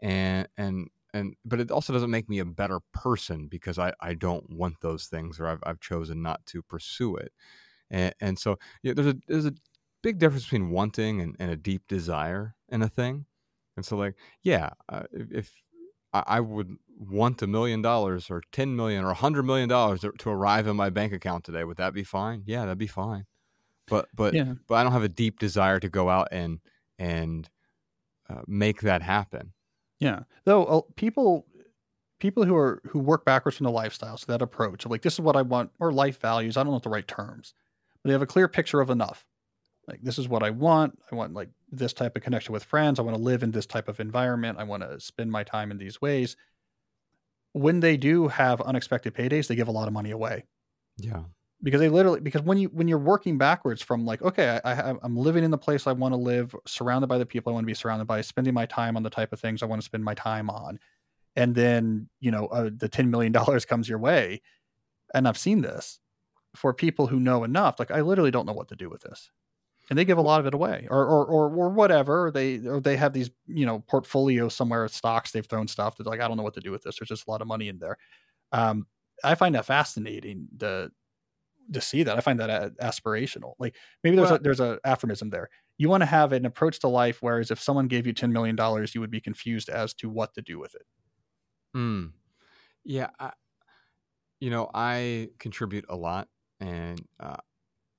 [0.00, 4.14] and and and but it also doesn't make me a better person because I, I
[4.14, 7.32] don't want those things or I've, I've chosen not to pursue it
[7.90, 9.54] and, and so there's a there's a
[10.02, 13.26] big difference between wanting and, and a deep desire in a thing
[13.76, 15.52] and so like yeah uh, if,
[16.14, 20.00] if I would want a million dollars or 10 million or a hundred million dollars
[20.00, 23.24] to arrive in my bank account today would that be fine yeah that'd be fine
[23.86, 24.54] but but yeah.
[24.66, 26.58] but I don't have a deep desire to go out and
[26.98, 27.48] and
[28.28, 29.52] uh, make that happen
[29.98, 30.20] yeah.
[30.44, 31.46] Though uh, people
[32.20, 35.14] people who are who work backwards from the lifestyle, so that approach of like this
[35.14, 37.54] is what I want or life values, I don't know the right terms.
[38.02, 39.26] But they have a clear picture of enough.
[39.88, 40.98] Like this is what I want.
[41.10, 42.98] I want like this type of connection with friends.
[42.98, 44.58] I want to live in this type of environment.
[44.58, 46.36] I want to spend my time in these ways.
[47.52, 50.44] When they do have unexpected paydays, they give a lot of money away.
[50.98, 51.22] Yeah
[51.62, 54.94] because they literally because when you when you're working backwards from like okay I, I
[55.02, 57.64] i'm living in the place I want to live surrounded by the people I want
[57.64, 59.84] to be surrounded by spending my time on the type of things I want to
[59.84, 60.78] spend my time on
[61.36, 64.40] and then you know uh, the 10 million dollars comes your way
[65.14, 65.98] and I've seen this
[66.54, 69.30] for people who know enough like I literally don't know what to do with this
[69.90, 72.80] and they give a lot of it away or or or, or whatever they or
[72.80, 76.36] they have these you know portfolios somewhere stocks they've thrown stuff that's like I don't
[76.36, 77.96] know what to do with this there's just a lot of money in there
[78.52, 78.86] um
[79.24, 80.90] I find that fascinating the
[81.72, 82.16] to see that.
[82.16, 83.54] I find that aspirational.
[83.58, 85.50] Like maybe there's well, a, there's a aphorism there.
[85.76, 88.56] You want to have an approach to life, whereas if someone gave you ten million
[88.56, 90.86] dollars, you would be confused as to what to do with it.
[91.74, 92.06] Hmm.
[92.84, 93.10] Yeah.
[93.18, 93.32] I,
[94.40, 96.28] you know, I contribute a lot,
[96.60, 97.36] and uh,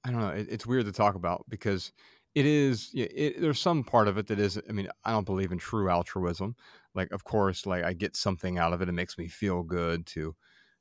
[0.03, 0.29] I don't know.
[0.29, 1.91] It, it's weird to talk about because
[2.35, 2.91] it is.
[2.93, 4.59] It, there's some part of it that is.
[4.67, 6.55] I mean, I don't believe in true altruism.
[6.95, 8.89] Like, of course, like I get something out of it.
[8.89, 10.35] It makes me feel good to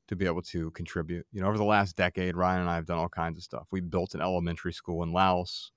[0.09, 1.27] to be able to contribute.
[1.33, 3.67] You know, over the last decade, Ryan and I have done all kinds of stuff.
[3.71, 5.73] We built an elementary school in Laos.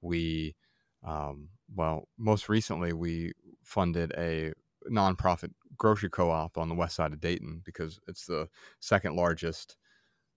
[0.00, 0.54] We,
[1.06, 4.52] um, well, most recently, we funded a
[4.90, 8.48] nonprofit grocery co-op on the west side of Dayton because it's the
[8.80, 9.76] second largest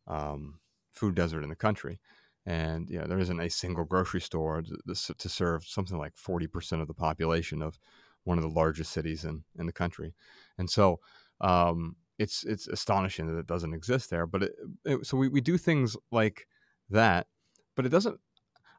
[0.08, 0.60] um,
[0.92, 2.00] food desert in the country.
[2.48, 6.82] And you know, there isn't a single grocery store to, to serve something like 40%
[6.82, 7.78] of the population of
[8.24, 10.15] one of the largest cities in, in the country.
[10.57, 11.02] And so,
[11.41, 14.26] um, it's it's astonishing that it doesn't exist there.
[14.26, 14.56] But it,
[14.86, 16.48] it, so we, we do things like
[16.90, 17.28] that,
[17.76, 18.19] but it doesn't.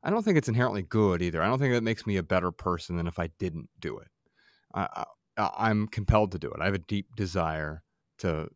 [0.03, 1.43] I don't think it's inherently good either.
[1.43, 4.09] I don't think that makes me a better person than if I didn't do it.
[4.75, 5.05] I,
[5.37, 6.61] I, am compelled to do it.
[6.61, 7.83] I have a deep desire
[8.19, 8.49] to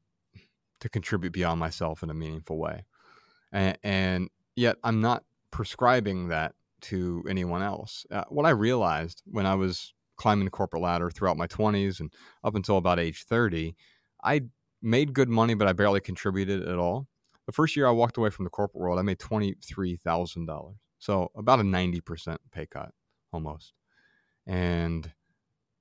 [0.81, 2.85] to contribute beyond myself in a meaningful way,
[3.53, 8.05] and, and yet I'm not prescribing that to anyone else.
[8.11, 12.13] Uh, what I realized when I was climbing the corporate ladder throughout my 20s and
[12.45, 13.75] up until about age 30,
[14.23, 14.43] I
[14.81, 17.07] made good money, but I barely contributed at all.
[17.47, 20.75] The first year I walked away from the corporate world, I made $23,000.
[20.99, 22.91] So about a 90% pay cut
[23.33, 23.73] almost.
[24.47, 25.13] And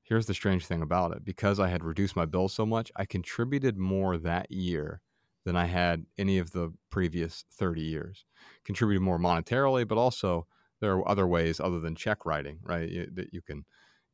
[0.04, 3.06] here's the strange thing about it because I had reduced my bills so much, I
[3.06, 5.02] contributed more that year
[5.46, 8.26] than I had any of the previous 30 years.
[8.66, 10.48] Contributed more monetarily, but also
[10.80, 12.90] there are other ways other than check writing, right?
[13.16, 13.66] That you can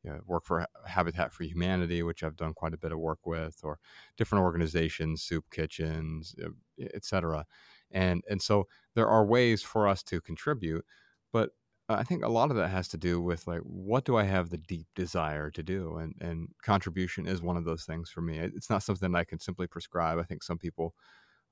[0.04, 3.26] you know, work for Habitat for Humanity, which I've done quite a bit of work
[3.26, 3.78] with, or
[4.16, 6.50] different organizations, soup kitchens, uh,
[6.94, 7.46] etc.
[7.90, 10.84] And and so there are ways for us to contribute,
[11.32, 11.50] but
[11.88, 14.50] I think a lot of that has to do with like what do I have
[14.50, 18.38] the deep desire to do, and and contribution is one of those things for me.
[18.38, 20.18] It's not something I can simply prescribe.
[20.18, 20.94] I think some people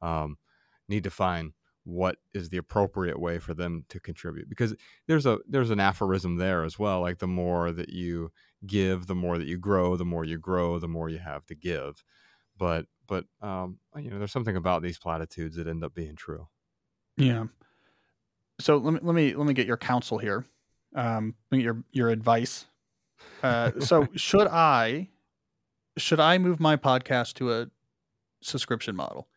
[0.02, 0.38] um,
[0.88, 1.52] need to find
[1.84, 4.48] what is the appropriate way for them to contribute.
[4.48, 4.74] Because
[5.06, 8.32] there's a there's an aphorism there as well like the more that you
[8.66, 11.54] give the more that you grow the more you grow the more you have to
[11.54, 12.04] give.
[12.58, 16.48] But but um, you know there's something about these platitudes that end up being true.
[17.16, 17.46] Yeah
[18.58, 20.44] so let me let me let me get your counsel here
[20.94, 22.66] um your your advice
[23.42, 25.08] uh so should i
[25.96, 27.66] should i move my podcast to a
[28.42, 29.28] subscription model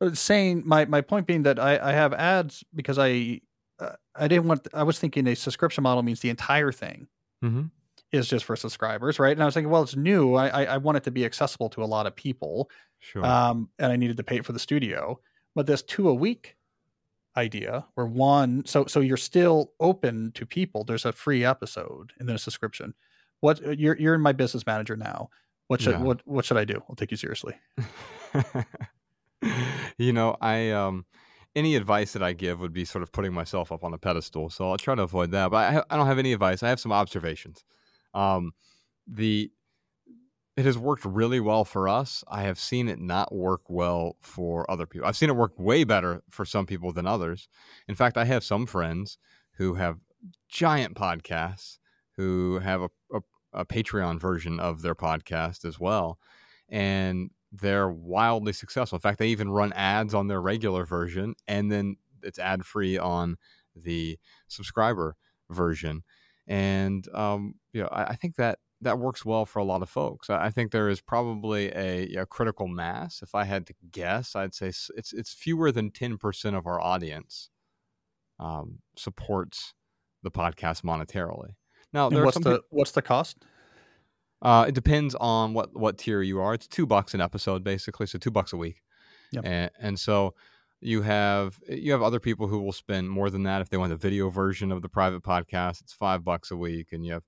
[0.00, 3.40] uh, saying my my point being that I, I have ads because I
[3.78, 7.06] uh, I didn't want I was thinking a subscription model means the entire thing
[7.42, 7.64] mm-hmm.
[8.12, 9.32] is just for subscribers, right?
[9.32, 10.34] And I was thinking, well, it's new.
[10.34, 12.70] I, I, I want it to be accessible to a lot of people,
[13.00, 13.24] sure.
[13.24, 15.20] um, and I needed to pay for the studio.
[15.54, 16.56] But this two a week
[17.36, 20.84] idea, where one, so so you're still open to people.
[20.84, 22.94] There's a free episode and then a subscription.
[23.40, 25.30] What uh, you're you're in my business manager now.
[25.68, 26.02] What should yeah.
[26.02, 26.82] what what should I do?
[26.88, 27.54] I'll take you seriously.
[29.98, 31.06] you know, I um
[31.56, 34.50] any advice that I give would be sort of putting myself up on a pedestal.
[34.50, 35.50] So I'll try to avoid that.
[35.50, 36.62] But I, I don't have any advice.
[36.62, 37.64] I have some observations.
[38.12, 38.52] Um,
[39.06, 39.50] the
[40.56, 42.22] it has worked really well for us.
[42.28, 45.08] I have seen it not work well for other people.
[45.08, 47.48] I've seen it work way better for some people than others.
[47.88, 49.18] In fact, I have some friends
[49.56, 49.98] who have
[50.48, 51.78] giant podcasts
[52.16, 53.20] who have a, a,
[53.52, 56.18] a Patreon version of their podcast as well.
[56.68, 58.96] And they're wildly successful.
[58.96, 62.98] In fact, they even run ads on their regular version, and then it's ad free
[62.98, 63.36] on
[63.76, 64.18] the
[64.48, 65.16] subscriber
[65.50, 66.02] version.
[66.46, 69.90] And um, you know, I, I, think that that works well for a lot of
[69.90, 70.30] folks.
[70.30, 73.20] I, think there is probably a, a, critical mass.
[73.22, 76.80] If I had to guess, I'd say it's it's fewer than ten percent of our
[76.80, 77.50] audience
[78.38, 79.74] um, supports
[80.22, 81.50] the podcast monetarily.
[81.92, 83.38] Now, what's the people, what's the cost?
[84.42, 86.54] Uh, it depends on what what tier you are.
[86.54, 88.82] It's two bucks an episode, basically, so two bucks a week.
[89.32, 89.44] Yep.
[89.46, 90.34] And, and so
[90.80, 93.90] you have you have other people who will spend more than that if they want
[93.90, 95.80] the video version of the private podcast.
[95.80, 97.24] It's five bucks a week, and you have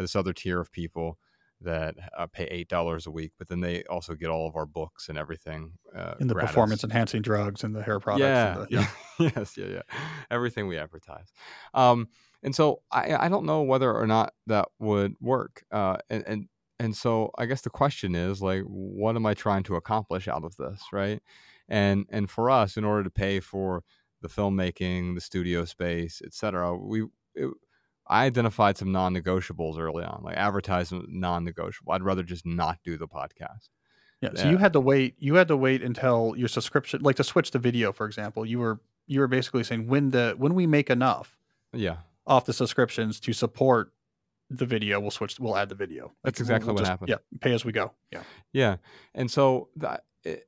[0.00, 1.18] this other tier of people
[1.62, 4.66] that uh, pay eight dollars a week, but then they also get all of our
[4.66, 5.72] books and everything.
[5.94, 6.50] Uh, in the gratis.
[6.50, 8.22] performance enhancing drugs and the hair products.
[8.22, 9.30] Yeah, the, yeah.
[9.36, 9.82] yes, yeah, yeah.
[10.30, 11.32] Everything we advertise.
[11.74, 12.08] Um,
[12.42, 15.62] and so I, I don't know whether or not that would work.
[15.70, 16.48] Uh, and, and
[16.78, 20.44] and so I guess the question is like, what am I trying to accomplish out
[20.44, 21.20] of this, right?
[21.68, 23.84] And and for us, in order to pay for
[24.22, 27.04] the filmmaking, the studio space, etc., we
[27.34, 27.50] it,
[28.10, 31.92] I identified some non-negotiables early on, like advertisement non-negotiable.
[31.92, 33.68] I'd rather just not do the podcast.
[34.20, 34.30] Yeah.
[34.34, 34.50] So yeah.
[34.50, 35.14] you had to wait.
[35.18, 38.44] You had to wait until your subscription, like to switch to video, for example.
[38.44, 41.38] You were you were basically saying when the when we make enough,
[41.72, 43.92] yeah, off the subscriptions to support
[44.50, 45.38] the video, we'll switch.
[45.40, 46.12] We'll add the video.
[46.24, 47.08] That's exactly we'll, we'll what just, happened.
[47.08, 47.92] Yeah, pay as we go.
[48.12, 48.22] Yeah,
[48.52, 48.76] yeah,
[49.14, 50.04] and so that.
[50.24, 50.46] It,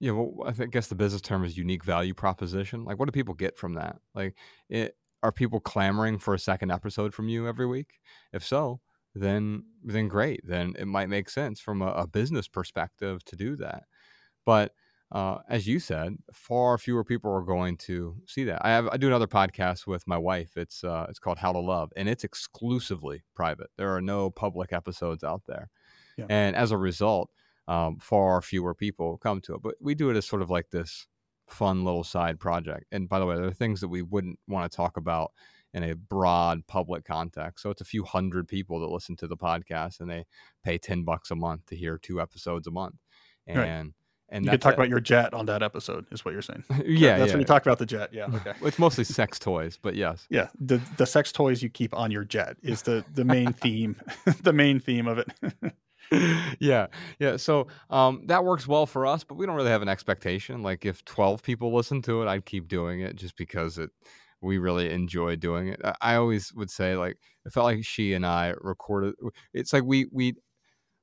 [0.00, 2.84] you know, I guess the business term is unique value proposition.
[2.84, 3.96] Like, what do people get from that?
[4.14, 4.36] Like,
[4.68, 8.00] it, are people clamoring for a second episode from you every week?
[8.32, 8.80] If so,
[9.14, 10.40] then then great.
[10.44, 13.84] Then it might make sense from a, a business perspective to do that.
[14.44, 14.72] But
[15.10, 18.60] uh, as you said, far fewer people are going to see that.
[18.64, 20.56] I have I do another podcast with my wife.
[20.56, 23.68] It's uh, it's called How to Love, and it's exclusively private.
[23.76, 25.70] There are no public episodes out there,
[26.16, 26.26] yeah.
[26.28, 27.30] and as a result,
[27.66, 29.62] um, far fewer people come to it.
[29.62, 31.06] But we do it as sort of like this
[31.50, 32.86] fun little side project.
[32.92, 35.32] And by the way, there are things that we wouldn't want to talk about
[35.74, 37.62] in a broad public context.
[37.62, 40.24] So it's a few hundred people that listen to the podcast, and they
[40.64, 42.96] pay ten bucks a month to hear two episodes a month,
[43.46, 43.92] and right
[44.30, 46.64] and you could talk about your jet on that episode, is what you're saying.
[46.84, 47.34] yeah, that's yeah.
[47.34, 48.10] when you talk about the jet.
[48.12, 48.52] Yeah, okay.
[48.62, 50.26] it's mostly sex toys, but yes.
[50.28, 53.96] Yeah, the the sex toys you keep on your jet is the the main theme,
[54.42, 55.32] the main theme of it.
[56.60, 56.86] Yeah,
[57.18, 57.36] yeah.
[57.36, 60.62] So um, that works well for us, but we don't really have an expectation.
[60.62, 63.90] Like if 12 people listen to it, I'd keep doing it just because it
[64.40, 65.80] we really enjoy doing it.
[66.00, 69.14] I always would say like it felt like she and I recorded.
[69.52, 70.34] It's like we we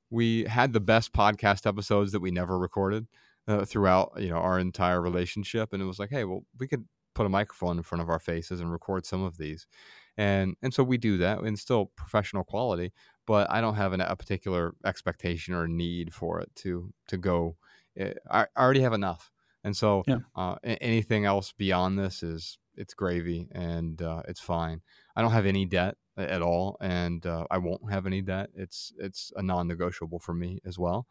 [0.09, 3.07] we had the best podcast episodes that we never recorded
[3.47, 6.85] uh, throughout you know our entire relationship and it was like hey well we could
[7.13, 9.67] put a microphone in front of our faces and record some of these
[10.17, 12.91] and and so we do that and still professional quality
[13.25, 17.55] but i don't have an, a particular expectation or need for it to to go
[17.97, 19.31] eh, i, I already have enough
[19.63, 20.19] and so yeah.
[20.35, 24.81] uh, anything else beyond this is it's gravy and uh, it's fine
[25.15, 28.49] i don't have any debt at all, and uh, I won't have any debt.
[28.55, 31.07] It's it's a non-negotiable for me as well,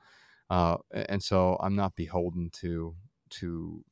[0.51, 2.94] uh, and so I'm not beholden to
[3.31, 3.85] to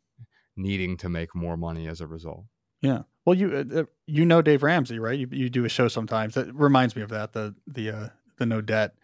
[0.57, 2.45] needing to make more money as a result.
[2.83, 3.03] Yeah.
[3.25, 5.19] Well, you uh, uh, you know Dave Ramsey, right?
[5.19, 6.35] You you do a show sometimes.
[6.35, 8.95] That reminds me of that the the uh, the no debt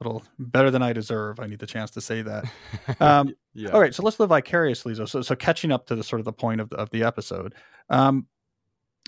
[0.00, 1.40] little better than I deserve.
[1.40, 2.44] I need the chance to say that.
[3.00, 3.70] Um, yeah.
[3.70, 4.94] All right, so let's live vicariously.
[4.94, 7.54] So, so, catching up to the sort of the point of the, of the episode,
[7.88, 8.26] um,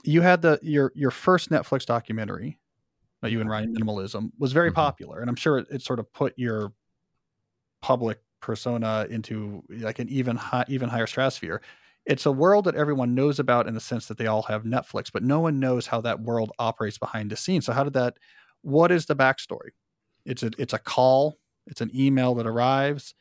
[0.04, 2.58] you had the your your first Netflix documentary
[3.20, 4.74] that you and Ryan Minimalism was very Mhm.
[4.76, 6.72] popular, and I'm sure it, it sort of put your
[7.82, 11.60] public persona into like an even high, even higher stratosphere.
[12.08, 15.12] It's a world that everyone knows about in the sense that they all have Netflix,
[15.12, 17.66] but no one knows how that world operates behind the scenes.
[17.66, 18.14] So, how did that?
[18.62, 19.70] What is the backstory?
[20.24, 21.38] It's a it's a call.
[21.66, 23.14] It's an email that arrives.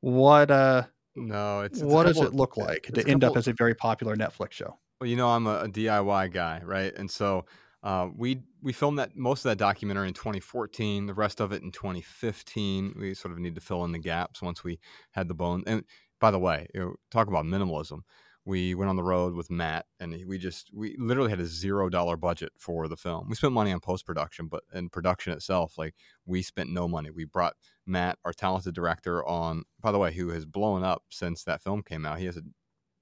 [0.00, 0.84] What uh
[1.14, 4.16] No, it's, it's what does it look like to end up as a very popular
[4.16, 4.78] Netflix show?
[5.00, 6.94] Well, you know, I'm a, a DIY guy, right?
[6.94, 7.46] And so
[7.82, 11.06] uh, we we filmed that most of that documentary in 2014.
[11.06, 12.96] The rest of it in 2015.
[12.98, 14.78] We sort of need to fill in the gaps once we
[15.12, 15.62] had the bone.
[15.66, 15.84] And
[16.20, 18.00] by the way, you know, talk about minimalism.
[18.46, 21.88] We went on the road with Matt, and we just we literally had a zero
[21.88, 23.28] dollar budget for the film.
[23.28, 25.94] We spent money on post production, but in production itself, like
[26.24, 27.10] we spent no money.
[27.10, 27.54] We brought
[27.86, 29.64] Matt, our talented director, on.
[29.80, 32.20] By the way, who has blown up since that film came out.
[32.20, 32.42] He has a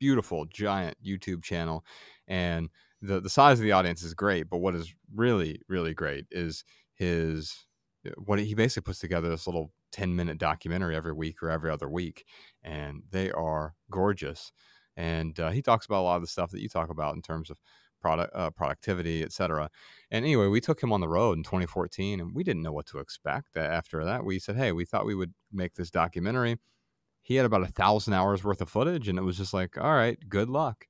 [0.01, 1.85] beautiful giant YouTube channel,
[2.27, 2.71] and
[3.03, 4.49] the the size of the audience is great.
[4.49, 6.65] But what is really really great is
[6.95, 7.67] his
[8.17, 11.89] what he basically puts together this little 10 minute documentary every week or every other
[11.89, 12.25] week
[12.63, 14.53] and they are gorgeous
[14.97, 17.23] and uh, he talks about a lot of the stuff that you talk about in
[17.23, 17.59] terms of
[18.01, 19.71] product uh, productivity etc
[20.11, 22.87] and anyway we took him on the road in 2014 and we didn't know what
[22.87, 24.25] to expect after that.
[24.25, 26.59] We said hey we thought we would make this documentary.
[27.23, 29.95] He had about a thousand hours worth of footage and it was just like all
[29.95, 30.87] right good luck.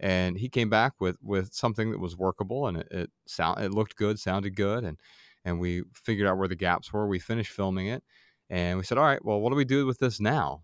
[0.00, 3.72] And he came back with with something that was workable and it, it sound it
[3.72, 4.98] looked good sounded good and
[5.44, 7.08] and we figured out where the gaps were.
[7.08, 8.04] We finished filming it
[8.48, 10.62] and we said all right well what do we do with this now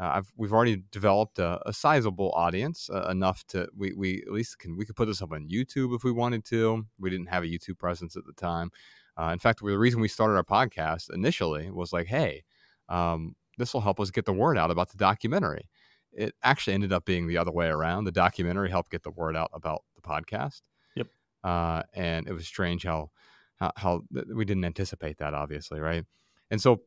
[0.00, 4.32] uh, I've, we've already developed a, a sizable audience uh, enough to we, we at
[4.32, 6.86] least can we could put this up on YouTube if we wanted to.
[6.98, 8.70] We didn't have a YouTube presence at the time.
[9.18, 12.44] Uh, in fact, the reason we started our podcast initially was like, hey,
[12.88, 15.68] um, this will help us get the word out about the documentary.
[16.12, 18.04] It actually ended up being the other way around.
[18.04, 20.62] The documentary helped get the word out about the podcast.
[20.96, 21.08] Yep.
[21.44, 23.10] Uh, and it was strange how,
[23.56, 24.02] how how
[24.34, 26.04] we didn't anticipate that, obviously, right?
[26.50, 26.80] And so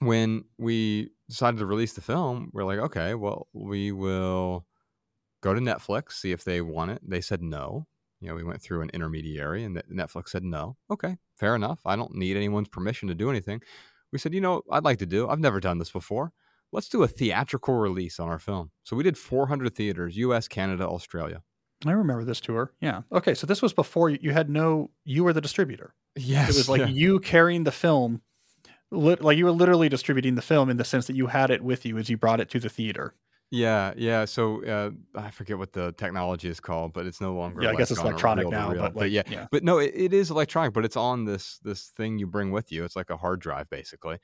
[0.00, 4.66] when we decided to release the film, we're like, okay, well, we will
[5.42, 7.00] go to Netflix, see if they want it.
[7.06, 7.86] They said no.
[8.20, 10.76] You know, we went through an intermediary and Netflix said no.
[10.90, 11.80] Okay, fair enough.
[11.84, 13.60] I don't need anyone's permission to do anything.
[14.12, 15.28] We said, you know, I'd like to do.
[15.28, 16.32] I've never done this before.
[16.72, 18.70] Let's do a theatrical release on our film.
[18.82, 21.42] So we did 400 theaters, US, Canada, Australia.
[21.86, 22.72] I remember this tour.
[22.80, 23.02] Yeah.
[23.12, 23.34] Okay.
[23.34, 25.94] So this was before you, had no, you were the distributor.
[26.16, 26.50] Yes.
[26.50, 26.86] It was like yeah.
[26.88, 28.22] you carrying the film,
[28.90, 31.62] lit, like you were literally distributing the film in the sense that you had it
[31.62, 33.14] with you as you brought it to the theater.
[33.50, 34.26] Yeah, yeah.
[34.26, 37.62] So uh, I forget what the technology is called, but it's no longer.
[37.62, 38.82] Yeah, I guess it's like on a electronic reel to now, reel.
[38.82, 39.46] but like, yeah, yeah.
[39.50, 42.70] but no, it, it is electronic, but it's on this this thing you bring with
[42.70, 42.84] you.
[42.84, 44.18] It's like a hard drive basically,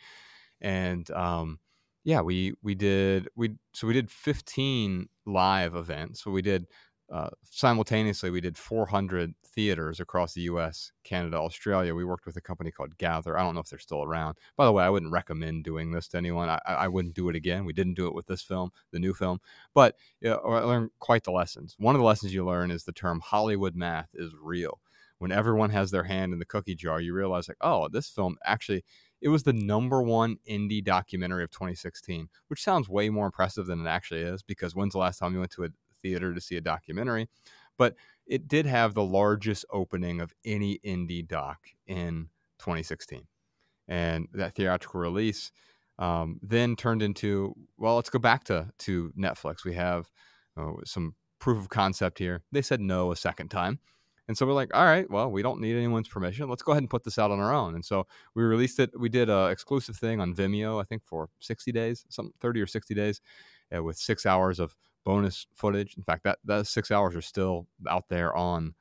[0.60, 1.58] and um,
[2.04, 6.22] yeah, we we did we so we did 15 live events.
[6.22, 6.66] So we did
[7.14, 11.94] uh, simultaneously we did 400 theaters across the U.S., Canada, Australia.
[11.94, 13.38] We worked with a company called Gathr.
[13.38, 14.36] I don't know if they're still around.
[14.56, 16.48] By the way, I wouldn't recommend doing this to anyone.
[16.48, 17.64] I, I wouldn't do it again.
[17.64, 19.38] We didn't do it with this film, the new film,
[19.74, 21.76] but yeah, I learned quite the lessons.
[21.78, 24.80] One of the lessons you learn is the term Hollywood math is real.
[25.18, 28.38] When everyone has their hand in the cookie jar, you realize like, oh, this film
[28.44, 28.82] actually
[29.24, 33.86] it was the number one indie documentary of 2016, which sounds way more impressive than
[33.86, 34.42] it actually is.
[34.42, 35.68] Because when's the last time you went to a
[36.04, 37.28] theater to see a documentary?
[37.78, 42.28] But it did have the largest opening of any indie doc in
[42.58, 43.26] 2016,
[43.88, 45.50] and that theatrical release
[45.98, 49.64] um, then turned into well, let's go back to to Netflix.
[49.64, 50.10] We have
[50.56, 52.42] uh, some proof of concept here.
[52.52, 53.80] They said no a second time.
[54.26, 56.48] And so we're like, all right, well, we don't need anyone's permission.
[56.48, 57.74] Let's go ahead and put this out on our own.
[57.74, 58.98] And so we released it.
[58.98, 62.66] We did a exclusive thing on Vimeo, I think for 60 days, some 30 or
[62.66, 63.20] 60 days,
[63.74, 64.74] uh, with six hours of
[65.04, 65.96] bonus footage.
[65.96, 68.74] In fact, that those six hours are still out there on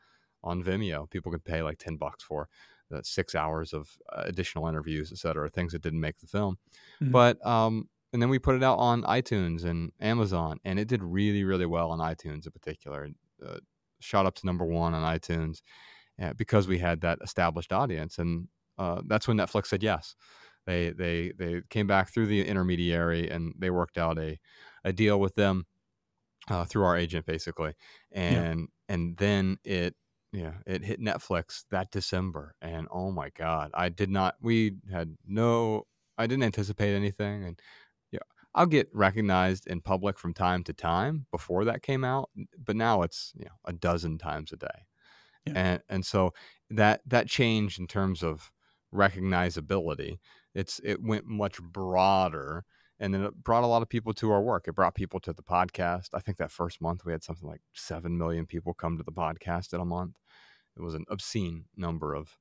[0.44, 1.10] on Vimeo.
[1.10, 2.50] People can pay like 10 bucks for
[2.90, 6.58] the six hours of uh, additional interviews, et cetera, things that didn't make the film.
[7.02, 7.12] Mhm.
[7.12, 11.02] But um, and then we put it out on iTunes and Amazon, and it did
[11.04, 13.10] really, really well on iTunes in particular.
[13.44, 13.58] Uh,
[14.00, 15.62] shot up to number one on iTunes
[16.22, 18.48] uh, because we had that established audience, and
[18.78, 20.16] uh, that's when Netflix said yes.
[20.66, 24.40] They they they came back through the intermediary and they worked out a
[24.86, 25.66] a deal with them
[26.50, 27.74] uh, through our agent basically,
[28.12, 29.96] and and then it
[30.32, 35.16] yeah it hit Netflix that December, and oh my god, I did not we had
[35.26, 35.88] no
[36.18, 37.60] I didn't anticipate anything, and
[38.12, 38.20] yeah,
[38.56, 43.02] I'll get recognized in public from time to time before that came out, but now
[43.04, 44.86] it's you know a dozen times a day,
[45.46, 45.56] Yeah.
[45.56, 46.34] and and so
[46.70, 48.52] that that change in terms of
[48.94, 50.20] recognizability
[50.54, 52.64] it's it went much broader
[53.00, 54.68] and then it brought a lot of people to our work.
[54.68, 56.10] It brought people to the podcast.
[56.14, 59.12] I think that first month we had something like 7 million people come to the
[59.12, 60.18] podcast in a month.
[60.78, 62.38] It was an obscene number of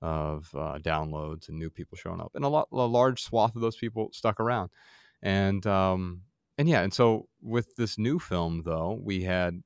[0.00, 3.62] of uh, downloads and new people showing up, and a lot, a large swath of
[3.62, 4.70] those people stuck around.
[5.22, 6.22] And um,
[6.58, 9.62] and yeah, and so with this new film, though, we had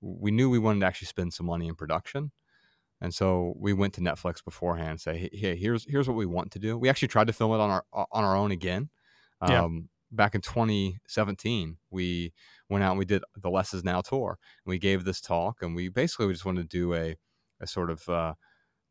[0.00, 2.32] we knew we wanted to actually spend some money in production.
[3.00, 6.52] And so we went to Netflix beforehand and say, "Hey, here's here's what we want
[6.52, 8.90] to do." We actually tried to film it on our on our own again.
[9.46, 9.64] Yeah.
[9.64, 12.32] Um, back in 2017, we
[12.68, 14.38] went out and we did the Less Is Now tour.
[14.64, 17.16] And we gave this talk, and we basically we just wanted to do a
[17.60, 18.34] a sort of uh,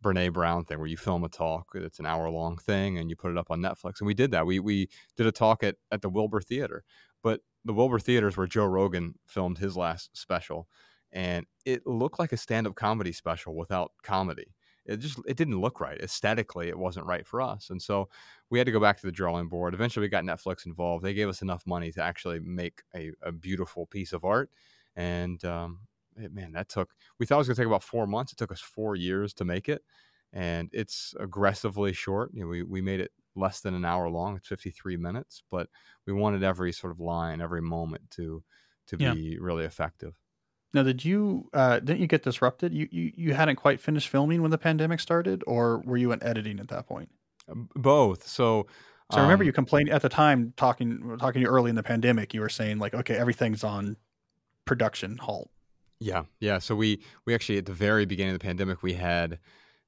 [0.04, 1.70] Brene Brown thing where you film a talk.
[1.76, 4.00] It's an hour long thing, and you put it up on Netflix.
[4.00, 4.46] And we did that.
[4.46, 6.84] We we did a talk at at the Wilbur Theater,
[7.24, 10.68] but the Wilbur Theater is where Joe Rogan filmed his last special,
[11.12, 14.54] and it looked like a stand up comedy special without comedy.
[14.86, 16.70] It just it didn't look right aesthetically.
[16.70, 18.10] It wasn't right for us, and so
[18.50, 19.74] we had to go back to the drawing board.
[19.74, 21.04] Eventually, we got Netflix involved.
[21.04, 24.52] They gave us enough money to actually make a, a beautiful piece of art,
[24.96, 25.88] and um,
[26.18, 26.94] it, man, that took.
[27.20, 28.32] We thought it was going to take about four months.
[28.34, 29.84] It took us four years to make it,
[30.34, 32.32] and it's aggressively short.
[32.34, 34.36] You know, we we made it less than an hour long.
[34.38, 35.70] It's fifty three minutes, but
[36.06, 38.44] we wanted every sort of line, every moment to
[38.88, 39.16] to Yeah.
[39.16, 40.25] be really effective.
[40.76, 42.74] Now, did you uh, didn't you get disrupted?
[42.74, 46.22] You, you you hadn't quite finished filming when the pandemic started, or were you in
[46.22, 47.10] editing at that point?
[47.50, 48.28] Uh, Both.
[48.28, 48.68] So.
[49.12, 51.76] So I remember um, you complained at the time talking talking to you early in
[51.76, 52.34] the pandemic.
[52.34, 53.98] You were saying like, okay, everything's on
[54.66, 55.52] production halt.
[56.00, 56.58] Yeah, yeah.
[56.58, 59.38] So we we actually at the very beginning of the pandemic we had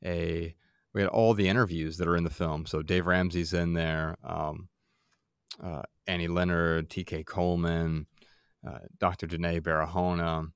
[0.06, 0.56] a
[0.94, 2.68] we had all the interviews that are in the film.
[2.68, 4.70] So Dave Ramsey's in there, um,
[5.62, 7.24] uh, Annie Leonard, T.K.
[7.24, 8.06] Coleman,
[8.68, 9.26] uh, Dr.
[9.26, 10.52] Janae Barahona,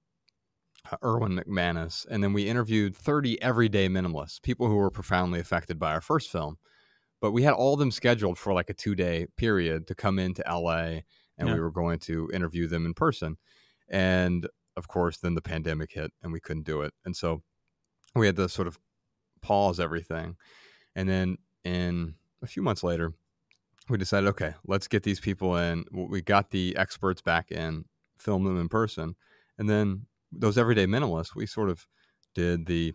[0.90, 5.78] uh, Erwin McManus, and then we interviewed 30 everyday minimalists, people who were profoundly affected
[5.80, 6.58] by our first film.
[7.20, 10.18] But we had all of them scheduled for like a two day period to come
[10.18, 11.02] into LA,
[11.38, 11.54] and Yeah.
[11.54, 13.38] we were going to interview them in person.
[13.90, 16.94] And of course, then the pandemic hit, and we couldn't do it.
[17.06, 17.44] And so
[18.16, 18.80] we had to sort of
[19.42, 20.36] pause everything.
[20.96, 23.14] And then in a few months later,
[23.90, 25.86] we decided, okay, let's get these people in.
[25.92, 27.86] We got the experts back in,
[28.18, 29.16] film them in person,
[29.58, 31.88] and then those everyday minimalists, we sort of
[32.36, 32.94] did the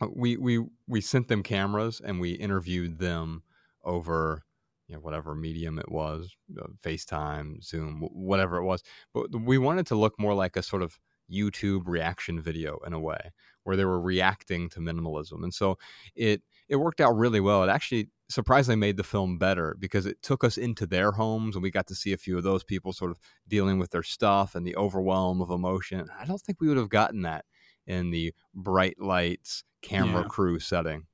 [0.00, 3.42] uh, we we we sent them cameras and we interviewed them
[3.84, 4.44] over
[4.86, 8.82] you know whatever medium it was, uh, FaceTime, Zoom, whatever it was.
[9.12, 10.98] But we wanted to look more like a sort of
[11.30, 13.32] YouTube reaction video in a way,
[13.64, 15.78] where they were reacting to minimalism, and so
[16.14, 17.62] it it worked out really well.
[17.64, 21.62] It actually surprisingly made the film better because it took us into their homes and
[21.62, 23.18] we got to see a few of those people sort of
[23.48, 26.08] dealing with their stuff and the overwhelm of emotion.
[26.18, 27.44] I don't think we would have gotten that
[27.86, 30.28] in the bright lights camera Yeah.
[30.28, 31.06] crew setting.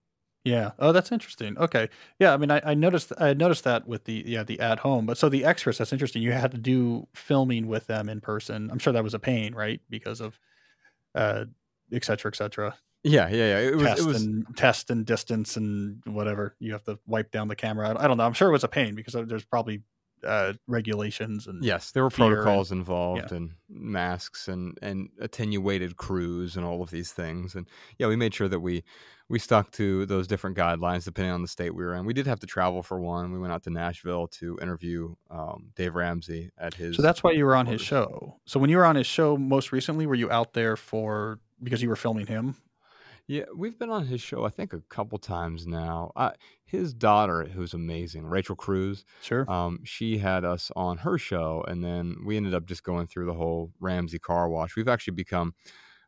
[0.44, 0.72] Yeah.
[0.78, 1.56] Oh, that's interesting.
[1.56, 1.88] Okay.
[2.18, 2.34] Yeah.
[2.34, 5.16] I mean, I, I noticed I noticed that with the yeah the at home, but
[5.16, 6.20] so the extras that's interesting.
[6.20, 8.70] You had to do filming with them in person.
[8.70, 9.80] I'm sure that was a pain, right?
[9.88, 10.38] Because of
[11.14, 11.46] uh,
[11.92, 12.74] et cetera, et cetera.
[13.04, 13.58] Yeah, yeah, yeah.
[13.68, 16.56] It was test it was and test and distance and whatever.
[16.58, 17.94] You have to wipe down the camera.
[17.98, 18.24] I- don't know.
[18.24, 19.82] I'm sure it was a pain because there's probably
[20.26, 25.96] uh, regulations and Yes, there were fear and- protocols involved and masks and and attenuated
[25.98, 27.54] crews and all of these things.
[27.54, 27.68] And
[27.98, 28.84] yeah, we made sure that we
[29.28, 32.06] we stuck to those different guidelines depending on the state we were in.
[32.06, 33.32] We did have to travel for one.
[33.32, 36.96] We went out to Nashville to interview um, Dave Ramsey at his.
[36.96, 38.36] So that's why you were on his show.
[38.46, 41.82] So when you were on his show most recently, were you out there for because
[41.82, 42.56] you were filming him?
[43.26, 46.12] Yeah, we've been on his show I think a couple times now.
[46.14, 46.32] Uh,
[46.64, 49.04] his daughter, who's amazing, Rachel Cruz.
[49.22, 49.50] Sure.
[49.50, 53.26] um, she had us on her show, and then we ended up just going through
[53.26, 54.76] the whole Ramsey car wash.
[54.76, 55.54] We've actually become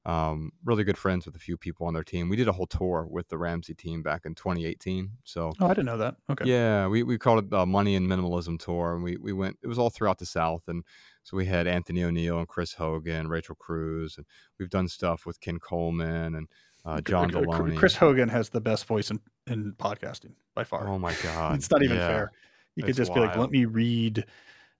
[0.06, 2.28] um, really good friends with a few people on their team.
[2.28, 5.10] We did a whole tour with the Ramsey team back in 2018.
[5.24, 6.14] So oh, I didn't know that.
[6.30, 6.44] Okay.
[6.44, 9.58] yeah, we, we called it the Money and Minimalism Tour, and we we went.
[9.62, 10.84] It was all throughout the South, and
[11.24, 14.26] so we had Anthony ONeal and Chris Hogan, Rachel Cruz, and
[14.60, 16.46] we've done stuff with Ken Coleman and
[16.86, 17.76] uh, John Chris- Delony.
[17.76, 20.88] Chris Hogan has the best voice in, in podcasting by far.
[20.88, 22.06] Oh my God, it's not even yeah.
[22.08, 22.32] fair.
[22.76, 24.24] You could just be like, let me read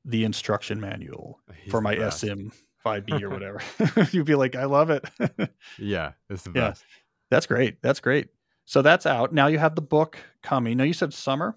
[0.04, 1.96] the instruction manual He's for my.
[2.10, 2.48] SM
[2.84, 3.60] 5B or whatever.
[4.12, 5.04] You'd be like, I love it.
[5.78, 6.68] Yeah, it's the Yeah.
[6.68, 6.84] best.
[7.30, 7.82] that's great.
[7.82, 8.28] That's great.
[8.64, 9.32] So that's out.
[9.32, 10.76] Now you have the book coming.
[10.76, 11.56] Now you said summer.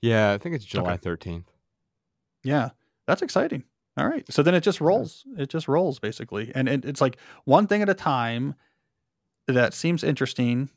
[0.00, 1.46] Yeah, I think it's July 13th.
[2.44, 2.70] Yeah,
[3.06, 3.64] that's exciting.
[3.96, 4.24] All right.
[4.30, 5.24] So then it just rolls.
[5.38, 6.52] It just rolls basically.
[6.54, 8.54] And it, it's like one thing at a time
[9.48, 10.70] that seems interesting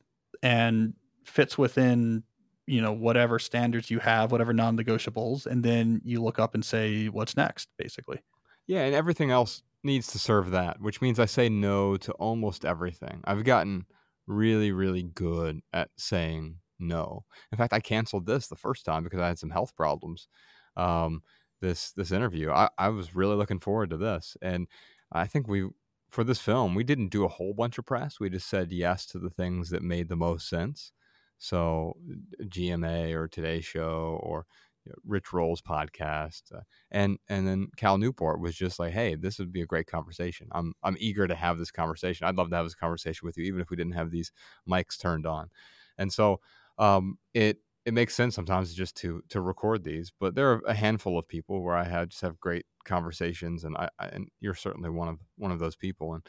[0.43, 0.93] and
[1.25, 2.23] fits within,
[2.67, 5.45] you know, whatever standards you have, whatever non negotiables.
[5.45, 8.19] And then you look up and say, what's next, basically.
[8.67, 12.65] Yeah, and everything else needs to serve that, which means I say no to almost
[12.65, 13.21] everything.
[13.23, 13.85] I've gotten
[14.27, 17.25] really, really good at saying no.
[17.51, 20.27] In fact, I canceled this the first time because I had some health problems.
[20.77, 21.23] Um,
[21.61, 24.67] this this interview, I, I was really looking forward to this, and
[25.11, 25.67] I think we
[26.09, 28.19] for this film we didn't do a whole bunch of press.
[28.19, 30.91] We just said yes to the things that made the most sense.
[31.37, 31.95] So
[32.43, 34.45] GMA or Today Show or
[34.85, 36.61] you know, Rich Roll's podcast, uh,
[36.91, 40.47] and and then Cal Newport was just like, hey, this would be a great conversation.
[40.51, 42.25] I'm I'm eager to have this conversation.
[42.27, 44.31] I'd love to have this conversation with you, even if we didn't have these
[44.69, 45.49] mics turned on.
[45.97, 46.39] And so
[46.77, 50.11] um, it it makes sense sometimes just to to record these.
[50.19, 53.75] But there are a handful of people where I had just have great conversations, and
[53.77, 56.13] I, I and you're certainly one of one of those people.
[56.13, 56.25] And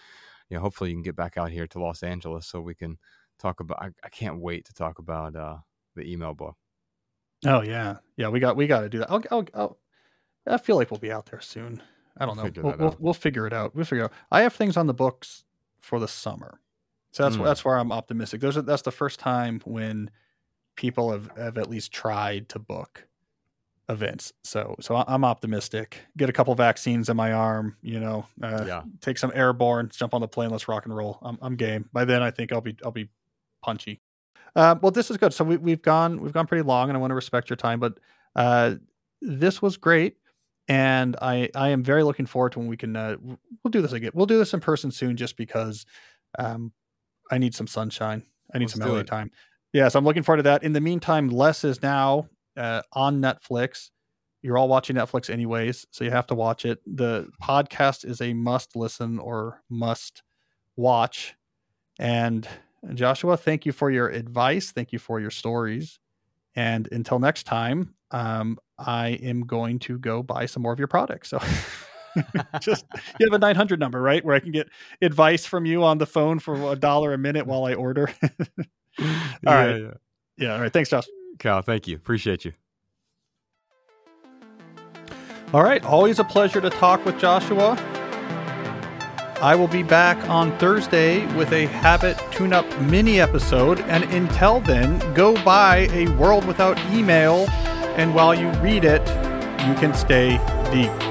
[0.49, 2.99] you know, hopefully you can get back out here to Los Angeles so we can
[3.39, 3.83] talk about.
[3.83, 5.59] I, I can't wait to talk about uh,
[5.97, 6.57] the email book.
[7.47, 8.29] Oh yeah, yeah.
[8.29, 9.11] We got we got to do that.
[9.11, 9.79] I'll, I'll, I'll,
[10.47, 11.83] i feel like we'll be out there soon.
[12.19, 12.53] I don't we'll know.
[12.63, 13.75] We'll, we'll, we'll, figure it out.
[13.75, 14.13] We'll figure out.
[14.31, 15.45] I have things on the books
[15.81, 16.61] for the summer,
[17.13, 17.45] so that's mm.
[17.45, 18.41] that's where I'm optimistic.
[18.41, 20.11] Those are, that's the first time when
[20.81, 23.07] people have, have at least tried to book
[23.91, 24.33] events.
[24.45, 25.99] So so I'm optimistic.
[26.17, 27.77] Get a couple vaccines in my arm.
[27.83, 28.83] You know, uh, yeah.
[29.03, 29.91] Take some airborne.
[29.93, 30.49] Jump on the plane.
[30.49, 31.19] Let's rock and roll.
[31.21, 31.91] I'm I'm game.
[31.93, 33.11] By then, I think I'll be I'll be
[33.63, 34.01] punchy.
[34.57, 35.35] Uh, well, this is good.
[35.35, 37.79] So we, we've gone we've gone pretty long, and I want to respect your time,
[37.79, 37.99] but
[38.35, 38.77] uh,
[39.21, 40.17] this was great,
[40.67, 43.93] and I I am very looking forward to when we can uh, we'll do this
[43.93, 44.13] again.
[44.15, 45.85] We'll do this in person soon, just because
[46.39, 46.73] um,
[47.31, 48.23] I need some sunshine.
[48.55, 49.31] I need Let's some LA time.
[49.73, 50.63] Yeah, so I'm looking forward to that.
[50.63, 53.91] In the meantime, Less Is Now uh, on Netflix.
[54.43, 56.81] You're all watching Netflix anyways, so you have to watch it.
[56.87, 60.23] The podcast is a must listen or must
[60.77, 61.35] watch.
[61.99, 62.49] And
[62.95, 64.73] Joshua, thank you for your advice.
[64.73, 66.01] Thank you for your stories.
[66.57, 70.89] And until next time, um, I am going to go buy some more of your
[70.89, 71.29] products.
[71.29, 71.39] So
[72.61, 72.87] just
[73.21, 74.25] you have a 900 number, right?
[74.25, 74.69] Where I can get
[75.03, 78.13] advice from you on the phone for a dollar a minute while I order.
[79.01, 79.07] all
[79.43, 79.81] yeah, right.
[79.81, 79.91] yeah,
[80.37, 80.55] yeah.
[80.55, 80.73] All right.
[80.73, 81.07] Thanks, Josh.
[81.39, 81.97] Cal, thank you.
[81.97, 82.53] Appreciate you.
[85.53, 85.85] All right.
[85.85, 87.77] Always a pleasure to talk with Joshua.
[89.41, 93.81] I will be back on Thursday with a habit tune up mini episode.
[93.81, 97.47] And until then, go buy A World Without Email.
[97.97, 99.01] And while you read it,
[99.67, 100.37] you can stay
[100.71, 101.10] deep.